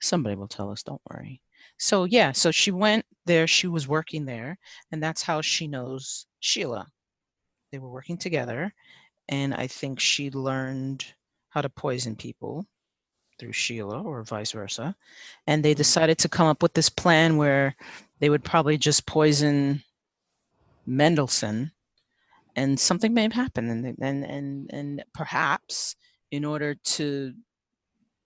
Somebody 0.00 0.36
will 0.36 0.48
tell 0.48 0.70
us. 0.70 0.82
Don't 0.82 1.00
worry. 1.10 1.40
So 1.78 2.04
yeah, 2.04 2.32
so 2.32 2.50
she 2.50 2.70
went 2.70 3.04
there. 3.26 3.46
She 3.46 3.66
was 3.66 3.88
working 3.88 4.24
there, 4.24 4.58
and 4.92 5.02
that's 5.02 5.22
how 5.22 5.40
she 5.40 5.66
knows 5.66 6.26
Sheila. 6.40 6.86
They 7.70 7.78
were 7.78 7.90
working 7.90 8.16
together, 8.16 8.72
and 9.28 9.54
I 9.54 9.66
think 9.66 10.00
she 10.00 10.30
learned 10.30 11.04
how 11.48 11.60
to 11.62 11.68
poison 11.68 12.16
people 12.16 12.66
through 13.38 13.52
Sheila, 13.52 14.02
or 14.02 14.22
vice 14.22 14.52
versa. 14.52 14.94
And 15.46 15.64
they 15.64 15.74
Mhm. 15.74 15.78
decided 15.78 16.18
to 16.18 16.28
come 16.28 16.46
up 16.46 16.62
with 16.62 16.74
this 16.74 16.88
plan 16.88 17.36
where 17.36 17.74
they 18.20 18.30
would 18.30 18.44
probably 18.44 18.78
just 18.78 19.06
poison 19.06 19.82
Mendelssohn 20.86 21.72
and 22.56 22.78
something 22.78 23.12
may 23.14 23.22
have 23.22 23.32
happened 23.32 23.70
and 23.70 23.96
and 24.00 24.24
and 24.24 24.70
and 24.72 25.04
perhaps 25.12 25.96
in 26.30 26.44
order 26.44 26.74
to 26.84 27.32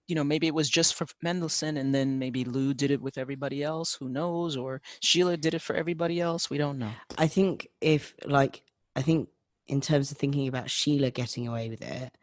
you 0.07 0.15
know 0.15 0.23
maybe 0.23 0.47
it 0.47 0.53
was 0.53 0.69
just 0.69 0.95
for 0.95 1.05
Mendelssohn 1.21 1.77
and 1.77 1.93
then 1.93 2.17
maybe 2.19 2.43
Lou 2.43 2.73
did 2.73 2.91
it 2.91 3.01
with 3.01 3.17
everybody 3.17 3.63
else 3.63 3.93
who 3.93 4.09
knows 4.09 4.57
or 4.57 4.81
Sheila 5.01 5.37
did 5.37 5.53
it 5.53 5.61
for 5.61 5.75
everybody 5.75 6.19
else 6.19 6.49
we 6.49 6.57
don't 6.57 6.79
know 6.79 6.91
I 7.17 7.27
think 7.27 7.67
if 7.81 8.13
like 8.25 8.63
I 8.95 9.01
think 9.01 9.29
in 9.67 9.81
terms 9.81 10.11
of 10.11 10.17
thinking 10.17 10.47
about 10.47 10.71
Sheila 10.71 11.11
getting 11.11 11.47
away 11.47 11.69
with 11.69 11.81
it, 11.81 12.17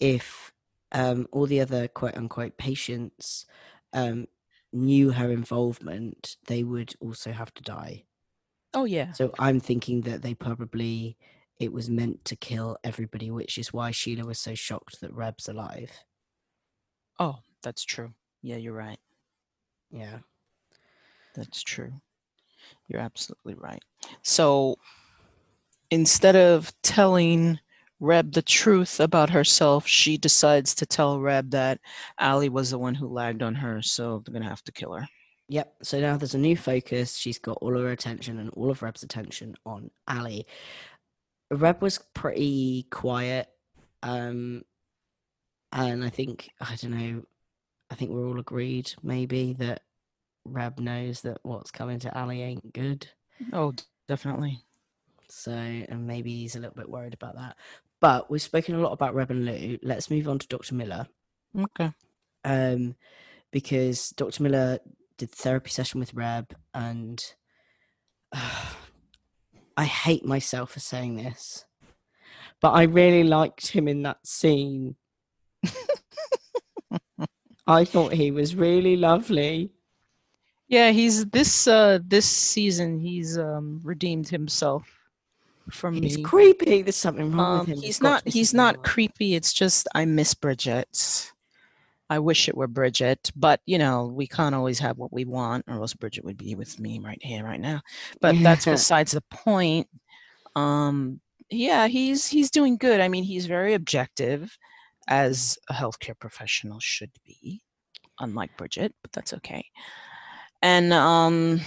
if 0.00 0.52
um 0.92 1.26
all 1.32 1.46
the 1.46 1.60
other 1.60 1.88
quote 1.88 2.16
unquote 2.16 2.56
patients 2.56 3.44
um 3.92 4.26
knew 4.72 5.10
her 5.12 5.30
involvement, 5.30 6.36
they 6.46 6.62
would 6.62 6.94
also 7.00 7.32
have 7.32 7.52
to 7.54 7.62
die. 7.62 8.04
oh 8.74 8.84
yeah 8.84 9.12
So 9.12 9.32
I'm 9.38 9.60
thinking 9.60 10.02
that 10.02 10.22
they 10.22 10.34
probably 10.34 11.16
it 11.58 11.72
was 11.72 11.88
meant 11.90 12.24
to 12.26 12.36
kill 12.36 12.76
everybody, 12.84 13.30
which 13.30 13.58
is 13.58 13.72
why 13.72 13.90
Sheila 13.90 14.24
was 14.26 14.38
so 14.38 14.54
shocked 14.54 15.00
that 15.00 15.12
Reb's 15.14 15.48
alive. 15.48 15.90
oh 17.18 17.36
that's 17.62 17.82
true 17.84 18.12
yeah 18.42 18.56
you're 18.56 18.74
right 18.74 18.98
Yeah. 19.90 20.18
That's 21.34 21.62
true. 21.62 21.92
You're 22.88 23.00
absolutely 23.02 23.54
right. 23.54 23.82
So 24.22 24.76
instead 25.90 26.34
of 26.36 26.72
telling 26.82 27.58
Reb 28.00 28.32
the 28.32 28.42
truth 28.42 29.00
about 29.00 29.28
herself, 29.30 29.86
she 29.86 30.16
decides 30.16 30.74
to 30.76 30.86
tell 30.86 31.20
Reb 31.20 31.50
that 31.50 31.78
Allie 32.18 32.48
was 32.48 32.70
the 32.70 32.78
one 32.78 32.94
who 32.94 33.06
lagged 33.08 33.42
on 33.42 33.54
her, 33.54 33.82
so 33.82 34.22
they're 34.24 34.32
gonna 34.32 34.48
have 34.48 34.64
to 34.64 34.72
kill 34.72 34.94
her. 34.94 35.06
Yep. 35.48 35.74
So 35.82 36.00
now 36.00 36.16
there's 36.16 36.34
a 36.34 36.38
new 36.38 36.56
focus. 36.56 37.16
She's 37.16 37.38
got 37.38 37.58
all 37.60 37.76
of 37.76 37.82
her 37.82 37.90
attention 37.92 38.38
and 38.38 38.50
all 38.56 38.70
of 38.70 38.82
Reb's 38.82 39.02
attention 39.02 39.54
on 39.66 39.90
Allie. 40.08 40.46
Reb 41.50 41.82
was 41.82 41.98
pretty 42.14 42.86
quiet. 42.90 43.48
Um 44.02 44.62
and 45.72 46.04
I 46.04 46.10
think 46.10 46.50
I 46.60 46.76
don't 46.76 46.92
know, 46.92 47.22
I 47.90 47.94
think 47.94 48.10
we're 48.10 48.26
all 48.26 48.40
agreed 48.40 48.92
maybe 49.02 49.52
that 49.54 49.82
Reb 50.44 50.78
knows 50.78 51.22
that 51.22 51.38
what's 51.42 51.70
coming 51.70 51.98
to 52.00 52.16
Allie 52.16 52.42
ain't 52.42 52.72
good. 52.72 53.08
Oh, 53.52 53.74
definitely. 54.08 54.60
So 55.28 55.52
and 55.52 56.06
maybe 56.06 56.34
he's 56.34 56.56
a 56.56 56.60
little 56.60 56.76
bit 56.76 56.88
worried 56.88 57.14
about 57.14 57.36
that. 57.36 57.56
But 58.00 58.30
we've 58.30 58.42
spoken 58.42 58.74
a 58.74 58.80
lot 58.80 58.92
about 58.92 59.14
Reb 59.14 59.30
and 59.30 59.44
Lou. 59.44 59.78
Let's 59.82 60.10
move 60.10 60.28
on 60.28 60.38
to 60.38 60.46
Dr. 60.46 60.74
Miller. 60.74 61.06
Okay. 61.58 61.92
um, 62.44 62.94
because 63.50 64.10
Dr. 64.10 64.42
Miller 64.42 64.78
did 65.16 65.30
therapy 65.30 65.70
session 65.70 65.98
with 65.98 66.12
Reb, 66.12 66.54
and 66.74 67.24
I 69.76 69.84
hate 69.84 70.24
myself 70.24 70.72
for 70.72 70.80
saying 70.80 71.16
this, 71.16 71.64
but 72.60 72.70
I 72.70 72.84
really 72.84 73.24
liked 73.24 73.68
him 73.68 73.88
in 73.88 74.02
that 74.02 74.26
scene. 74.26 74.96
I 77.66 77.84
thought 77.84 78.12
he 78.12 78.30
was 78.30 78.54
really 78.54 78.96
lovely. 78.96 79.70
Yeah, 80.68 80.90
he's 80.90 81.26
this 81.26 81.66
uh 81.68 81.98
this 82.06 82.26
season 82.26 82.98
he's 82.98 83.38
um 83.38 83.80
redeemed 83.84 84.28
himself 84.28 84.86
from 85.70 85.94
He's 86.00 86.16
me. 86.16 86.22
creepy. 86.22 86.82
There's 86.82 86.96
something 86.96 87.32
wrong 87.32 87.52
Um, 87.52 87.58
with 87.60 87.68
him. 87.68 87.74
he's 87.76 87.98
There's 87.98 88.00
not 88.00 88.22
he's 88.28 88.54
not 88.54 88.76
wrong. 88.76 88.84
creepy. 88.84 89.34
It's 89.34 89.52
just 89.52 89.88
I 89.94 90.04
miss 90.04 90.32
Bridget. 90.34 91.32
I 92.08 92.18
wish 92.20 92.48
it 92.48 92.56
were 92.56 92.68
Bridget, 92.68 93.32
but 93.34 93.60
you 93.66 93.78
know, 93.78 94.06
we 94.06 94.26
can't 94.26 94.54
always 94.54 94.78
have 94.78 94.98
what 94.98 95.12
we 95.12 95.24
want, 95.24 95.64
or 95.68 95.74
else 95.74 95.94
Bridget 95.94 96.24
would 96.24 96.36
be 96.36 96.54
with 96.54 96.78
me 96.78 97.00
right 97.00 97.18
here, 97.20 97.44
right 97.44 97.60
now. 97.60 97.82
But 98.20 98.36
that's 98.42 98.64
besides 98.64 99.12
the 99.12 99.22
point. 99.30 99.88
Um, 100.54 101.20
yeah, 101.50 101.86
he's 101.86 102.26
he's 102.26 102.50
doing 102.50 102.76
good. 102.76 103.00
I 103.00 103.08
mean, 103.08 103.24
he's 103.24 103.46
very 103.46 103.74
objective, 103.74 104.56
as 105.08 105.58
a 105.68 105.72
healthcare 105.74 106.18
professional 106.18 106.80
should 106.80 107.12
be, 107.24 107.62
unlike 108.18 108.56
Bridget, 108.56 108.94
but 109.02 109.12
that's 109.12 109.32
okay. 109.34 109.64
And 110.62 110.92
um, 110.92 111.60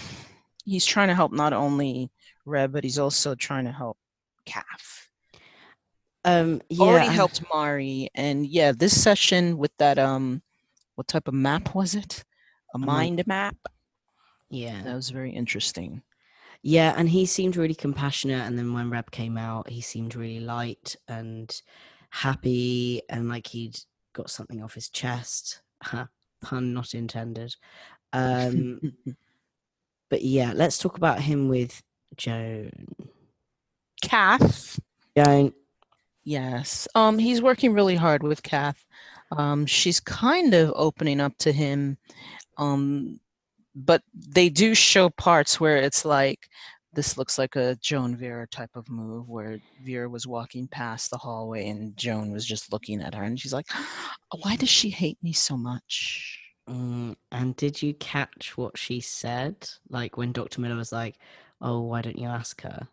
he's 0.65 0.85
trying 0.85 1.07
to 1.09 1.15
help 1.15 1.31
not 1.31 1.53
only 1.53 2.11
Reb, 2.45 2.71
but 2.71 2.83
he's 2.83 2.99
also 2.99 3.35
trying 3.35 3.65
to 3.65 3.71
help 3.71 3.97
Kath 4.45 5.08
Um, 6.29 6.61
yeah, 6.69 6.85
already 6.85 7.07
helped 7.07 7.41
Mari, 7.53 8.09
and 8.15 8.45
yeah, 8.45 8.71
this 8.71 8.99
session 9.01 9.57
with 9.57 9.75
that 9.77 9.97
um, 9.97 10.41
what 10.95 11.07
type 11.07 11.27
of 11.27 11.33
map 11.33 11.73
was 11.75 11.95
it? 11.95 12.23
A 12.75 12.79
mi- 12.79 12.85
mind 12.85 13.23
map. 13.25 13.55
Yeah, 14.49 14.81
That 14.83 14.95
was 14.95 15.09
very 15.09 15.31
interesting. 15.31 16.01
Yeah, 16.61 16.93
and 16.97 17.07
he 17.07 17.25
seemed 17.25 17.55
really 17.55 17.75
compassionate. 17.75 18.45
And 18.45 18.57
then 18.57 18.73
when 18.73 18.89
Reb 18.89 19.11
came 19.11 19.37
out, 19.37 19.69
he 19.69 19.81
seemed 19.81 20.15
really 20.15 20.39
light 20.39 20.95
and 21.07 21.49
happy 22.09 23.01
and 23.09 23.29
like 23.29 23.47
he'd 23.47 23.79
got 24.13 24.29
something 24.29 24.61
off 24.61 24.73
his 24.73 24.89
chest. 24.89 25.61
Pun 26.41 26.73
not 26.73 26.93
intended. 26.93 27.55
Um, 28.11 28.81
but 30.09 30.21
yeah, 30.21 30.51
let's 30.53 30.77
talk 30.77 30.97
about 30.97 31.21
him 31.21 31.47
with 31.47 31.81
Joan. 32.17 32.71
Kath, 34.01 34.79
Joan, 35.15 35.53
yes, 36.29 36.87
um, 36.95 37.17
he's 37.17 37.41
working 37.41 37.73
really 37.73 37.95
hard 37.95 38.21
with 38.23 38.43
Kath. 38.43 38.85
Um, 39.31 39.65
she's 39.65 39.99
kind 39.99 40.53
of 40.53 40.71
opening 40.75 41.19
up 41.19 41.35
to 41.39 41.51
him, 41.51 41.97
um, 42.57 43.19
but 43.75 44.03
they 44.13 44.49
do 44.49 44.75
show 44.75 45.09
parts 45.09 45.59
where 45.59 45.77
it's 45.77 46.05
like 46.05 46.47
this 46.93 47.17
looks 47.17 47.37
like 47.37 47.55
a 47.55 47.75
Joan 47.81 48.15
Vera 48.15 48.47
type 48.47 48.75
of 48.75 48.89
move 48.89 49.29
where 49.29 49.59
Vera 49.83 50.09
was 50.09 50.27
walking 50.27 50.67
past 50.67 51.09
the 51.11 51.17
hallway 51.17 51.67
and 51.69 51.95
Joan 51.97 52.31
was 52.31 52.45
just 52.45 52.71
looking 52.73 53.01
at 53.01 53.13
her 53.15 53.23
and 53.23 53.39
she's 53.39 53.53
like, 53.53 53.67
why 54.41 54.55
does 54.55 54.69
she 54.69 54.89
hate 54.89 55.17
me 55.23 55.33
so 55.33 55.57
much? 55.57 56.39
mm, 56.69 57.15
and 57.31 57.55
did 57.55 57.81
you 57.81 57.93
catch 57.95 58.57
what 58.57 58.77
she 58.77 58.99
said? 59.01 59.67
Like 59.89 60.17
when 60.17 60.31
Dr. 60.31 60.61
Miller 60.61 60.75
was 60.75 60.91
like, 60.91 61.17
Oh, 61.61 61.81
why 61.81 62.01
don't 62.01 62.17
you 62.19 62.27
ask 62.27 62.61
her? 62.61 62.87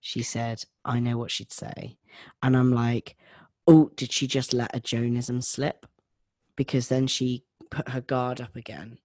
She 0.00 0.22
said, 0.22 0.64
I 0.84 0.98
know 1.00 1.18
what 1.18 1.30
she'd 1.30 1.52
say. 1.52 1.98
And 2.42 2.56
I'm 2.56 2.72
like, 2.72 3.16
Oh, 3.66 3.90
did 3.94 4.12
she 4.12 4.26
just 4.26 4.52
let 4.52 4.74
a 4.74 4.80
Jonism 4.80 5.42
slip? 5.42 5.86
Because 6.56 6.88
then 6.88 7.06
she 7.06 7.44
put 7.70 7.88
her 7.90 8.00
guard 8.00 8.40
up 8.40 8.56
again. 8.56 8.98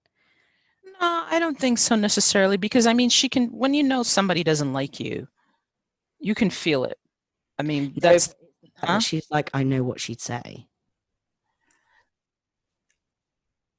No, 0.84 1.24
I 1.30 1.38
don't 1.38 1.58
think 1.58 1.78
so 1.78 1.94
necessarily 1.94 2.56
because 2.56 2.86
I 2.86 2.94
mean 2.94 3.10
she 3.10 3.28
can 3.28 3.48
when 3.48 3.74
you 3.74 3.82
know 3.82 4.02
somebody 4.02 4.42
doesn't 4.42 4.72
like 4.72 4.98
you, 4.98 5.28
you 6.18 6.34
can 6.34 6.50
feel 6.50 6.84
it. 6.84 6.98
I 7.58 7.62
mean 7.62 7.92
that's 7.96 8.34
And 8.82 8.90
Huh? 8.90 9.00
she's 9.00 9.26
like, 9.30 9.50
I 9.54 9.62
know 9.62 9.82
what 9.84 10.00
she'd 10.00 10.20
say. 10.20 10.66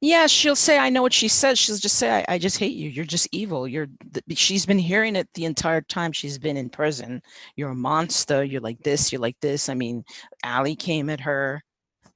Yeah, 0.02 0.28
she'll 0.28 0.56
say 0.56 0.78
I 0.78 0.90
know 0.90 1.02
what 1.02 1.14
she 1.14 1.28
says. 1.28 1.58
She'll 1.60 1.78
just 1.78 1.98
say 1.98 2.12
I, 2.12 2.26
I 2.36 2.38
just 2.38 2.58
hate 2.60 2.76
you. 2.76 2.90
You're 2.90 3.06
just 3.06 3.28
evil. 3.32 3.68
You're 3.68 3.88
th- 4.14 4.38
she's 4.40 4.66
been 4.66 4.80
hearing 4.80 5.16
it 5.16 5.28
the 5.34 5.46
entire 5.46 5.82
time 5.82 6.12
she's 6.12 6.38
been 6.38 6.58
in 6.58 6.70
prison. 6.70 7.22
You're 7.56 7.72
a 7.72 7.76
monster. 7.76 8.44
You're 8.44 8.62
like 8.62 8.80
this, 8.84 9.12
you're 9.12 9.22
like 9.22 9.38
this. 9.42 9.70
I 9.70 9.74
mean, 9.74 10.04
Allie 10.44 10.76
came 10.76 11.10
at 11.10 11.22
her. 11.22 11.62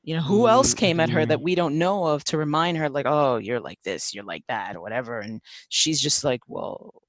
You 0.03 0.15
know, 0.15 0.21
who 0.23 0.47
else 0.47 0.73
Mm, 0.73 0.75
came 0.75 0.99
at 0.99 1.09
her 1.11 1.25
that 1.25 1.41
we 1.41 1.55
don't 1.55 1.77
know 1.77 2.05
of 2.05 2.23
to 2.25 2.37
remind 2.37 2.77
her 2.77 2.89
like, 2.89 3.05
"Oh, 3.07 3.37
you're 3.37 3.59
like 3.59 3.79
this, 3.83 4.13
you're 4.13 4.23
like 4.23 4.43
that," 4.47 4.75
or 4.75 4.81
whatever 4.81 5.19
and 5.19 5.41
she's 5.69 6.01
just 6.01 6.23
like, 6.23 6.41
"Well, 6.47 7.01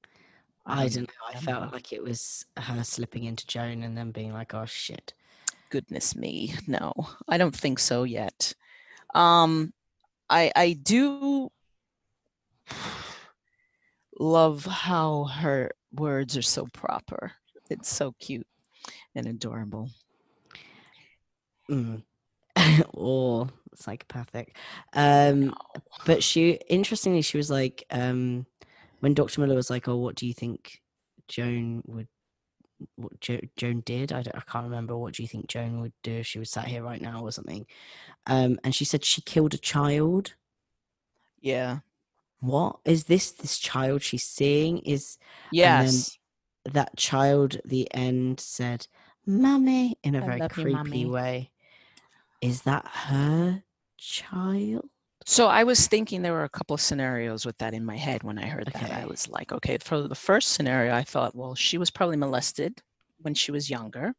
I 0.67 0.89
don't 0.89 1.03
know. 1.09 1.27
I 1.29 1.35
felt 1.35 1.73
like 1.73 1.93
it 1.93 2.03
was 2.03 2.45
her 2.57 2.85
slipping 2.85 3.25
into 3.25 3.47
Joan 3.47 3.83
and 3.83 3.97
then 3.97 4.11
being 4.13 4.33
like, 4.33 4.55
oh 4.55 4.67
shit. 4.67 5.15
goodness 5.71 6.15
me 6.15 6.55
no 6.67 6.93
i 7.29 7.39
don't 7.39 7.57
think 7.57 7.79
so 7.79 8.05
yet 8.05 8.55
um 9.15 9.73
i 10.33 10.51
i 10.57 10.73
do 10.73 11.51
love 14.19 14.65
how 14.65 15.25
her 15.25 15.71
words 15.93 16.37
are 16.37 16.43
so 16.43 16.67
proper 16.73 17.33
it's 17.71 17.89
so 17.89 18.13
cute 18.19 18.47
and 19.15 19.27
adorable 19.27 19.89
Mm. 21.71 22.03
or 22.95 23.49
psychopathic. 23.75 24.57
Um, 24.93 25.55
but 26.05 26.23
she, 26.23 26.59
interestingly, 26.69 27.23
she 27.23 27.37
was 27.37 27.51
like, 27.51 27.85
um, 27.91 28.47
when 29.01 29.15
Dr. 29.15 29.41
Miller 29.41 29.55
was 29.55 29.71
like, 29.71 29.89
oh, 29.89 29.97
what 29.97 30.15
do 30.15 30.27
you 30.27 30.35
think 30.35 30.81
Joan 31.29 31.83
would, 31.87 32.09
what 32.97 33.21
jo- 33.21 33.41
Joan 33.57 33.81
did? 33.81 34.13
I, 34.13 34.23
don't, 34.23 34.37
I 34.37 34.41
can't 34.41 34.65
remember. 34.65 34.97
What 34.97 35.15
do 35.15 35.23
you 35.23 35.29
think 35.29 35.49
Joan 35.49 35.81
would 35.81 35.93
do 36.03 36.13
if 36.13 36.27
she 36.27 36.39
was 36.39 36.51
sat 36.51 36.67
here 36.67 36.83
right 36.83 37.01
now 37.01 37.23
or 37.23 37.33
something? 37.33 37.67
Um, 38.27 38.59
and 38.65 38.75
she 38.75 38.85
said 38.85 39.05
she 39.05 39.21
killed 39.23 39.55
a 39.55 39.59
child. 39.59 40.35
yeah 41.41 41.79
What 42.41 42.77
is 42.85 43.05
this? 43.05 43.31
This 43.31 43.59
child 43.59 44.03
she's 44.03 44.25
seeing 44.25 44.79
is 44.79 45.19
yes 45.51 46.19
that 46.65 46.97
child 46.97 47.57
at 47.57 47.69
the 47.69 47.93
end 47.93 48.41
said, 48.41 48.87
Mummy, 49.27 49.99
in 50.03 50.15
a 50.15 50.23
I 50.23 50.27
very 50.27 50.41
love 50.41 50.57
you, 50.57 50.65
creepy 50.65 51.05
way. 51.07 51.51
Is 52.41 52.63
that 52.63 52.87
her 52.87 53.63
child? 53.99 54.89
So 55.25 55.47
i 55.47 55.65
was 55.65 55.87
thinking 55.87 56.23
there 56.23 56.33
were 56.33 56.45
a 56.45 56.49
couple 56.49 56.75
of 56.75 56.81
scenarios 56.81 57.45
with 57.47 57.57
that 57.59 57.75
in 57.75 57.85
my 57.85 57.97
head 57.97 58.23
when 58.23 58.39
i 58.39 58.47
heard 58.47 58.67
that. 58.73 58.91
I 58.91 59.07
was 59.07 59.29
like 59.29 59.53
okay 59.53 59.79
for 59.79 60.01
the 60.07 60.15
first 60.15 60.51
scenario 60.51 60.95
i 60.95 61.03
thought 61.03 61.35
well 61.35 61.55
she 61.55 61.79
was 61.79 61.91
probably 61.91 62.17
molested 62.17 62.81
when 63.21 63.35
she 63.35 63.53
was 63.53 63.71
younger. 63.71 64.15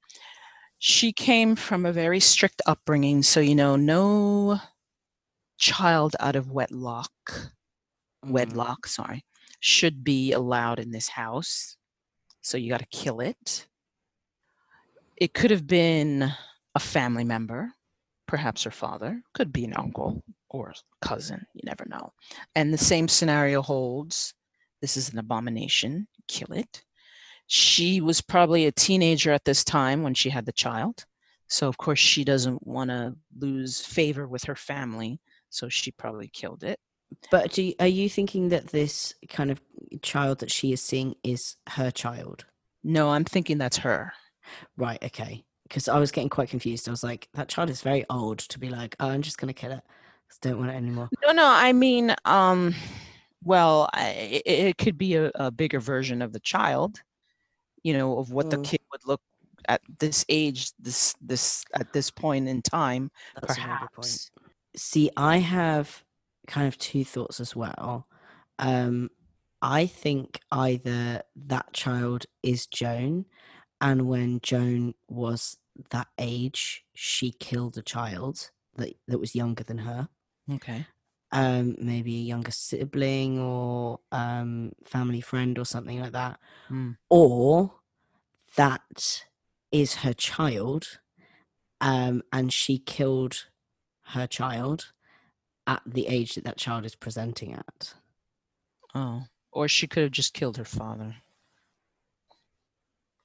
She 0.80 1.12
came 1.12 1.56
from 1.56 1.86
a 1.86 1.94
very 1.94 2.20
strict 2.20 2.62
upbringing 2.66 3.24
so 3.24 3.40
you 3.40 3.56
know 3.56 3.76
no 3.76 4.60
child 5.58 6.16
out 6.20 6.36
of 6.36 6.52
wedlock 6.52 7.12
Mm, 8.26 8.32
wedlock 8.32 8.88
sorry 8.88 9.26
should 9.60 10.04
be 10.04 10.34
allowed 10.34 10.80
in 10.80 10.92
this 10.92 11.08
house. 11.08 11.78
So 12.42 12.58
you 12.58 12.70
got 12.70 12.80
to 12.80 12.86
kill 12.88 13.22
it. 13.22 13.68
It 15.16 15.34
could 15.34 15.52
have 15.52 15.68
been 15.68 16.32
a 16.76 16.80
family 16.80 17.24
member 17.24 17.74
perhaps 18.28 18.64
her 18.64 18.72
father 18.72 19.22
could 19.34 19.54
be 19.54 19.64
an 19.64 19.74
uncle 19.76 20.24
or 20.54 20.74
cousin 21.02 21.46
you 21.54 21.62
never 21.66 21.86
know 21.90 22.12
and 22.56 22.74
the 22.74 22.78
same 22.78 23.08
scenario 23.08 23.62
holds 23.62 24.34
this 24.82 24.96
is 24.96 25.12
an 25.12 25.20
abomination 25.20 26.08
kill 26.28 26.52
it 26.54 26.84
she 27.48 28.00
was 28.00 28.22
probably 28.22 28.66
a 28.66 28.72
teenager 28.72 29.32
at 29.32 29.44
this 29.44 29.64
time 29.64 30.02
when 30.04 30.14
she 30.14 30.30
had 30.30 30.46
the 30.46 30.52
child 30.52 31.06
so 31.48 31.68
of 31.68 31.78
course 31.78 32.00
she 32.00 32.24
doesn't 32.24 32.66
want 32.66 32.90
to 32.90 33.14
lose 33.38 33.82
favor 33.82 34.28
with 34.28 34.46
her 34.46 34.56
family 34.56 35.20
so 35.50 35.68
she 35.68 35.92
probably 35.92 36.28
killed 36.30 36.64
it 36.64 36.80
But 37.30 37.52
do 37.52 37.64
you, 37.64 37.74
are 37.80 37.88
you 37.88 38.10
thinking 38.10 38.50
that 38.50 38.68
this 38.68 39.14
kind 39.30 39.52
of 39.52 39.62
child 40.02 40.40
that 40.40 40.52
she 40.52 40.72
is 40.72 40.82
seeing 40.82 41.16
is 41.24 41.58
her 41.72 41.92
child? 41.92 42.46
no 42.84 43.10
i'm 43.10 43.26
thinking 43.26 43.58
that's 43.58 43.78
her 43.78 44.14
Right, 44.78 45.02
okay. 45.04 45.44
Because 45.64 45.88
I 45.88 46.00
was 46.00 46.12
getting 46.12 46.30
quite 46.30 46.50
confused. 46.50 46.88
I 46.88 46.92
was 46.92 47.04
like, 47.04 47.30
that 47.34 47.48
child 47.48 47.70
is 47.70 47.82
very 47.82 48.06
old 48.10 48.40
to 48.40 48.60
be 48.60 48.70
like, 48.70 48.96
oh, 49.00 49.10
I'm 49.10 49.22
just 49.22 49.38
going 49.38 49.48
to 49.54 49.60
kill 49.60 49.72
it. 49.72 49.82
I 50.44 50.50
don't 50.50 50.60
want 50.60 50.72
it 50.72 50.76
anymore. 50.76 51.10
No, 51.24 51.32
no, 51.32 51.46
I 51.46 51.74
mean, 51.74 52.16
um, 52.26 52.74
well, 53.44 53.90
I, 53.94 54.42
it, 54.46 54.48
it 54.48 54.78
could 54.78 54.98
be 54.98 55.16
a, 55.16 55.32
a 55.36 55.52
bigger 55.52 55.80
version 55.80 56.22
of 56.22 56.34
the 56.34 56.40
child, 56.40 57.02
you 57.84 57.94
know, 57.94 58.18
of 58.18 58.32
what 58.32 58.50
the 58.50 58.58
Mm. 58.58 58.64
kid 58.64 58.82
would 58.92 59.06
look 59.06 59.22
at 59.68 59.82
this 60.00 60.26
age, 60.30 60.72
this 60.80 61.16
this 61.22 61.64
at 61.74 61.94
this 61.94 62.10
point 62.12 62.48
in 62.48 62.62
time, 62.62 63.12
That's 63.36 63.56
perhaps. 63.56 64.32
See, 64.76 65.10
I 65.16 65.38
have 65.38 66.04
kind 66.48 66.68
of 66.68 66.78
two 66.78 67.06
thoughts 67.06 67.40
as 67.40 67.56
well. 67.56 68.08
Um, 68.60 69.10
I 69.62 69.86
think 69.86 70.40
either 70.52 71.22
that 71.48 71.72
child 71.74 72.26
is 72.42 72.68
Joan, 72.68 73.26
and 73.80 74.08
when 74.08 74.42
Joan 74.42 74.96
was 75.08 75.58
that 75.92 76.08
age, 76.18 76.84
she 76.94 77.32
killed 77.32 77.78
a 77.78 77.82
child 77.82 78.52
that 78.76 78.94
that 79.08 79.20
was 79.20 79.36
younger 79.36 79.64
than 79.64 79.80
her. 79.80 80.10
Okay. 80.52 80.86
Um, 81.32 81.76
maybe 81.80 82.16
a 82.16 82.24
younger 82.24 82.52
sibling 82.52 83.40
or 83.40 84.00
um, 84.12 84.74
family 84.84 85.22
friend 85.22 85.58
or 85.58 85.66
something 85.66 86.00
like 86.00 86.12
that. 86.12 86.40
Mm. 86.70 86.98
Or 87.10 87.74
that 88.56 89.24
is 89.72 89.96
her 89.96 90.14
child, 90.14 91.00
um, 91.82 92.22
and 92.32 92.54
she 92.54 92.78
killed 92.78 93.48
her 94.08 94.28
child 94.28 94.92
at 95.66 95.82
the 95.86 96.08
age 96.08 96.36
that 96.36 96.44
that 96.44 96.58
child 96.58 96.86
is 96.86 96.96
presenting 96.96 97.54
at. 97.54 97.96
Oh, 98.94 99.24
or 99.52 99.68
she 99.68 99.88
could 99.88 100.04
have 100.04 100.12
just 100.12 100.34
killed 100.34 100.58
her 100.58 100.66
father. 100.66 101.16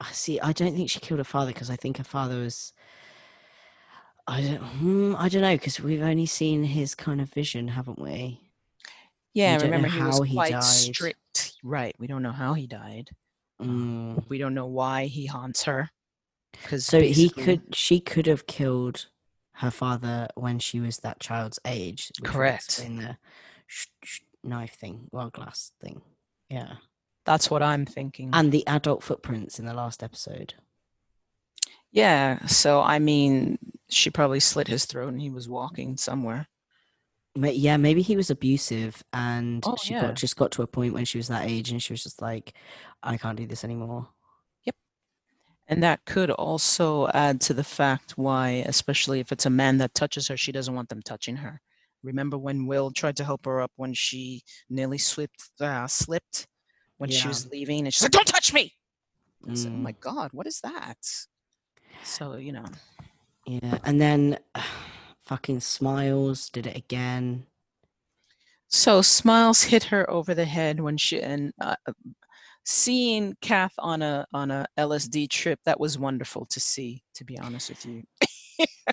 I 0.01 0.13
see. 0.13 0.41
I 0.41 0.53
don't 0.53 0.75
think 0.75 0.89
she 0.89 1.01
killed 1.01 1.19
her 1.19 1.25
father 1.25 1.53
because 1.53 1.71
I 1.71 1.77
think 1.77 1.99
her 1.99 2.05
father 2.05 2.39
was. 2.39 2.73
I 4.29 4.43
don't. 4.43 4.59
Hmm, 4.59 5.15
I 5.17 5.29
don't 5.29 5.43
know 5.43 5.55
because 5.55 5.81
we've 5.81 6.03
only 6.03 6.27
seen 6.27 6.63
his 6.63 6.95
kind 6.95 7.21
of 7.21 7.33
vision, 7.33 7.67
haven't 7.69 7.99
we? 7.99 8.41
Yeah, 9.35 9.57
don't 9.57 9.67
remember 9.71 9.89
he 9.89 10.03
was 10.03 10.17
how 10.19 10.23
he 10.23 10.35
quite 10.35 10.53
died. 10.53 10.63
strict. 10.65 11.55
Right. 11.65 11.95
We 11.99 12.07
don't 12.07 12.23
know 12.23 12.33
how 12.33 12.55
he 12.55 12.67
died. 12.67 13.11
Mm. 13.61 14.29
We 14.29 14.39
don't 14.39 14.55
know 14.55 14.67
why 14.67 15.07
he 15.07 15.27
haunts 15.27 15.65
her. 15.65 15.91
Because 16.53 16.85
So 16.85 17.01
he 17.01 17.31
could. 17.31 17.75
She 17.75 18.01
could 18.01 18.27
have 18.27 18.47
killed 18.47 19.07
her 19.55 19.71
father 19.71 20.29
when 20.35 20.59
she 20.59 20.79
was 20.79 20.99
that 20.99 21.21
child's 21.21 21.59
age. 21.65 22.13
Correct. 22.23 22.81
In 22.85 22.97
the 22.99 23.17
sh- 23.67 23.87
sh- 24.05 24.21
knife 24.45 24.75
thing, 24.75 25.09
well, 25.11 25.31
glass 25.31 25.73
thing. 25.81 26.03
Yeah, 26.49 26.75
That's 27.27 27.51
what 27.51 27.63
I'm 27.63 27.85
thinking. 27.85 28.31
and 28.33 28.53
the 28.53 28.67
adult 28.67 29.03
footprints 29.03 29.59
in 29.59 29.67
the 29.67 29.75
last 29.75 30.03
episode. 30.03 30.55
Yeah. 31.91 32.45
So 32.47 32.81
I 32.81 32.99
mean, 32.99 33.59
she 33.89 34.11
probably 34.11 34.41
slit 34.41 34.69
his 34.69 34.85
throat 34.87 35.09
and 35.09 35.21
he 35.21 35.31
was 35.31 35.49
walking 35.49 35.97
somewhere. 35.97 36.49
Ma- 37.37 37.49
Yeah, 37.49 37.77
maybe 37.77 38.03
he 38.03 38.17
was 38.17 38.31
abusive, 38.31 39.03
and 39.13 39.65
Oh, 39.65 39.77
she 39.77 39.95
yeah. 39.95 40.01
got 40.01 40.15
just 40.15 40.37
got 40.37 40.51
to 40.53 40.63
a 40.63 40.67
point 40.67 40.95
when 40.95 41.05
she 41.05 41.19
was 41.19 41.29
that 41.29 41.49
age, 41.49 41.71
and 41.71 41.83
she 41.83 41.93
was 41.93 42.03
just 42.03 42.21
like, 42.23 42.55
"I 43.03 43.17
can't 43.17 43.39
do 43.39 43.47
this 43.47 43.65
anymore." 43.65 44.09
Yep, 44.65 44.77
and 45.69 45.83
that 45.83 46.05
could 46.07 46.31
also 46.31 47.09
add 47.09 47.41
to 47.43 47.55
the 47.55 47.65
fact 47.65 48.19
why, 48.19 48.65
especially 48.67 49.21
if 49.21 49.33
it's 49.33 49.47
a 49.47 49.51
man 49.51 49.79
that 49.79 49.95
touches 49.95 50.29
her, 50.29 50.37
she 50.37 50.53
doesn't 50.53 50.75
want 50.75 50.89
them 50.89 51.03
touching 51.03 51.37
her. 51.37 51.61
Remember 52.03 52.39
when 52.39 52.67
Will 52.67 52.91
tried 52.93 53.17
to 53.19 53.25
help 53.25 53.47
her 53.47 53.61
up 53.61 53.73
when 53.77 53.95
she 53.95 54.43
nearly 54.71 54.99
slipped, 54.99 55.51
uh, 55.61 55.87
slipped 55.89 56.49
when 56.99 57.11
she 57.11 57.29
was 57.29 57.47
leaving, 57.53 57.87
and 57.87 57.95
she's 57.95 58.03
like, 58.03 58.13
"Don't 58.13 58.27
touch 58.29 58.53
me!" 58.53 58.75
I 59.49 59.55
said, 59.55 59.73
"Oh 59.75 59.79
Mm. 59.79 59.83
my 59.83 59.93
God, 60.01 60.31
what 60.33 60.47
is 60.47 60.61
that?" 60.63 60.99
So 62.05 62.37
you 62.37 62.53
know, 62.53 62.65
Yeah, 63.47 63.79
and 63.85 64.01
then 64.01 64.39
fucking 65.27 65.61
Smiles 65.61 66.49
did 66.51 66.67
it 66.67 66.77
again. 66.77 67.47
so 68.69 69.03
Smiles 69.03 69.63
hit 69.63 69.85
her 69.85 70.09
over 70.11 70.35
the 70.35 70.45
head 70.45 70.81
when 70.81 70.97
she 70.97 71.21
and 71.23 71.53
uh, 71.61 71.77
seeing 72.65 73.37
Kath 73.41 73.73
on 73.79 74.03
a 74.03 74.27
on 74.33 74.51
a 74.51 74.67
LSD 74.77 75.29
trip 75.31 75.61
that 75.65 75.81
was 75.81 75.99
wonderful 75.99 76.47
to 76.47 76.61
see. 76.61 77.03
To 77.15 77.25
be 77.25 77.39
honest 77.39 77.69
with 77.69 77.87
you, 77.87 78.03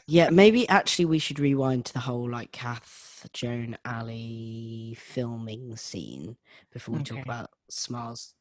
Yeah, 0.08 0.30
maybe 0.30 0.70
actually 0.70 1.06
we 1.06 1.18
should 1.20 1.39
rewind 1.39 1.86
to 1.86 1.93
the 1.93 1.99
whole 1.99 2.30
like 2.30 2.51
Kath, 2.51 3.28
Joan, 3.34 3.76
Allie 3.84 4.95
filming 4.99 5.76
scene 5.78 6.38
before 6.72 6.95
we 6.95 7.03
talk 7.03 7.24
about 7.24 7.49
Smiles. 7.72 8.34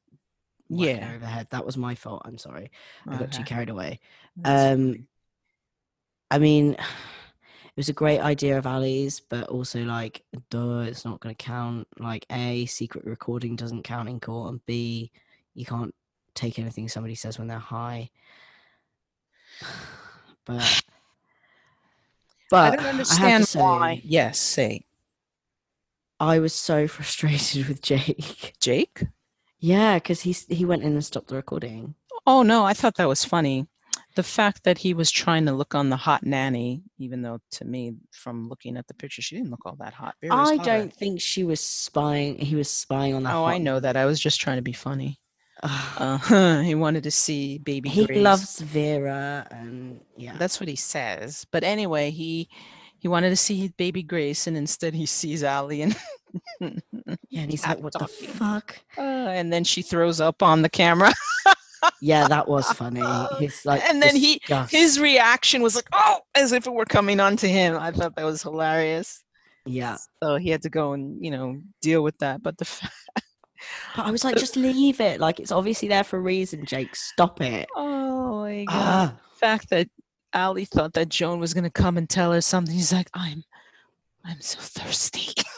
Yeah. 0.69 1.09
over 1.11 1.19
the 1.19 1.27
head. 1.27 1.49
That 1.51 1.67
was 1.67 1.77
my 1.77 1.95
fault. 1.95 2.23
I'm 2.25 2.39
sorry. 2.39 2.71
I 3.07 3.17
got 3.17 3.33
too 3.33 3.45
carried 3.45 3.71
away. 3.71 4.01
that's 4.37 4.75
Um, 4.75 4.93
fine. 4.95 5.07
I 6.31 6.39
mean, 6.39 6.73
it 6.75 7.77
was 7.77 7.89
a 7.89 7.93
great 7.93 8.21
idea 8.21 8.59
of 8.59 8.67
Allie's, 8.67 9.21
but 9.21 9.49
also 9.49 9.83
like, 9.85 10.23
duh, 10.51 10.81
it's 10.81 11.05
not 11.05 11.21
going 11.21 11.35
to 11.35 11.45
count. 11.45 11.87
Like, 11.99 12.27
A, 12.31 12.67
secret 12.67 13.05
recording 13.05 13.57
doesn't 13.57 13.83
count 13.85 14.09
in 14.09 14.21
court, 14.21 14.51
and 14.51 14.65
B, 14.67 15.11
you 15.55 15.65
can't 15.65 15.95
take 16.35 16.59
anything 16.59 16.89
somebody 16.89 17.15
says 17.15 17.39
when 17.39 17.49
they're 17.49 17.59
high. 17.59 18.11
But, 20.45 20.83
but 22.51 22.73
I 22.73 22.77
don't 22.77 22.87
understand 22.95 23.47
say, 23.47 23.61
why. 23.61 24.01
Yes, 24.05 24.39
say 24.41 24.85
I 26.21 26.39
was 26.39 26.55
so 26.55 26.87
frustrated 26.89 27.69
with 27.69 27.83
Jake. 27.83 28.55
Jake. 28.61 29.05
Yeah, 29.65 29.95
because 29.95 30.21
he 30.21 30.33
he 30.51 30.67
went 30.67 30.83
in 30.83 30.93
and 30.93 31.03
stopped 31.03 31.29
the 31.29 31.37
recording. 31.37 31.95
Oh 32.27 32.43
no, 32.43 32.67
I 32.67 32.75
thought 32.75 32.97
that 32.97 33.09
was 33.09 33.25
funny. 33.25 33.67
The 34.15 34.23
fact 34.23 34.65
that 34.65 34.77
he 34.77 34.93
was 34.93 35.11
trying 35.11 35.47
to 35.47 35.53
look 35.53 35.75
on 35.75 35.89
the 35.89 35.97
hot 35.97 36.23
nanny, 36.23 36.83
even 36.99 37.23
though 37.23 37.39
to 37.53 37.65
me, 37.65 37.95
from 38.13 38.51
looking 38.51 38.77
at 38.77 38.87
the 38.89 38.93
picture, 38.93 39.23
she 39.23 39.37
didn't 39.37 39.51
look 39.51 39.65
all 39.65 39.77
that 39.81 39.95
hot. 39.95 40.17
I 40.23 40.57
hotter. 40.57 40.65
don't 40.65 40.93
think 40.93 41.23
she 41.23 41.45
was 41.45 41.61
spying. 41.61 42.37
He 42.37 42.57
was 42.57 42.69
spying 42.69 43.15
on 43.15 43.23
that. 43.23 43.35
Oh, 43.35 43.47
I 43.47 43.57
know 43.57 43.81
that. 43.81 43.97
I 43.97 44.05
was 44.05 44.21
just 44.21 44.39
trying 44.39 44.59
to 44.59 44.63
be 44.63 44.75
funny. 44.75 45.19
Uh, 45.63 46.61
he 46.63 46.75
wanted 46.75 47.05
to 47.05 47.11
see 47.11 47.57
baby. 47.57 47.89
he 47.89 48.05
Grace. 48.05 48.23
loves 48.23 48.61
Vera, 48.61 49.47
and 49.51 49.99
yeah, 50.19 50.37
That's 50.37 50.61
what 50.61 50.69
he 50.69 50.77
says. 50.77 51.47
But 51.51 51.65
anyway, 51.65 52.11
he 52.11 52.51
he 52.99 53.09
wanted 53.09 53.31
to 53.31 53.37
see 53.37 53.69
baby 53.79 54.03
Grace, 54.03 54.47
and 54.47 54.59
instead 54.59 54.93
he 54.93 55.07
sees 55.07 55.43
Allie, 55.43 55.81
and 55.81 55.97
yeah. 56.61 57.43
And 57.43 57.51
he's 57.51 57.67
like, 57.67 57.79
"What 57.81 57.93
the 57.93 58.07
fuck?" 58.09 58.81
uh, 58.99 59.01
and 59.01 59.53
then 59.53 59.65
she 59.65 59.83
throws 59.83 60.21
up 60.21 60.43
on 60.43 60.63
the 60.63 60.69
camera. 60.69 61.13
Yeah, 62.01 62.29
that 62.29 62.49
was 62.49 62.71
funny. 62.73 63.03
He's 63.39 63.67
like, 63.67 63.83
And 63.85 64.01
then 64.03 64.17
he- 64.17 64.41
His 64.71 64.99
reaction 64.99 65.61
was 65.61 65.75
like, 65.75 65.87
"Oh," 65.93 66.21
as 66.35 66.53
if 66.53 66.67
it 66.67 66.73
were 66.73 66.87
coming 66.87 67.21
onto 67.21 67.47
him. 67.47 67.77
I 67.79 67.91
thought 67.91 68.17
that 68.17 68.25
was 68.25 68.43
hilarious. 68.43 69.23
yeah. 69.67 69.99
So 70.23 70.37
he 70.37 70.49
had 70.49 70.63
to 70.63 70.71
go 70.71 70.95
and 70.95 71.23
you 71.23 71.31
know 71.31 71.61
deal 71.83 72.03
with 72.03 72.17
that. 72.19 72.43
But 72.43 72.57
the 72.57 72.65
But 73.97 74.07
I 74.07 74.11
was 74.11 74.25
like, 74.25 74.37
just 74.47 74.57
leave 74.57 75.01
it. 75.01 75.21
Like 75.21 75.39
it's 75.41 75.53
obviously 75.53 75.89
there 75.89 76.05
for 76.05 76.17
a 76.17 76.23
reason. 76.23 76.65
Jake, 76.65 76.97
stop 76.97 77.41
it. 77.43 77.69
Oh 77.77 78.41
my 78.45 78.65
god, 78.65 78.75
Ah, 78.75 79.15
the 79.33 79.37
fact 79.39 79.69
that 79.71 79.89
Allie 80.33 80.65
thought 80.65 80.95
that 80.95 81.11
Joan 81.11 81.39
was 81.39 81.53
gonna 81.53 81.69
come 81.71 81.99
and 81.99 82.09
tell 82.09 82.33
her 82.33 82.41
something. 82.41 82.75
He's 82.75 82.93
like, 82.95 83.11
"I'm, 83.13 83.45
I'm 84.25 84.41
so 84.41 84.59
thirsty." 84.61 85.35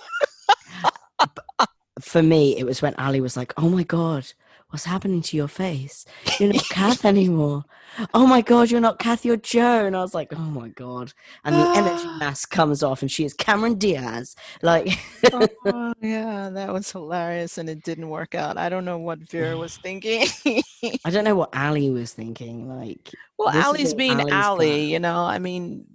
for 2.00 2.22
me, 2.22 2.56
it 2.58 2.64
was 2.64 2.82
when 2.82 2.94
Allie 2.96 3.20
was 3.20 3.36
like, 3.36 3.52
"Oh 3.56 3.68
my 3.68 3.82
god, 3.82 4.26
what's 4.68 4.84
happening 4.84 5.22
to 5.22 5.36
your 5.36 5.48
face? 5.48 6.04
You're 6.38 6.52
not 6.52 6.68
Kath 6.68 7.04
anymore. 7.04 7.64
Oh 8.12 8.26
my 8.26 8.42
god, 8.42 8.70
you're 8.70 8.80
not 8.80 8.98
Kath, 8.98 9.24
you're 9.24 9.38
Joe." 9.38 9.86
And 9.86 9.96
I 9.96 10.02
was 10.02 10.14
like, 10.14 10.32
"Oh 10.34 10.50
my 10.50 10.68
god!" 10.68 11.12
And 11.44 11.54
the 11.54 11.68
energy 11.76 12.06
mask 12.18 12.50
comes 12.50 12.82
off, 12.82 13.00
and 13.00 13.10
she 13.10 13.24
is 13.24 13.32
Cameron 13.32 13.76
Diaz. 13.76 14.36
Like, 14.62 14.98
oh, 15.32 15.94
yeah, 16.02 16.50
that 16.50 16.72
was 16.72 16.90
hilarious, 16.90 17.56
and 17.58 17.70
it 17.70 17.82
didn't 17.82 18.10
work 18.10 18.34
out. 18.34 18.58
I 18.58 18.68
don't 18.68 18.84
know 18.84 18.98
what 18.98 19.20
Vera 19.30 19.56
was 19.64 19.76
thinking. 19.78 20.26
I 21.04 21.10
don't 21.10 21.24
know 21.24 21.36
what 21.36 21.50
Allie 21.54 21.90
was 21.90 22.12
thinking. 22.12 22.68
Like, 22.68 23.10
well, 23.38 23.48
Allie's 23.48 23.94
being 23.94 24.30
Allie, 24.30 24.84
you 24.84 24.98
know. 24.98 25.24
I 25.24 25.38
mean, 25.38 25.86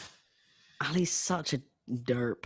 Allie's 0.80 1.12
such 1.12 1.52
a 1.52 1.60
derp. 1.90 2.44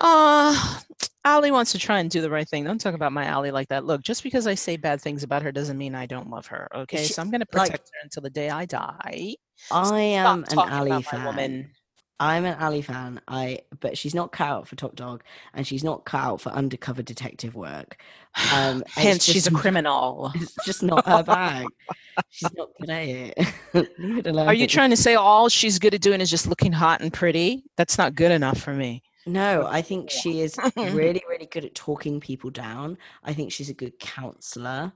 Uh 0.00 0.80
Allie 1.24 1.50
wants 1.50 1.72
to 1.72 1.78
try 1.78 1.98
and 2.00 2.10
do 2.10 2.22
the 2.22 2.30
right 2.30 2.48
thing. 2.48 2.64
Don't 2.64 2.80
talk 2.80 2.94
about 2.94 3.12
my 3.12 3.26
Allie 3.26 3.50
like 3.50 3.68
that. 3.68 3.84
Look, 3.84 4.00
just 4.02 4.22
because 4.22 4.46
I 4.46 4.54
say 4.54 4.78
bad 4.78 5.02
things 5.02 5.22
about 5.22 5.42
her 5.42 5.52
doesn't 5.52 5.76
mean 5.76 5.94
I 5.94 6.06
don't 6.06 6.30
love 6.30 6.46
her. 6.46 6.66
Okay, 6.74 7.04
she- 7.04 7.12
so 7.12 7.20
I'm 7.20 7.30
gonna 7.30 7.44
like- 7.52 7.68
protect 7.68 7.90
her 7.92 8.00
until 8.02 8.22
the 8.22 8.30
day 8.30 8.48
I 8.48 8.64
die. 8.64 9.36
I 9.70 10.00
am 10.00 10.44
an 10.50 10.58
Allie 10.58 11.02
fan. 11.02 11.24
woman. 11.26 11.70
I'm 12.18 12.44
an 12.44 12.58
Ali 12.62 12.82
fan. 12.82 13.20
I 13.28 13.60
but 13.80 13.96
she's 13.96 14.14
not 14.14 14.30
cut 14.32 14.48
out 14.48 14.68
for 14.68 14.76
Top 14.76 14.94
Dog, 14.96 15.22
and 15.54 15.66
she's 15.66 15.82
not 15.84 16.04
cut 16.04 16.20
out 16.22 16.40
for 16.40 16.50
undercover 16.50 17.02
detective 17.02 17.54
work. 17.54 17.96
Um, 18.54 18.84
Hence, 18.94 19.24
she's 19.24 19.46
a 19.46 19.50
criminal. 19.50 20.30
It's 20.36 20.54
just 20.64 20.82
not 20.82 21.04
her 21.06 21.22
bag. 21.22 21.66
She's 22.30 22.52
not 22.54 22.68
good 22.78 22.90
at 22.90 23.08
it. 23.08 23.38
Leave 23.98 24.18
it 24.18 24.26
alone. 24.26 24.46
Are 24.46 24.54
you 24.54 24.66
trying 24.68 24.90
to 24.90 24.96
say 24.96 25.14
all 25.16 25.48
she's 25.48 25.78
good 25.80 25.94
at 25.94 26.00
doing 26.00 26.20
is 26.20 26.30
just 26.30 26.46
looking 26.46 26.70
hot 26.70 27.00
and 27.00 27.12
pretty? 27.12 27.64
That's 27.76 27.96
not 27.98 28.14
good 28.14 28.30
enough 28.30 28.60
for 28.60 28.72
me. 28.74 29.02
No, 29.26 29.66
I 29.66 29.82
think 29.82 30.10
she 30.10 30.40
is 30.40 30.56
really, 30.76 31.22
really 31.28 31.46
good 31.46 31.64
at 31.64 31.74
talking 31.74 32.20
people 32.20 32.50
down. 32.50 32.96
I 33.22 33.34
think 33.34 33.52
she's 33.52 33.70
a 33.70 33.74
good 33.74 33.98
counselor. 33.98 34.92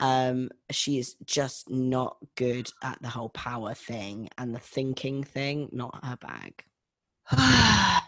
Um, 0.00 0.50
she 0.70 0.98
is 0.98 1.16
just 1.24 1.70
not 1.70 2.16
good 2.36 2.70
at 2.82 3.00
the 3.02 3.08
whole 3.08 3.28
power 3.30 3.74
thing 3.74 4.28
and 4.38 4.54
the 4.54 4.60
thinking 4.60 5.24
thing. 5.24 5.68
Not 5.72 6.04
her 6.04 6.16
bag. 6.16 6.64
I 7.30 8.02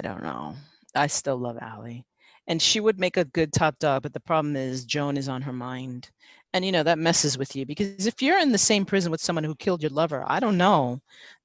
don't 0.00 0.22
know. 0.22 0.56
I 0.94 1.06
still 1.08 1.36
love 1.36 1.58
Allie. 1.60 2.06
And 2.46 2.60
she 2.60 2.80
would 2.80 2.98
make 2.98 3.16
a 3.16 3.24
good 3.24 3.52
top 3.52 3.78
dog, 3.78 4.02
but 4.02 4.12
the 4.12 4.20
problem 4.20 4.56
is 4.56 4.84
Joan 4.84 5.16
is 5.16 5.28
on 5.28 5.42
her 5.42 5.52
mind. 5.52 6.10
And 6.54 6.64
you 6.64 6.72
know, 6.72 6.84
that 6.84 6.98
messes 6.98 7.36
with 7.36 7.54
you 7.56 7.66
because 7.66 8.06
if 8.06 8.22
you're 8.22 8.38
in 8.38 8.52
the 8.52 8.58
same 8.58 8.86
prison 8.86 9.10
with 9.10 9.20
someone 9.20 9.44
who 9.44 9.56
killed 9.56 9.82
your 9.82 9.90
lover, 9.90 10.24
I 10.26 10.38
don't 10.40 10.56
know. 10.56 11.00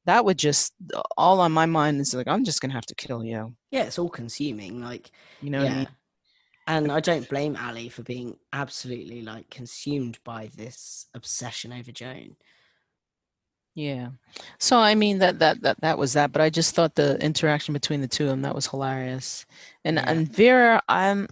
That 0.06 0.24
would 0.24 0.38
just 0.38 0.74
all 1.18 1.42
on 1.42 1.52
my 1.52 1.66
mind 1.66 2.00
is 2.00 2.14
like, 2.14 2.28
I'm 2.28 2.46
just 2.46 2.62
gonna 2.62 2.74
have 2.76 2.86
to 2.86 2.96
kill 2.96 3.26
you. 3.26 3.56
Yeah, 3.72 3.84
it's 3.84 4.00
all 4.00 4.10
consuming. 4.10 4.82
Like, 4.82 5.12
You 5.42 5.50
know 5.50 5.60
what 5.60 5.66
I 5.66 5.70
yeah. 5.70 5.78
mean? 5.80 5.88
And 6.68 6.92
I 6.92 7.00
don't 7.00 7.28
blame 7.28 7.56
Allie 7.56 7.90
for 7.90 8.04
being 8.04 8.38
absolutely 8.54 9.24
like 9.24 9.50
consumed 9.50 10.20
by 10.24 10.52
this 10.56 11.08
obsession 11.16 11.74
over 11.74 11.92
Joan. 11.92 12.36
Yeah. 13.76 14.10
So 14.58 14.78
I 14.78 14.94
mean 14.96 15.20
that 15.20 15.40
that 15.40 15.62
that 15.62 15.82
that 15.82 15.98
was 15.98 16.14
that, 16.14 16.32
but 16.32 16.42
I 16.42 16.50
just 16.50 16.76
thought 16.76 16.96
the 16.96 17.18
interaction 17.24 17.74
between 17.74 18.02
the 18.02 18.08
two 18.08 18.26
of 18.26 18.30
them 18.30 18.42
that 18.44 18.56
was 18.56 18.68
hilarious. 18.68 19.46
And 19.86 19.98
Yeah. 19.98 20.06
and 20.06 20.28
Vera, 20.32 20.82
I'm 20.90 21.28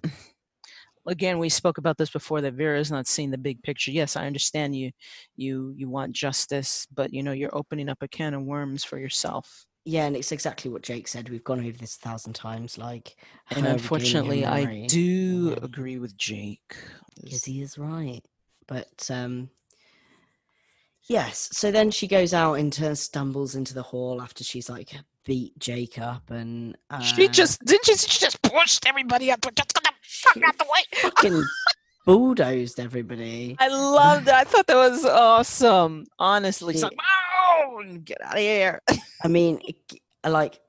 again 1.07 1.39
we 1.39 1.49
spoke 1.49 1.77
about 1.77 1.97
this 1.97 2.09
before 2.09 2.41
that 2.41 2.53
Vera 2.53 2.79
is 2.79 2.91
not 2.91 3.07
seeing 3.07 3.31
the 3.31 3.37
big 3.37 3.61
picture. 3.63 3.91
Yes, 3.91 4.15
I 4.15 4.27
understand 4.27 4.75
you 4.75 4.91
you 5.35 5.73
you 5.75 5.89
want 5.89 6.11
justice, 6.11 6.85
but 6.93 7.13
you 7.13 7.23
know 7.23 7.31
you're 7.31 7.55
opening 7.55 7.89
up 7.89 7.97
a 8.01 8.07
can 8.07 8.33
of 8.33 8.43
worms 8.43 8.83
for 8.83 8.97
yourself. 8.97 9.65
Yeah, 9.85 10.05
and 10.05 10.17
it's 10.17 10.33
exactly 10.33 10.69
what 10.69 10.81
Jake 10.81 11.07
said. 11.07 11.29
We've 11.29 11.43
gone 11.43 11.61
over 11.61 11.77
this 11.77 11.95
a 11.95 11.99
thousand 11.99 12.33
times. 12.33 12.77
Like, 12.77 13.15
And 13.51 13.65
her 13.65 13.73
regaining 13.75 13.77
her 13.77 13.81
unfortunately, 13.81 14.45
I 14.45 14.85
do 14.87 15.49
Yeah. 15.51 15.63
agree 15.63 15.97
with 15.97 16.17
Jake. 16.17 16.75
Because 17.23 17.45
he 17.45 17.61
is 17.61 17.77
right. 17.77 18.21
But 18.67 19.09
um 19.09 19.49
yes, 21.07 21.49
so 21.53 21.71
then 21.71 21.89
she 21.91 22.07
goes 22.07 22.33
out 22.33 22.55
into 22.55 22.95
stumbles 22.97 23.55
into 23.55 23.73
the 23.73 23.83
hall 23.83 24.21
after 24.21 24.43
she's 24.43 24.69
like 24.69 24.93
beat 25.27 25.59
Jake 25.59 25.99
up 25.99 26.31
and 26.31 26.75
uh, 26.89 27.01
She 27.01 27.27
just 27.27 27.63
didn't 27.65 27.85
she, 27.85 27.95
she 27.97 28.19
just 28.19 28.41
pushed 28.41 28.87
everybody 28.87 29.29
up. 29.31 29.41
Just 29.53 29.73
get 29.73 29.83
the 29.83 29.91
fuck 30.01 30.41
out 30.43 30.57
the 30.57 30.63
way. 30.63 30.83
fucking 31.01 31.43
bulldozed 32.05 32.79
everybody. 32.79 33.57
I 33.59 33.67
loved 33.67 34.25
that. 34.25 34.35
I 34.35 34.43
thought 34.45 34.65
that 34.67 34.75
was 34.75 35.05
awesome. 35.05 36.05
Honestly, 36.17 36.75
like, 36.75 36.93
wow, 36.97 37.83
get 38.05 38.21
out 38.23 38.35
of 38.35 38.39
here. 38.39 38.81
I 39.23 39.27
mean, 39.27 39.59
like 40.25 40.59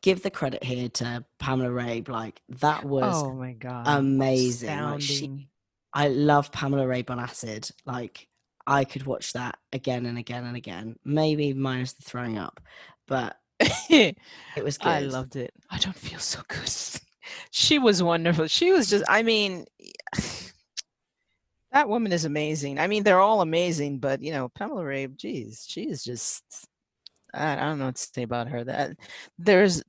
give 0.00 0.22
the 0.22 0.30
credit 0.30 0.64
here 0.64 0.88
to 0.88 1.24
Pamela 1.38 1.68
Rabe. 1.68 2.08
Like 2.08 2.40
that 2.48 2.84
was 2.84 3.22
oh 3.22 3.34
my 3.34 3.52
god, 3.52 3.84
amazing. 3.86 4.80
Like, 4.80 5.02
she- 5.02 5.48
I 5.92 6.08
love 6.08 6.52
Pamela 6.52 6.84
Rabe 6.84 7.10
on 7.10 7.20
acid. 7.20 7.70
Like 7.84 8.28
I 8.66 8.84
could 8.84 9.04
watch 9.04 9.34
that 9.34 9.58
again 9.74 10.06
and 10.06 10.16
again 10.16 10.44
and 10.44 10.56
again. 10.56 10.96
Maybe 11.04 11.52
minus 11.52 11.92
the 11.92 12.02
throwing 12.02 12.38
up, 12.38 12.60
but 13.06 13.36
it 13.90 14.16
was 14.62 14.78
good. 14.78 14.88
I 14.88 15.00
loved 15.00 15.36
it. 15.36 15.52
I 15.70 15.78
don't 15.78 15.96
feel 15.96 16.18
so 16.18 16.40
good. 16.48 16.70
she 17.50 17.78
was 17.78 18.02
wonderful. 18.02 18.46
She 18.46 18.72
was 18.72 18.88
just. 18.88 19.04
I 19.08 19.22
mean, 19.22 19.64
that 21.72 21.88
woman 21.88 22.12
is 22.12 22.24
amazing. 22.24 22.78
I 22.78 22.86
mean, 22.86 23.02
they're 23.02 23.20
all 23.20 23.40
amazing, 23.40 23.98
but 23.98 24.22
you 24.22 24.32
know, 24.32 24.48
Pamela 24.48 24.82
Rabe, 24.82 25.16
geez, 25.16 25.64
she 25.66 25.82
is 25.82 26.04
just. 26.04 26.44
I, 27.32 27.52
I 27.52 27.60
don't 27.60 27.78
know 27.78 27.86
what 27.86 27.96
to 27.96 28.08
say 28.14 28.22
about 28.22 28.48
her. 28.48 28.64
That 28.64 28.96
there's 29.38 29.82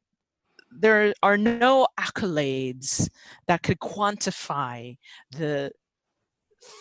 there 0.72 1.14
are 1.24 1.38
no 1.38 1.88
accolades 2.00 3.10
that 3.48 3.64
could 3.64 3.80
quantify 3.80 4.98
the 5.32 5.72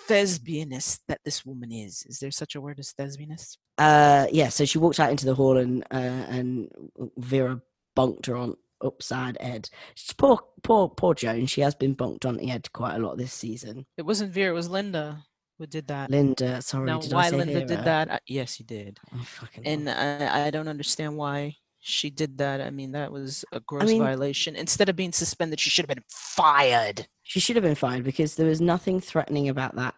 thespianist 0.08 1.00
that 1.08 1.20
this 1.24 1.44
woman 1.44 1.72
is. 1.72 2.04
Is 2.08 2.18
there 2.18 2.30
such 2.30 2.54
a 2.54 2.60
word 2.60 2.78
as 2.78 2.92
thespianist? 2.98 3.58
Uh, 3.78 4.26
yeah. 4.32 4.48
So 4.48 4.64
she 4.64 4.78
walked 4.78 5.00
out 5.00 5.10
into 5.10 5.26
the 5.26 5.34
hall 5.34 5.56
and 5.58 5.82
uh, 5.90 5.96
and 5.96 6.68
Vera 7.16 7.60
bonked 7.96 8.26
her 8.26 8.36
on 8.36 8.56
upside 8.82 9.40
head. 9.40 9.68
She's 9.94 10.12
poor, 10.12 10.38
poor, 10.62 10.88
poor 10.88 11.14
Joan. 11.14 11.46
She 11.46 11.60
has 11.62 11.74
been 11.74 11.94
bonked 11.94 12.24
on 12.26 12.36
the 12.36 12.46
head 12.46 12.72
quite 12.72 12.96
a 12.96 12.98
lot 12.98 13.16
this 13.18 13.32
season. 13.32 13.86
It 13.96 14.02
wasn't 14.02 14.32
Vera, 14.32 14.50
it 14.50 14.54
was 14.54 14.68
Linda 14.68 15.24
who 15.58 15.66
did 15.66 15.88
that. 15.88 16.10
Linda, 16.10 16.60
sorry, 16.60 16.86
now, 16.86 16.98
did 17.00 17.12
I 17.12 17.16
why 17.16 17.30
say 17.30 17.36
Linda 17.36 17.52
Vera? 17.54 17.66
did 17.66 17.84
that? 17.84 18.10
uh, 18.10 18.18
Yes, 18.26 18.60
you 18.60 18.66
did. 18.66 18.98
Oh, 19.14 19.26
And. 19.64 19.88
I, 19.88 20.46
I 20.46 20.50
don't 20.50 20.68
understand 20.68 21.16
why 21.16 21.56
she 21.80 22.10
did 22.10 22.36
that. 22.38 22.60
I 22.60 22.68
mean, 22.70 22.92
that 22.92 23.10
was 23.10 23.42
a 23.52 23.60
gross 23.60 23.88
mean- 23.88 24.02
violation. 24.02 24.54
Instead 24.56 24.90
of 24.90 24.96
being 24.96 25.12
suspended, 25.12 25.58
she 25.58 25.70
should 25.70 25.84
have 25.88 25.96
been 25.96 26.04
fired. 26.10 27.06
she 27.22 27.40
should 27.40 27.56
have 27.56 27.62
been 27.62 27.74
fired 27.74 28.04
because 28.04 28.34
there 28.36 28.46
was 28.48 28.60
nothing 28.60 29.00
threatening 29.00 29.48
about 29.48 29.76
that 29.76 29.94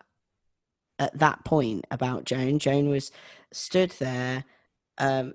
at 0.98 1.18
that 1.18 1.44
point 1.44 1.86
about 1.90 2.24
Joan. 2.24 2.58
Joan 2.58 2.88
was 2.88 3.10
stood 3.52 3.90
there, 3.92 4.44
um, 4.98 5.34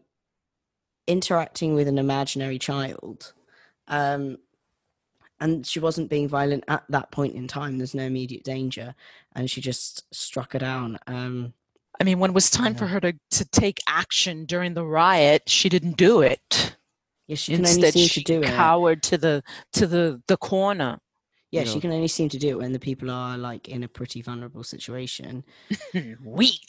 interacting 1.07 1.73
with 1.75 1.87
an 1.87 1.97
imaginary 1.97 2.59
child, 2.59 3.33
um, 3.87 4.37
and 5.39 5.65
she 5.65 5.79
wasn't 5.79 6.09
being 6.09 6.27
violent 6.27 6.63
at 6.67 6.83
that 6.89 7.11
point 7.11 7.35
in 7.35 7.47
time. 7.47 7.77
There's 7.77 7.95
no 7.95 8.03
immediate 8.03 8.43
danger, 8.43 8.95
and 9.35 9.49
she 9.49 9.61
just 9.61 10.03
struck 10.13 10.53
her 10.53 10.59
down. 10.59 10.99
Um, 11.07 11.53
I 11.99 12.03
mean, 12.05 12.19
when 12.19 12.31
it 12.31 12.33
was 12.33 12.49
time 12.49 12.75
for 12.75 12.87
her 12.87 12.99
to, 13.01 13.13
to 13.31 13.45
take 13.45 13.79
action 13.87 14.45
during 14.45 14.73
the 14.73 14.85
riot, 14.85 15.43
she 15.47 15.69
didn't 15.69 15.97
do 15.97 16.21
it. 16.21 16.75
yeah, 17.27 17.35
she 17.35 17.53
Instead, 17.53 17.93
seem 17.93 18.07
she 18.07 18.23
to 18.23 18.33
do 18.33 18.41
it. 18.41 18.47
cowered 18.53 19.03
to 19.03 19.17
the 19.17 19.43
to 19.73 19.85
the 19.87 20.21
the 20.27 20.37
corner. 20.37 20.99
Yeah, 21.53 21.61
you 21.61 21.67
she 21.67 21.75
know. 21.75 21.81
can 21.81 21.91
only 21.91 22.07
seem 22.07 22.29
to 22.29 22.39
do 22.39 22.49
it 22.49 22.57
when 22.57 22.73
the 22.73 22.79
people 22.79 23.11
are 23.11 23.37
like 23.37 23.69
in 23.69 23.83
a 23.83 23.87
pretty 23.87 24.23
vulnerable 24.23 24.63
situation. 24.63 25.43
Weak. 26.25 26.59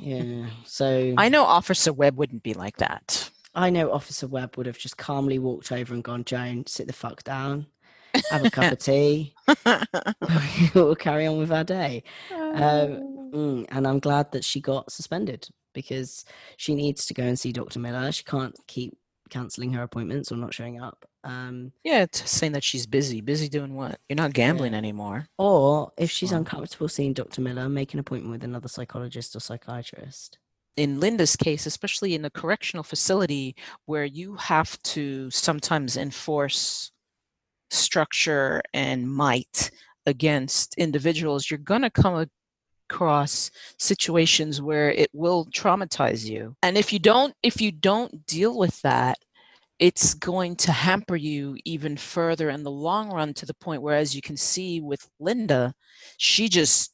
Yeah. 0.00 0.46
So 0.66 1.14
I 1.16 1.28
know 1.28 1.44
Officer 1.44 1.92
Webb 1.92 2.18
wouldn't 2.18 2.42
be 2.42 2.54
like 2.54 2.78
that. 2.78 3.30
I 3.54 3.70
know 3.70 3.92
Officer 3.92 4.26
Webb 4.26 4.56
would 4.56 4.66
have 4.66 4.78
just 4.78 4.96
calmly 4.96 5.38
walked 5.38 5.70
over 5.70 5.94
and 5.94 6.02
gone, 6.02 6.24
Joan, 6.24 6.66
sit 6.66 6.88
the 6.88 6.92
fuck 6.92 7.22
down, 7.22 7.66
have 8.32 8.44
a 8.44 8.50
cup 8.50 8.72
of 8.72 8.78
tea, 8.80 9.32
we'll 10.74 10.96
carry 10.96 11.28
on 11.28 11.38
with 11.38 11.52
our 11.52 11.62
day. 11.62 12.02
Um, 12.32 13.30
mm, 13.32 13.66
and 13.68 13.86
I'm 13.86 14.00
glad 14.00 14.32
that 14.32 14.44
she 14.44 14.60
got 14.60 14.90
suspended 14.90 15.46
because 15.72 16.24
she 16.56 16.74
needs 16.74 17.06
to 17.06 17.14
go 17.14 17.22
and 17.22 17.38
see 17.38 17.52
Dr. 17.52 17.78
Miller. 17.78 18.10
She 18.10 18.24
can't 18.24 18.56
keep 18.66 18.98
cancelling 19.34 19.72
her 19.74 19.82
appointments 19.82 20.30
or 20.30 20.36
not 20.36 20.54
showing 20.54 20.80
up. 20.80 21.04
Um, 21.24 21.72
yeah, 21.82 22.02
it's 22.02 22.30
saying 22.30 22.52
that 22.52 22.62
she's 22.64 22.86
busy. 22.86 23.20
Busy 23.20 23.48
doing 23.48 23.74
what? 23.74 23.98
You're 24.08 24.16
not 24.16 24.32
gambling 24.32 24.72
Yeah. 24.72 24.78
anymore. 24.78 25.26
or 25.38 25.92
if 25.96 26.10
she's 26.10 26.30
Wow. 26.32 26.38
uncomfortable 26.38 26.88
seeing 26.88 27.12
Dr. 27.14 27.40
Miller, 27.40 27.68
make 27.68 27.92
an 27.94 28.00
appointment 28.00 28.32
with 28.32 28.44
another 28.44 28.68
psychologist 28.68 29.34
or 29.36 29.40
psychiatrist. 29.40 30.38
in 30.76 30.98
Linda's 30.98 31.36
case, 31.36 31.66
especially 31.66 32.16
in 32.16 32.24
a 32.24 32.30
correctional 32.30 32.82
facility 32.82 33.54
where 33.86 34.04
you 34.04 34.34
have 34.34 34.76
to 34.82 35.30
sometimes 35.30 35.96
enforce 35.96 36.90
structure 37.70 38.60
and 38.72 39.08
might 39.08 39.70
against 40.06 40.74
individuals, 40.76 41.48
you're 41.48 41.58
going 41.58 41.82
to 41.82 41.90
come 41.90 42.14
across 42.90 43.50
situations 43.78 44.60
where 44.60 44.90
it 44.90 45.10
will 45.12 45.46
traumatize 45.46 46.24
you. 46.24 46.56
And 46.62 46.76
if 46.76 46.92
you 46.92 46.98
don't 46.98 47.34
if 47.42 47.60
you 47.60 47.72
don't 47.72 48.26
deal 48.26 48.58
with 48.58 48.80
that, 48.82 49.18
it's 49.78 50.14
going 50.14 50.56
to 50.56 50.72
hamper 50.72 51.16
you 51.16 51.56
even 51.64 51.96
further 51.96 52.50
in 52.50 52.62
the 52.62 52.70
long 52.70 53.10
run 53.10 53.34
to 53.34 53.46
the 53.46 53.54
point 53.54 53.82
where 53.82 53.96
as 53.96 54.14
you 54.14 54.22
can 54.22 54.36
see 54.36 54.80
with 54.80 55.08
Linda, 55.18 55.74
she 56.18 56.48
just 56.48 56.92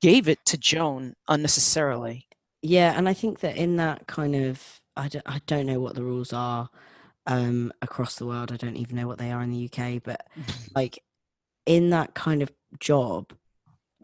gave 0.00 0.28
it 0.28 0.38
to 0.46 0.56
Joan 0.56 1.14
unnecessarily. 1.28 2.26
Yeah, 2.62 2.94
and 2.96 3.08
I 3.08 3.12
think 3.12 3.40
that 3.40 3.56
in 3.56 3.76
that 3.76 4.06
kind 4.06 4.34
of, 4.34 4.80
I 4.96 5.08
don't, 5.08 5.26
I 5.26 5.40
don't 5.46 5.66
know 5.66 5.80
what 5.80 5.94
the 5.94 6.02
rules 6.02 6.32
are 6.32 6.70
um, 7.26 7.72
across 7.82 8.14
the 8.16 8.26
world. 8.26 8.52
I 8.52 8.56
don't 8.56 8.76
even 8.76 8.96
know 8.96 9.06
what 9.06 9.18
they 9.18 9.30
are 9.30 9.42
in 9.42 9.50
the 9.50 9.70
UK, 9.70 10.02
but 10.02 10.26
like 10.74 10.98
in 11.66 11.90
that 11.90 12.14
kind 12.14 12.42
of 12.42 12.50
job, 12.80 13.34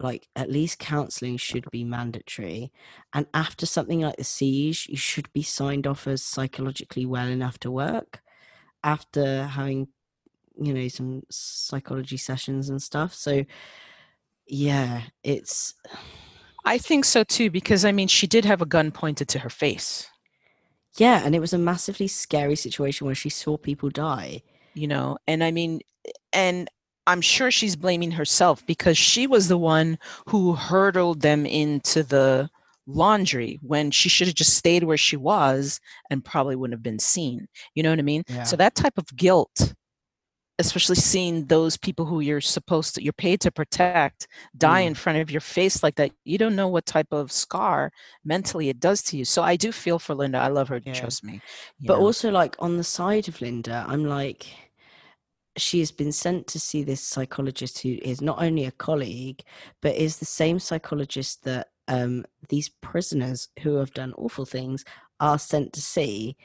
like 0.01 0.27
at 0.35 0.51
least 0.51 0.79
counselling 0.79 1.37
should 1.37 1.69
be 1.71 1.83
mandatory. 1.83 2.71
And 3.13 3.27
after 3.33 3.65
something 3.65 4.01
like 4.01 4.17
the 4.17 4.23
siege, 4.23 4.87
you 4.89 4.97
should 4.97 5.31
be 5.33 5.43
signed 5.43 5.87
off 5.87 6.07
as 6.07 6.23
psychologically 6.23 7.05
well 7.05 7.27
enough 7.27 7.59
to 7.59 7.71
work 7.71 8.21
after 8.83 9.45
having, 9.45 9.89
you 10.59 10.73
know, 10.73 10.87
some 10.87 11.23
psychology 11.31 12.17
sessions 12.17 12.69
and 12.69 12.81
stuff. 12.81 13.13
So, 13.13 13.45
yeah, 14.47 15.03
it's. 15.23 15.75
I 16.65 16.77
think 16.77 17.05
so 17.05 17.23
too, 17.23 17.49
because 17.51 17.85
I 17.85 17.91
mean, 17.91 18.07
she 18.07 18.27
did 18.27 18.45
have 18.45 18.61
a 18.61 18.65
gun 18.65 18.91
pointed 18.91 19.27
to 19.29 19.39
her 19.39 19.49
face, 19.49 20.09
Yeah, 20.97 21.21
and 21.25 21.35
it 21.35 21.39
was 21.39 21.53
a 21.53 21.57
massively 21.57 22.07
scary 22.07 22.55
situation 22.55 23.05
where 23.05 23.15
she 23.15 23.29
saw 23.29 23.57
people 23.57 23.89
die. 23.89 24.43
you 24.73 24.87
know, 24.87 25.17
and 25.27 25.43
I 25.43 25.51
mean, 25.51 25.81
and 26.33 26.69
I'm 27.11 27.21
sure 27.21 27.51
she's 27.51 27.75
blaming 27.75 28.11
herself 28.11 28.65
because 28.65 28.97
she 28.97 29.27
was 29.27 29.47
the 29.47 29.57
one 29.57 29.99
who 30.27 30.53
hurdled 30.53 31.21
them 31.21 31.45
into 31.45 32.03
the 32.03 32.49
laundry 32.87 33.59
when 33.61 33.91
she 33.91 34.09
should 34.09 34.27
have 34.27 34.35
just 34.35 34.55
stayed 34.55 34.83
where 34.83 34.97
she 34.97 35.17
was 35.17 35.79
and 36.09 36.23
probably 36.23 36.55
wouldn't 36.55 36.73
have 36.77 36.83
been 36.83 36.99
seen. 36.99 37.47
You 37.75 37.83
know 37.83 37.89
what 37.89 37.99
I 37.99 38.03
mean? 38.03 38.23
Yeah. 38.27 38.43
So 38.43 38.55
that 38.55 38.75
type 38.75 38.97
of 38.97 39.05
guilt, 39.15 39.73
especially 40.57 40.95
seeing 40.95 41.45
those 41.45 41.75
people 41.77 42.05
who 42.05 42.21
you're 42.21 42.41
supposed 42.41 42.95
to, 42.95 43.03
you're 43.03 43.13
paid 43.13 43.41
to 43.41 43.51
protect, 43.51 44.27
die 44.57 44.83
Mm. 44.83 44.87
in 44.87 44.93
front 44.95 45.19
of 45.19 45.31
your 45.31 45.41
face 45.41 45.83
like 45.83 45.95
that, 45.95 46.11
you 46.23 46.37
don't 46.37 46.55
know 46.55 46.67
what 46.69 46.85
type 46.85 47.11
of 47.11 47.31
scar 47.31 47.91
mentally 48.23 48.69
it 48.69 48.79
does 48.79 49.01
to 49.03 49.17
you. 49.17 49.25
So 49.25 49.43
I 49.43 49.55
do 49.57 49.71
feel 49.71 49.99
for 49.99 50.15
Linda. 50.15 50.37
I 50.37 50.47
love 50.47 50.69
her. 50.69 50.81
Yeah. 50.85 50.93
Trust 50.93 51.23
me. 51.23 51.41
But 51.81 51.99
know. 51.99 52.05
also, 52.05 52.31
like 52.31 52.55
on 52.59 52.77
the 52.77 52.83
side 52.85 53.27
of 53.27 53.41
Linda, 53.41 53.85
I'm 53.87 54.05
like, 54.05 54.47
she 55.57 55.79
has 55.79 55.91
been 55.91 56.11
sent 56.11 56.47
to 56.47 56.59
see 56.59 56.83
this 56.83 57.01
psychologist 57.01 57.79
who 57.79 57.97
is 58.01 58.21
not 58.21 58.41
only 58.41 58.65
a 58.65 58.71
colleague, 58.71 59.41
but 59.81 59.95
is 59.95 60.17
the 60.17 60.25
same 60.25 60.59
psychologist 60.59 61.43
that 61.43 61.67
um, 61.87 62.25
these 62.49 62.69
prisoners 62.69 63.49
who 63.61 63.75
have 63.75 63.93
done 63.93 64.13
awful 64.17 64.45
things 64.45 64.85
are 65.19 65.39
sent 65.39 65.73
to 65.73 65.81
see. 65.81 66.37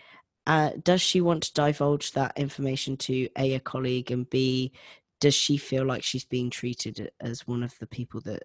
Uh, 0.46 0.70
does 0.82 1.00
she 1.00 1.20
want 1.20 1.42
to 1.44 1.54
divulge 1.54 2.12
that 2.12 2.32
information 2.36 2.96
to 2.96 3.28
A, 3.38 3.54
a 3.54 3.60
colleague, 3.60 4.10
and 4.10 4.28
B, 4.28 4.72
does 5.20 5.34
she 5.34 5.56
feel 5.56 5.84
like 5.84 6.02
she's 6.02 6.24
being 6.24 6.50
treated 6.50 7.10
as 7.20 7.46
one 7.46 7.62
of 7.62 7.76
the 7.78 7.86
people 7.86 8.20
that, 8.22 8.44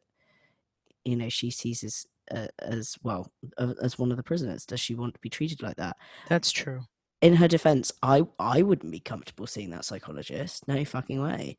you 1.03 1.15
know, 1.15 1.29
she 1.29 1.51
sees 1.51 1.83
as, 1.83 2.05
uh, 2.31 2.47
as 2.59 2.97
well, 3.03 3.31
uh, 3.57 3.73
as 3.81 3.99
one 3.99 4.11
of 4.11 4.17
the 4.17 4.23
prisoners? 4.23 4.65
Does 4.65 4.79
she 4.79 4.95
want 4.95 5.13
to 5.15 5.19
be 5.19 5.29
treated 5.29 5.61
like 5.61 5.77
that? 5.77 5.97
that's 6.29 6.51
true. 6.51 6.81
In 7.21 7.35
her 7.35 7.47
defense, 7.47 7.91
I 8.03 8.23
I 8.39 8.61
wouldn't 8.61 8.91
be 8.91 8.99
comfortable 8.99 9.47
seeing 9.47 9.69
that 9.71 9.85
psychologist. 9.85 10.67
No 10.67 10.83
fucking 10.85 11.21
way. 11.21 11.57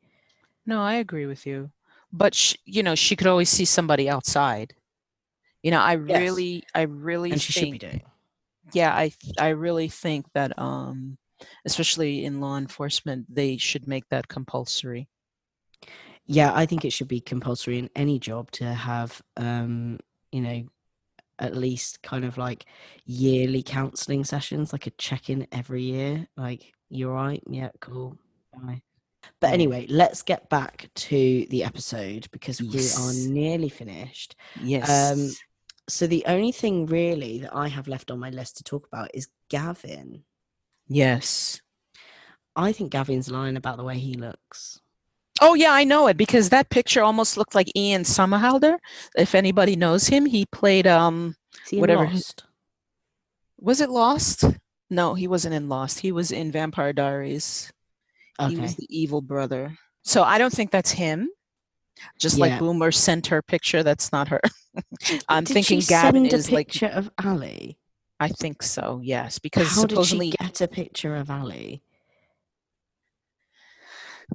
No, 0.65 0.81
I 0.81 0.95
agree 0.95 1.25
with 1.25 1.45
you. 1.45 1.71
But 2.11 2.35
sh 2.35 2.55
you 2.65 2.83
know, 2.83 2.95
she 2.95 3.15
could 3.15 3.27
always 3.27 3.49
see 3.49 3.65
somebody 3.65 4.09
outside. 4.09 4.75
You 5.63 5.71
know, 5.71 5.79
I 5.81 5.93
Yes. 6.07 6.25
really, 6.33 6.63
I 6.75 6.83
really 6.83 7.31
And 7.31 7.41
she 7.41 7.51
should 7.51 7.69
be 7.71 7.79
doing. 7.79 8.03
yeah, 8.73 8.93
I, 8.93 9.11
I 9.39 9.49
really 9.49 9.89
think 9.89 10.25
that, 10.33 10.57
um, 10.59 11.17
especially 11.65 12.25
in 12.25 12.41
law 12.41 12.57
enforcement, 12.57 13.27
they 13.33 13.57
should 13.57 13.87
make 13.87 14.09
that 14.09 14.27
compulsory. 14.27 15.09
Yeah, 16.25 16.51
I 16.53 16.65
think 16.65 16.85
it 16.85 16.91
should 16.93 17.07
be 17.07 17.19
compulsory 17.19 17.79
in 17.79 17.89
any 17.95 18.17
job 18.19 18.51
to 18.51 18.65
have 18.73 19.21
um, 19.37 19.99
you 20.31 20.41
know, 20.41 20.63
at 21.43 21.55
least 21.55 22.01
kind 22.01 22.25
of 22.25 22.37
like 22.37 22.65
yearly 23.05 23.61
counseling 23.63 24.23
sessions, 24.23 24.71
like 24.73 24.87
a 24.87 24.91
check-in 24.91 25.47
every 25.51 25.83
year. 25.83 26.27
Like, 26.37 26.73
you're 26.89 27.13
right, 27.13 27.43
yeah, 27.47 27.69
cool. 27.79 28.17
Bye. 28.53 28.81
But 29.39 29.53
anyway, 29.53 29.85
let's 29.89 30.21
get 30.21 30.49
back 30.49 30.89
to 30.95 31.45
the 31.49 31.63
episode 31.63 32.27
because 32.31 32.61
we 32.61 32.89
are 32.99 33.13
nearly 33.13 33.69
finished. 33.69 34.35
Yes. 34.55 34.89
Um, 34.89 35.31
So 35.89 36.07
the 36.07 36.23
only 36.27 36.51
thing 36.53 36.85
really 36.85 37.39
that 37.39 37.55
I 37.55 37.67
have 37.67 37.87
left 37.89 38.09
on 38.11 38.19
my 38.19 38.29
list 38.29 38.57
to 38.57 38.63
talk 38.63 38.87
about 38.87 39.11
is 39.13 39.27
Gavin. 39.49 40.23
yes. 40.87 41.59
I 42.55 42.71
think 42.71 42.91
Gavin's 42.91 43.31
lying 43.31 43.57
about 43.57 43.77
the 43.77 43.83
way 43.83 43.97
he 43.97 44.13
looks. 44.13 44.79
Oh 45.43 45.53
yeah, 45.55 45.71
I 45.73 45.83
know 45.83 46.07
it 46.07 46.15
because 46.15 46.49
that 46.49 46.69
picture 46.69 47.03
almost 47.03 47.35
looked 47.37 47.53
like 47.53 47.69
Ian 47.75 48.03
Somerhalder. 48.03 48.77
If 49.17 49.35
anybody 49.35 49.75
knows 49.75 50.07
him, 50.07 50.25
he 50.25 50.45
played 50.45 50.87
um 50.87 51.35
he 51.69 51.79
Whatever. 51.79 52.05
Lost? 52.05 52.45
was 53.59 53.81
it 53.81 53.89
Lost? 53.89 54.45
No, 54.89 55.13
he 55.15 55.27
wasn't 55.27 55.53
in 55.55 55.67
Lost. 55.69 55.99
He 55.99 56.11
was 56.11 56.31
in 56.31 56.51
Vampire 56.51 56.93
Diaries. 56.93 57.71
Okay. 58.39 58.55
He 58.55 58.59
was 58.59 58.75
the 58.75 58.87
evil 58.89 59.21
brother. 59.21 59.77
So 60.03 60.23
I 60.23 60.37
don't 60.37 60.53
think 60.53 60.71
that's 60.71 60.91
him. 60.91 61.29
Just 62.19 62.37
Yeah. 62.37 62.45
like 62.45 62.59
Boomer 62.59 62.91
sent 62.91 63.27
her 63.27 63.41
picture, 63.41 63.83
that's 63.83 64.11
not 64.11 64.27
her. 64.29 64.41
I'm 65.29 65.43
Did 65.43 65.53
thinking 65.53 65.79
Gavin 65.81 66.25
is 66.25 66.51
like 66.51 66.67
picture 66.67 66.87
of 66.87 67.09
Allie. 67.21 67.77
I 68.19 68.29
think 68.29 68.63
so, 68.63 69.01
yes. 69.03 69.39
Because 69.39 69.67
How 69.75 69.81
supposedly 69.81 70.29
did 70.31 70.39
she 70.41 70.47
get 70.47 70.61
a 70.61 70.67
picture 70.67 71.15
of 71.15 71.29
Allie? 71.29 71.82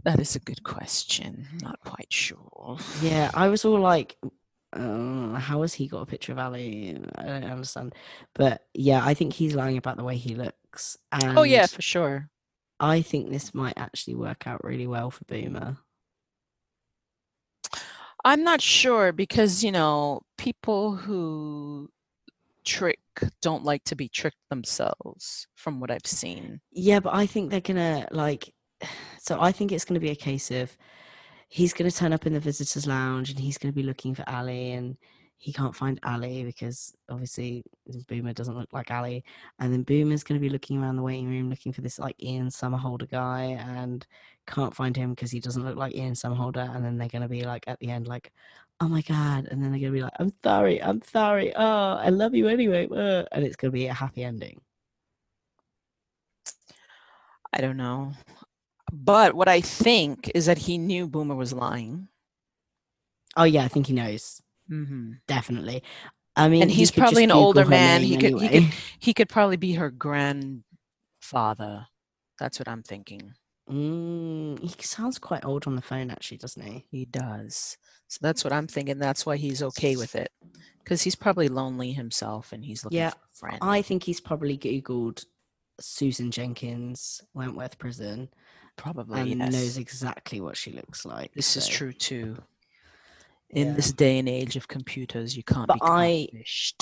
That 0.04 0.20
is 0.20 0.36
a 0.36 0.40
good 0.40 0.62
question. 0.62 1.46
Not 1.62 1.80
quite 1.80 2.12
sure. 2.12 2.78
Yeah, 3.02 3.30
I 3.34 3.48
was 3.48 3.64
all 3.64 3.80
like, 3.80 4.16
uh, 4.72 5.34
how 5.34 5.62
has 5.62 5.74
he 5.74 5.88
got 5.88 6.02
a 6.02 6.06
picture 6.06 6.32
of 6.32 6.38
Allie? 6.38 6.98
I 7.16 7.22
don't 7.24 7.44
understand. 7.44 7.94
But 8.34 8.66
yeah, 8.74 9.04
I 9.04 9.14
think 9.14 9.32
he's 9.32 9.54
lying 9.54 9.76
about 9.76 9.96
the 9.96 10.04
way 10.04 10.16
he 10.16 10.34
looks. 10.34 10.96
And 11.12 11.38
Oh 11.38 11.42
yeah, 11.42 11.66
for 11.66 11.82
sure. 11.82 12.30
I 12.80 13.02
think 13.02 13.30
this 13.30 13.54
might 13.54 13.76
actually 13.76 14.14
work 14.14 14.46
out 14.46 14.62
really 14.62 14.86
well 14.86 15.10
for 15.10 15.24
Boomer. 15.24 15.78
I'm 18.24 18.44
not 18.44 18.60
sure 18.60 19.12
because, 19.12 19.64
you 19.64 19.72
know, 19.72 20.22
people 20.36 20.96
who 20.96 21.88
trick 22.64 23.00
don't 23.40 23.64
like 23.64 23.84
to 23.84 23.96
be 23.96 24.08
tricked 24.08 24.48
themselves 24.50 25.46
from 25.56 25.80
what 25.80 25.90
I've 25.90 26.06
seen. 26.06 26.60
Yeah, 26.70 27.00
but 27.00 27.14
I 27.14 27.26
think 27.26 27.50
they're 27.50 27.60
gonna 27.60 28.06
like. 28.10 28.52
So 29.18 29.40
I 29.40 29.52
think 29.52 29.72
it's 29.72 29.84
gonna 29.84 30.00
be 30.00 30.10
a 30.10 30.16
case 30.16 30.50
of 30.50 30.76
he's 31.48 31.72
gonna 31.72 31.90
turn 31.90 32.12
up 32.12 32.26
in 32.26 32.32
the 32.34 32.40
visitors' 32.40 32.86
lounge 32.86 33.30
and 33.30 33.38
he's 33.38 33.58
gonna 33.58 33.72
be 33.72 33.82
looking 33.82 34.14
for 34.14 34.24
Allie 34.28 34.72
and 34.72 34.96
he 35.40 35.52
can't 35.52 35.74
find 35.74 36.00
Allie 36.02 36.42
because 36.44 36.92
obviously 37.08 37.62
Boomer 38.08 38.32
doesn't 38.32 38.56
look 38.58 38.72
like 38.72 38.90
Allie. 38.90 39.22
And 39.60 39.72
then 39.72 39.84
Boomer's 39.84 40.24
going 40.24 40.38
to 40.38 40.44
be 40.44 40.48
looking 40.50 40.82
around 40.82 40.96
the 40.96 41.02
waiting 41.02 41.28
room 41.30 41.48
looking 41.48 41.72
for 41.72 41.80
this 41.80 41.98
like 42.00 42.20
Ian 42.20 42.48
Somerhalder 42.48 43.08
guy 43.08 43.56
and 43.60 44.04
can't 44.48 44.74
find 44.74 44.96
him 44.96 45.10
because 45.10 45.30
he 45.30 45.38
doesn't 45.38 45.64
look 45.64 45.76
like 45.76 45.94
Ian 45.94 46.14
Somerhalder. 46.14 46.74
And 46.74 46.84
then 46.84 46.98
they're 46.98 47.08
going 47.08 47.22
to 47.22 47.28
be 47.28 47.44
like 47.44 47.64
at 47.68 47.78
the 47.78 47.88
end, 47.90 48.08
like, 48.08 48.32
oh 48.80 48.88
my 48.88 49.00
God. 49.02 49.46
And 49.48 49.62
then 49.62 49.70
they're 49.70 49.80
going 49.80 49.92
to 49.92 49.98
be 49.98 50.02
like, 50.02 50.12
I'm 50.18 50.32
sorry, 50.42 50.82
I'm 50.82 51.02
sorry. 51.02 51.54
Oh, 51.54 51.94
I 51.94 52.08
love 52.10 52.34
you 52.34 52.48
anyway. 52.48 52.88
uh," 52.90 53.24
And 53.30 53.44
it's 53.44 53.56
going 53.56 53.70
to 53.70 53.74
be 53.74 53.86
a 53.86 53.94
happy 53.94 54.24
ending. 54.24 54.60
I 57.52 57.60
don't 57.60 57.76
know. 57.76 58.12
But 58.92 59.34
what 59.34 59.48
I 59.48 59.60
think 59.60 60.30
is 60.34 60.46
that 60.46 60.58
he 60.58 60.78
knew 60.78 61.06
Boomer 61.06 61.34
was 61.34 61.52
lying. 61.52 62.08
Oh, 63.36 63.44
yeah, 63.44 63.64
I 63.64 63.68
think 63.68 63.86
he 63.86 63.92
knows. 63.92 64.42
Mm-hmm. 64.70 65.12
Definitely. 65.26 65.82
I 66.36 66.48
mean, 66.48 66.62
And 66.62 66.70
he's 66.70 66.90
could 66.90 67.00
probably 67.02 67.24
an 67.24 67.30
older 67.30 67.64
man. 67.64 68.02
He 68.02 68.16
could- 68.16 68.40
he 68.40 68.48
could- 68.48 68.72
He 68.98 69.14
could 69.14 69.28
probably 69.28 69.56
be 69.56 69.72
her 69.74 69.90
grandfather. 69.90 71.86
That's 72.38 72.58
what 72.58 72.68
I'm 72.68 72.82
thinking. 72.82 73.34
Mm, 73.68 74.60
he 74.62 74.82
sounds 74.82 75.18
quite 75.18 75.44
old 75.44 75.66
on 75.66 75.76
the 75.76 75.82
phone, 75.82 76.10
actually, 76.10 76.38
doesn't 76.38 76.62
he? 76.62 76.86
He 76.90 77.04
does. 77.04 77.76
So 78.06 78.18
that's 78.22 78.42
what 78.44 78.52
I'm 78.52 78.66
thinking. 78.66 78.98
That's 78.98 79.26
why 79.26 79.36
he's 79.36 79.62
okay 79.62 79.96
with 79.96 80.14
it. 80.14 80.30
Because 80.82 81.02
he's 81.02 81.14
probably 81.16 81.48
lonely 81.48 81.92
himself 81.92 82.52
and 82.52 82.64
he's 82.64 82.82
looking 82.84 82.98
Yeah, 82.98 83.10
for 83.10 83.16
a 83.16 83.36
friend. 83.36 83.58
I 83.60 83.82
think 83.82 84.04
he's 84.04 84.20
probably 84.20 84.56
Googled 84.56 85.26
Susan 85.80 86.30
Jenkins, 86.30 87.20
Wentworth 87.34 87.78
Prison, 87.78 88.30
probably 88.78 89.32
and 89.32 89.40
yes. 89.40 89.52
knows 89.52 89.76
exactly 89.76 90.40
what 90.40 90.56
she 90.56 90.70
looks 90.72 91.04
like. 91.04 91.34
This 91.34 91.56
is 91.56 91.68
true 91.68 91.92
too. 91.92 92.36
In 93.50 93.68
Yeah. 93.68 93.74
this 93.74 93.92
day 93.92 94.18
and 94.18 94.28
age 94.28 94.56
of 94.56 94.68
computers, 94.68 95.36
you 95.36 95.42
can't 95.42 95.66
But 95.66 95.74
be 95.74 95.80
I- 95.82 96.28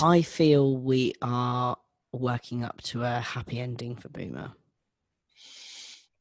I 0.00 0.22
feel 0.22 0.76
we 0.76 1.14
are 1.22 1.76
working 2.12 2.62
up 2.62 2.80
to 2.82 3.02
a 3.04 3.18
happy 3.20 3.58
ending 3.60 3.96
for 3.96 4.08
Boomer. 4.08 4.52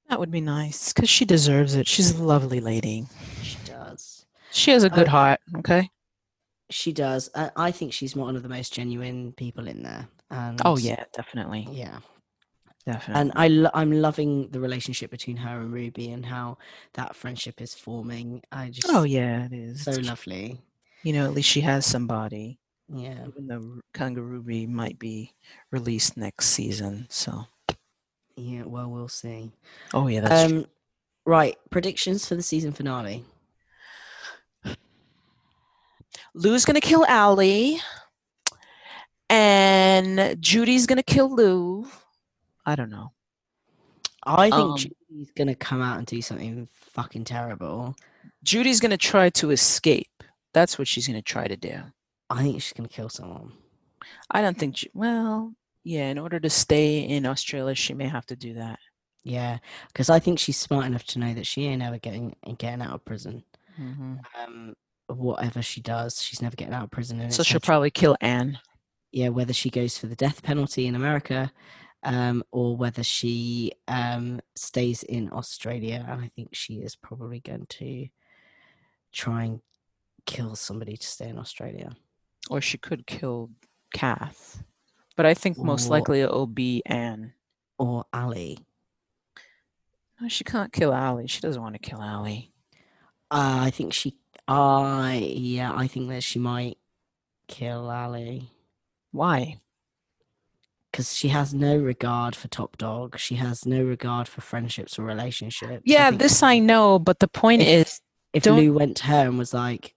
That 0.09 0.19
would 0.19 0.31
be 0.31 0.41
nice 0.41 0.93
because 0.93 1.09
she 1.09 1.25
deserves 1.25 1.75
it. 1.75 1.87
She's 1.87 2.11
a 2.11 2.23
lovely 2.23 2.59
lady. 2.59 3.05
She 3.41 3.57
does. 3.65 4.25
She 4.51 4.71
has 4.71 4.83
a 4.83 4.89
good 4.89 5.07
heart. 5.07 5.39
Okay. 5.57 5.89
She 6.69 6.93
does. 6.93 7.29
I, 7.35 7.51
I 7.55 7.71
think 7.71 7.91
she's 7.91 8.15
one 8.15 8.35
of 8.35 8.43
the 8.43 8.49
most 8.49 8.71
genuine 8.73 9.33
people 9.33 9.67
in 9.67 9.83
there. 9.83 10.07
And 10.29 10.61
Oh 10.63 10.77
yeah, 10.77 11.03
definitely, 11.13 11.67
yeah. 11.71 11.99
Definitely. 12.85 13.21
And 13.21 13.31
I 13.35 13.47
lo- 13.47 13.71
I'm 13.73 13.91
loving 13.91 14.49
the 14.51 14.59
relationship 14.59 15.11
between 15.11 15.37
her 15.37 15.59
and 15.59 15.71
Ruby 15.73 16.11
and 16.11 16.25
how 16.25 16.57
that 16.93 17.15
friendship 17.15 17.61
is 17.61 17.73
forming. 17.73 18.41
I 18.51 18.69
just 18.69 18.87
oh 18.89 19.03
yeah, 19.03 19.45
it 19.45 19.53
is. 19.53 19.83
so 19.83 19.91
It's 19.91 19.97
cute. 19.99 20.07
lovely. 20.07 20.61
You 21.03 21.13
know, 21.13 21.25
at 21.25 21.33
least 21.33 21.49
she 21.49 21.61
has 21.61 21.85
somebody. 21.85 22.59
Yeah. 22.87 23.25
Even 23.27 23.47
though 23.47 23.79
Kangaroo 23.93 24.27
Ruby 24.39 24.67
might 24.67 24.99
be 24.99 25.33
released 25.71 26.17
next 26.17 26.47
season, 26.47 27.07
so 27.09 27.45
Yeah. 28.35 28.63
Well, 28.65 28.89
we'll 28.89 29.07
see. 29.07 29.51
oh 29.93 30.07
yeah, 30.07 30.21
that's 30.21 30.49
true. 30.51 30.59
Um, 30.59 30.65
right. 31.25 31.57
Predictions 31.71 32.27
for 32.27 32.35
the 32.35 32.43
season 32.43 32.71
finale. 32.73 33.23
Lou's 36.33 36.65
gonna 36.65 36.81
kill 36.81 37.05
Allie, 37.05 37.79
and 39.29 40.37
Judy's 40.41 40.85
gonna 40.85 41.03
kill 41.03 41.33
Lou. 41.33 41.87
I 42.65 42.75
don't 42.75 42.89
know. 42.89 43.11
I 44.23 44.49
think 44.49 44.71
Um, 44.71 44.77
Judy's 44.77 45.31
gonna 45.35 45.55
come 45.55 45.81
out 45.81 45.97
and 45.97 46.07
do 46.07 46.21
something 46.21 46.67
fucking 46.71 47.25
terrible. 47.25 47.95
Judy's 48.43 48.79
gonna 48.79 48.97
try 48.97 49.29
to 49.31 49.51
escape. 49.51 50.23
That's 50.53 50.79
what 50.79 50.87
she's 50.87 51.07
gonna 51.07 51.21
try 51.21 51.47
to 51.47 51.57
do. 51.57 51.79
I 52.29 52.41
think 52.43 52.61
she's 52.61 52.73
gonna 52.73 52.89
kill 52.89 53.09
someone. 53.09 53.53
I 54.31 54.41
don't 54.41 54.57
think. 54.57 54.75
Ju- 54.75 54.89
Well, 54.93 55.53
yeah. 55.83 56.09
In 56.09 56.17
order 56.17 56.39
to 56.39 56.49
stay 56.49 56.99
in 56.99 57.25
Australia, 57.25 57.75
she 57.75 57.93
may 57.93 58.07
have 58.07 58.25
to 58.27 58.35
do 58.35 58.55
that. 58.55 58.79
Yeah, 59.23 59.57
because 59.87 60.09
I 60.09 60.19
think 60.19 60.39
she's 60.39 60.57
smart 60.59 60.85
enough 60.85 61.03
to 61.05 61.19
know 61.19 61.33
that 61.33 61.47
she 61.47 61.65
ain't 61.65 61.81
ever 61.81 61.97
getting 61.99 62.35
getting 62.57 62.81
out 62.81 62.93
of 62.93 63.05
prison. 63.05 63.43
hmm 63.75 64.15
Um, 64.39 64.73
whatever 65.07 65.61
she 65.61 65.81
does, 65.81 66.21
she's 66.21 66.41
never 66.41 66.55
getting 66.55 66.73
out 66.73 66.83
of 66.85 66.91
prison. 66.91 67.19
And 67.19 67.33
So 67.33 67.43
she'll 67.43 67.59
probably 67.59 67.91
kill 67.91 68.15
Anne. 68.21 68.59
yeah, 69.11 69.29
whether 69.29 69.53
she 69.53 69.69
goes 69.69 69.97
for 69.97 70.07
the 70.07 70.15
death 70.15 70.41
penalty 70.43 70.87
in 70.87 70.95
America, 70.95 71.51
um, 72.05 72.43
or 72.51 72.77
whether 72.77 73.03
she 73.03 73.71
um 73.87 74.39
stays 74.55 75.03
in 75.03 75.29
Australia. 75.33 76.05
And 76.07 76.21
I 76.21 76.27
think 76.29 76.49
she 76.55 76.75
is 76.75 76.95
probably 76.95 77.39
going 77.41 77.65
to 77.81 78.07
try 79.11 79.43
and 79.43 79.61
kill 80.25 80.55
somebody 80.55 80.95
to 80.97 81.05
stay 81.07 81.27
in 81.27 81.37
Australia. 81.37 81.95
or 82.49 82.61
she 82.61 82.77
could 82.77 83.07
kill 83.07 83.49
Kath. 83.93 84.63
But 85.15 85.25
I 85.25 85.33
think 85.33 85.57
most 85.57 85.87
Or- 85.87 85.91
likely 85.97 86.21
it'll 86.21 86.45
be 86.47 86.83
Anne. 86.85 87.33
Or 87.79 88.05
Allie. 88.13 88.59
No, 90.21 90.27
she 90.29 90.43
can't 90.43 90.71
kill 90.71 90.93
Allie. 90.93 91.27
She 91.27 91.41
doesn't 91.41 91.61
want 91.61 91.73
to 91.75 91.79
kill 91.89 92.01
Allie. 92.01 92.51
Uh, 93.31 93.65
I 93.67 93.71
think 93.71 93.93
she. 93.93 94.15
I 94.47 95.15
yeah, 95.35 95.73
I 95.75 95.87
think 95.87 96.09
that 96.09 96.21
she 96.23 96.37
might 96.39 96.77
kill 97.47 97.89
Allie 97.91 98.51
Why? 99.11 99.59
Because 100.95 101.13
she 101.13 101.27
has 101.27 101.53
no 101.53 101.75
regard 101.75 102.37
for 102.37 102.47
Top 102.47 102.77
Dog. 102.77 103.19
She 103.19 103.35
has 103.35 103.65
no 103.65 103.83
regard 103.83 104.29
for 104.29 104.39
friendships 104.39 104.97
or 104.97 105.03
relationships. 105.03 105.81
Yeah, 105.83 106.09
think 106.09 106.21
this 106.21 106.41
I 106.41 106.59
know, 106.59 106.99
but 106.99 107.19
the 107.19 107.27
point 107.27 107.63
If- 107.63 107.67
is, 107.87 108.01
if 108.31 108.43
don't- 108.43 108.57
Lou 108.57 108.71
went 108.71 108.95
to 108.97 109.07
her 109.07 109.27
and 109.27 109.37
was 109.37 109.53
like, 109.53 109.93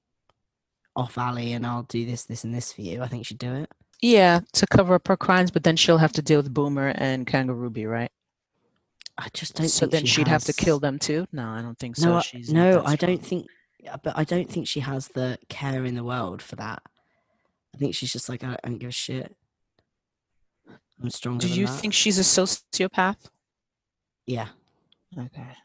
"Off 0.96 1.16
Allie, 1.16 1.53
and 1.53 1.64
I'll 1.64 1.84
do 1.84 2.05
this, 2.05 2.24
this, 2.24 2.42
and 2.42 2.53
this 2.53 2.72
for 2.72 2.82
you," 2.82 3.01
I 3.01 3.07
think 3.07 3.26
she'd 3.26 3.38
do 3.38 3.55
it. 3.55 3.70
yeah, 4.01 4.40
to 4.55 4.66
cover 4.66 4.94
up 4.94 5.07
her 5.07 5.16
crimes, 5.16 5.53
but 5.53 5.62
then 5.62 5.76
she'll 5.76 5.99
have 5.99 6.14
to 6.14 6.22
deal 6.22 6.40
with 6.42 6.53
Boomer 6.53 6.88
and 6.96 7.28
Kangaroo 7.28 7.57
Ruby, 7.57 7.86
right? 7.86 8.11
I 9.16 9.28
just 9.32 9.55
don't. 9.55 9.68
so 9.68 9.86
then 9.86 10.01
she 10.01 10.14
she'd 10.14 10.28
have 10.28 10.42
to 10.46 10.53
kill 10.53 10.80
them 10.80 10.99
too. 10.99 11.28
No, 11.30 11.49
I 11.49 11.62
don't 11.62 11.78
think 11.78 11.94
so. 11.94 12.09
No, 12.09 12.16
I- 12.16 12.22
She's 12.22 12.53
no, 12.53 12.82
I 12.84 12.96
don't 12.96 13.24
think. 13.24 13.46
Uh, 13.88 13.99
but 14.03 14.18
I 14.18 14.24
don't 14.24 14.51
think 14.51 14.66
she 14.66 14.80
has 14.80 15.07
the 15.07 15.38
care 15.49 15.84
in 15.84 15.94
the 15.94 16.03
world 16.03 16.42
for 16.42 16.57
that. 16.57 16.82
I 17.72 17.78
think 17.78 17.94
she's 17.94 18.12
just 18.12 18.28
like, 18.28 18.42
I 18.42 18.57
don't 18.64 18.78
give 18.80 18.88
a 18.88 18.92
shit. 18.92 19.36
I'm 21.03 21.11
stronger 21.11 21.46
Do 21.46 21.53
you 21.53 21.66
that. 21.66 21.80
think 21.80 21.94
she's 21.94 22.18
a 22.18 22.22
sociopath? 22.22 23.16
Yeah, 24.26 24.49
Okay, 25.16 25.57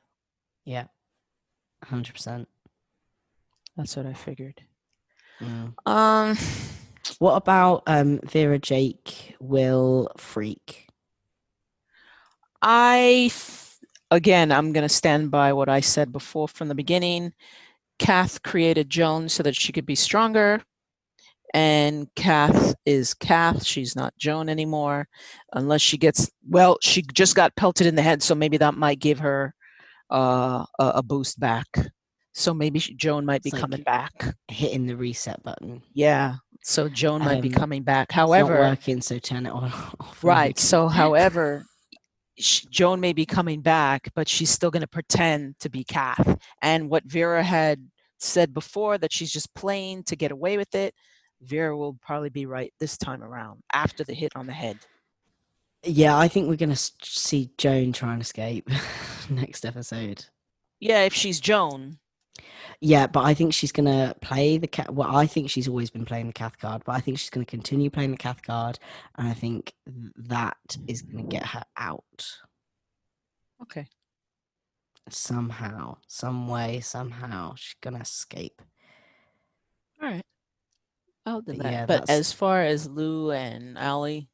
yeah, 0.66 0.86
hundred 1.84 2.14
percent. 2.16 2.48
that's 3.76 3.96
what 3.98 4.06
I 4.06 4.14
figured. 4.14 4.62
Mm. 5.42 5.74
Um, 5.86 6.38
What 7.20 7.36
about 7.36 7.84
um 7.88 8.20
Vera, 8.24 8.58
Jake, 8.60 9.36
Will, 9.42 10.08
Freak? 10.18 10.88
I 12.62 13.30
th- 13.32 13.78
again, 14.12 14.52
I'm 14.52 14.72
gonna 14.72 14.88
stand 14.88 15.30
by 15.32 15.52
what 15.54 15.68
I 15.68 15.82
said 15.82 16.12
before 16.14 16.48
from 16.48 16.68
the 16.70 16.76
beginning. 16.76 17.34
Kath 18.00 18.42
created 18.44 18.90
Joan 18.90 19.28
so 19.30 19.44
that 19.44 19.56
she 19.56 19.72
could 19.74 19.86
be 19.86 19.96
stronger, 19.96 20.62
and 21.54 22.08
Kath 22.16 22.76
is 22.86 23.14
Kath. 23.14 23.64
She's 23.64 23.96
not 23.96 24.14
Joan 24.18 24.50
anymore, 24.50 25.08
unless 25.54 25.82
she 25.82 25.98
gets 25.98 26.30
well. 26.48 26.78
She 26.82 27.02
just 27.14 27.36
got 27.36 27.56
pelted 27.56 27.88
in 27.88 27.96
the 27.96 28.02
head, 28.02 28.24
so 28.24 28.36
maybe 28.36 28.58
that 28.58 28.74
might 28.76 29.00
give 29.00 29.20
her 29.20 29.54
uh, 30.12 30.66
a, 30.80 30.86
a 30.96 31.04
boost 31.04 31.40
back. 31.40 31.68
So 32.34 32.54
maybe 32.54 32.80
she, 32.80 32.96
Joan 32.96 33.26
might 33.26 33.44
be 33.44 33.52
like- 33.52 33.62
coming 33.62 33.84
back. 33.84 34.36
Hitting 34.48 34.86
the 34.88 34.96
reset 34.98 35.42
button. 35.44 35.84
Yeah. 35.94 36.36
So 36.64 36.90
Joan 36.90 37.20
might 37.24 37.42
be 37.42 37.50
Um, 37.50 37.54
coming 37.56 37.84
back. 37.84 38.12
However, 38.12 38.58
working, 38.60 39.02
so 39.02 39.20
turn 39.20 39.46
it 39.46 39.50
on. 39.52 39.66
Off 40.00 40.24
Right. 40.24 40.58
So, 40.58 40.88
however, 41.02 41.66
Joan 42.38 43.00
may 43.00 43.14
be 43.14 43.26
coming 43.28 43.62
back, 43.62 44.10
but 44.16 44.28
she's 44.28 44.50
still 44.50 44.72
going 44.72 44.82
to 44.82 44.88
pretend 44.88 45.60
to 45.60 45.70
be 45.70 45.84
Kath. 45.84 46.40
And 46.62 46.90
what 46.90 47.04
Vera 47.06 47.44
had 47.44 47.86
said 48.20 48.54
before 48.54 48.98
that 48.98 49.12
she's 49.14 49.32
just 49.32 49.54
playing 49.54 50.04
to 50.06 50.16
get 50.16 50.32
away 50.32 50.58
with 50.58 50.74
it, 50.74 50.96
Vera 51.44 51.76
will 51.76 51.94
probably 52.02 52.30
be 52.30 52.46
right 52.46 52.74
this 52.80 52.98
time 52.98 53.24
around 53.24 53.62
after 53.74 54.04
the 54.04 54.14
hit 54.14 54.32
on 54.36 54.48
the 54.48 54.54
head. 54.54 54.78
Yeah, 55.86 56.18
I 56.18 56.28
think 56.28 56.48
we're 56.48 56.56
gonna 56.56 56.76
see 56.78 57.52
Joan 57.58 57.92
try 57.94 58.14
and 58.14 58.22
escape 58.22 58.70
next 59.30 59.66
episode. 59.66 60.26
Yeah, 60.80 61.04
if 61.04 61.14
she's 61.14 61.40
Joan. 61.40 62.00
Yeah, 62.80 63.08
but 63.08 63.24
I 63.24 63.34
think 63.34 63.54
she's 63.54 63.72
gonna 63.72 64.16
play 64.22 64.58
the 64.58 64.68
cat. 64.68 64.94
Well, 64.94 65.16
I 65.16 65.28
think 65.28 65.50
she's 65.50 65.68
always 65.68 65.90
been 65.90 66.06
playing 66.06 66.28
the 66.28 66.34
Kath 66.34 66.58
card, 66.58 66.84
but 66.86 66.94
I 66.94 67.00
think 67.00 67.20
she's 67.20 67.30
gonna 67.30 67.46
continue 67.46 67.90
playing 67.90 68.12
the 68.12 68.18
Kath 68.18 68.42
card, 68.42 68.80
and 69.18 69.28
I 69.28 69.34
think 69.34 69.74
that 70.16 70.78
is 70.88 71.02
gonna 71.02 71.24
get 71.24 71.46
her 71.48 71.64
out 71.78 72.28
Okay. 73.62 73.88
somehow, 75.10 75.98
some 76.08 76.48
way, 76.48 76.80
somehow. 76.80 77.56
She's 77.56 77.76
gonna 77.82 78.00
escape. 78.02 78.62
All 80.02 80.10
right. 80.10 80.26
I'll 81.26 81.42
do 81.42 81.54
But 81.54 81.64
that. 81.64 81.72
yeah, 81.72 81.86
but 81.86 82.02
that's- 82.02 82.20
as 82.20 82.34
far 82.34 82.62
as 82.64 82.88
Lou 82.88 83.32
and 83.32 83.78
Allie, 83.78 84.30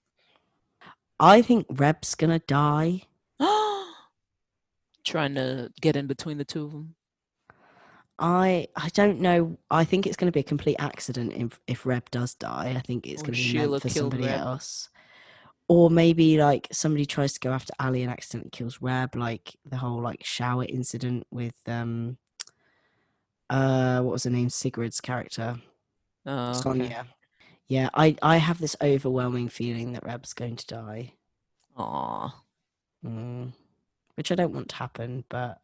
I 1.20 1.42
think 1.42 1.68
Reb's 1.70 2.16
gonna 2.16 2.40
die. 2.40 3.04
trying 5.04 5.36
to 5.36 5.72
get 5.82 5.96
in 5.96 6.08
between 6.08 6.38
the 6.38 6.46
two 6.46 6.66
of 6.66 6.72
them. 6.72 6.96
I 8.18 8.68
I 8.76 8.90
don't 8.90 9.22
know. 9.22 9.58
I 9.72 9.86
think 9.86 10.06
it's 10.06 10.18
going 10.18 10.28
to 10.28 10.32
be 10.36 10.42
a 10.42 10.44
complete 10.44 10.76
accident 10.78 11.32
if 11.34 11.60
if 11.68 11.86
Reb 11.86 12.12
does 12.12 12.36
die. 12.36 12.74
I 12.76 12.82
think 12.82 13.08
it's 13.08 13.22
Or 13.22 13.26
going 13.28 13.34
to 13.36 13.40
be 13.40 13.44
Sheila 13.48 13.70
meant 13.72 13.82
for 13.84 13.90
killed 13.90 14.12
somebody 14.14 14.26
Reb. 14.32 14.40
else. 14.42 14.90
Or 15.70 15.90
maybe 15.90 16.38
like 16.38 16.68
somebody 16.72 17.06
tries 17.06 17.32
to 17.34 17.40
go 17.40 17.52
after 17.54 17.72
Allie 17.80 18.02
and 18.04 18.12
accidentally 18.12 18.50
kills 18.50 18.82
Reb, 18.82 19.16
like 19.16 19.56
the 19.66 19.78
whole 19.78 20.02
like 20.02 20.26
shower 20.26 20.66
incident 20.66 21.28
with 21.32 21.56
um 21.68 22.18
uh 23.50 24.02
what 24.02 24.12
was 24.14 24.24
her 24.26 24.30
name? 24.30 24.50
Sigrid's 24.50 25.00
character. 25.00 25.58
Oh, 26.30 26.52
okay. 26.52 26.60
Sonia. 26.62 27.08
Yeah, 27.68 27.90
I 27.94 28.16
I 28.22 28.38
have 28.38 28.60
this 28.60 28.76
overwhelming 28.82 29.50
feeling 29.50 29.94
that 29.94 30.06
Reb's 30.06 30.34
going 30.34 30.56
to 30.58 30.68
die. 30.68 31.14
Aw. 31.76 32.36
Mm, 33.04 33.54
which 34.16 34.32
I 34.32 34.36
don't 34.36 34.54
want 34.54 34.70
to 34.70 34.76
happen, 34.76 35.24
but 35.28 35.60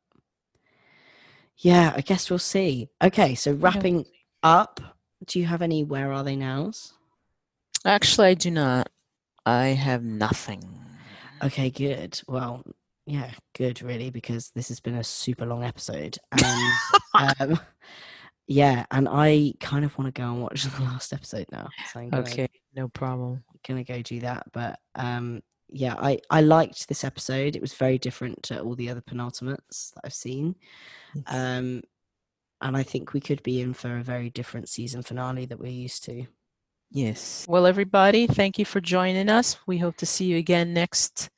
yeah, 1.58 1.94
I 1.96 2.02
guess 2.02 2.30
we'll 2.30 2.40
see. 2.40 2.90
Okay, 3.02 3.36
so 3.36 3.54
wrapping 3.54 4.06
up, 4.42 4.80
do 5.28 5.40
you 5.40 5.46
have 5.46 5.62
any 5.62 5.84
where 5.84 6.12
are 6.12 6.24
they 6.24 6.36
nows? 6.36 6.94
Actually, 7.86 8.30
I 8.30 8.34
do 8.34 8.50
not. 8.50 8.90
I 9.46 9.68
have 9.68 10.04
nothing. 10.04 10.64
Okay, 11.44 11.70
good. 11.70 12.20
Well, 12.28 12.64
yeah, 13.06 13.32
good 13.56 13.84
really 13.84 14.10
because 14.10 14.52
this 14.56 14.70
has 14.70 14.80
been 14.80 14.96
a 14.96 15.04
super 15.04 15.46
long 15.46 15.64
episode 15.64 16.18
and 16.32 16.72
um 17.40 17.60
yeah, 18.48 18.86
and 18.92 19.08
I 19.10 19.54
kind 19.60 19.86
of 19.86 19.98
want 19.98 20.14
to 20.14 20.22
go 20.22 20.28
and 20.32 20.42
watch 20.42 20.64
the 20.64 20.84
last 20.84 21.14
episode 21.14 21.48
now. 21.52 21.70
So 21.92 22.00
I'm 22.00 22.10
gonna, 22.10 22.24
Okay, 22.24 22.48
no 22.76 22.88
problem. 22.88 23.44
gonna 23.68 23.84
go 23.84 24.02
do 24.02 24.20
that. 24.22 24.48
But 24.54 24.80
um 24.96 25.42
yeah, 25.70 25.96
I 25.98 26.20
I 26.30 26.42
liked 26.42 26.88
this 26.88 27.04
episode. 27.04 27.56
It 27.56 27.62
was 27.62 27.74
very 27.74 27.98
different 27.98 28.44
to 28.44 28.62
all 28.62 28.76
the 28.76 28.90
other 28.90 29.02
penultimates 29.02 29.94
that 29.96 30.02
I've 30.06 30.14
seen. 30.14 30.56
Um, 31.28 31.82
and 32.62 32.78
I 32.78 32.84
think 32.84 33.14
we 33.14 33.20
could 33.20 33.42
be 33.44 33.62
in 33.62 33.74
for 33.74 33.98
a 33.98 34.04
very 34.04 34.30
different 34.30 34.70
season 34.70 35.02
finale 35.02 35.46
that 35.48 35.60
we're 35.60 35.72
used 35.72 36.04
to. 36.06 36.26
Yes. 36.92 37.46
Well, 37.50 37.66
everybody, 37.66 38.28
thank 38.28 38.60
you 38.60 38.66
for 38.66 38.80
joining 38.80 39.28
us. 39.30 39.58
We 39.66 39.78
hope 39.80 39.98
to 39.98 40.06
see 40.06 40.26
you 40.26 40.38
again 40.38 40.74
next 40.74 41.30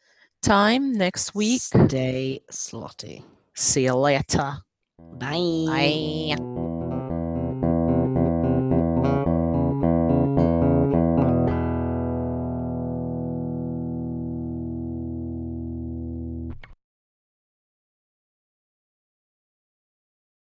time, 0.41 0.93
next 0.93 1.33
week. 1.33 1.61
Stay 1.61 2.41
slotty. 2.51 3.23
See 3.55 3.85
you 3.85 3.95
later. 3.95 4.57
Bye. 4.99 6.35
Bye. 6.37 6.56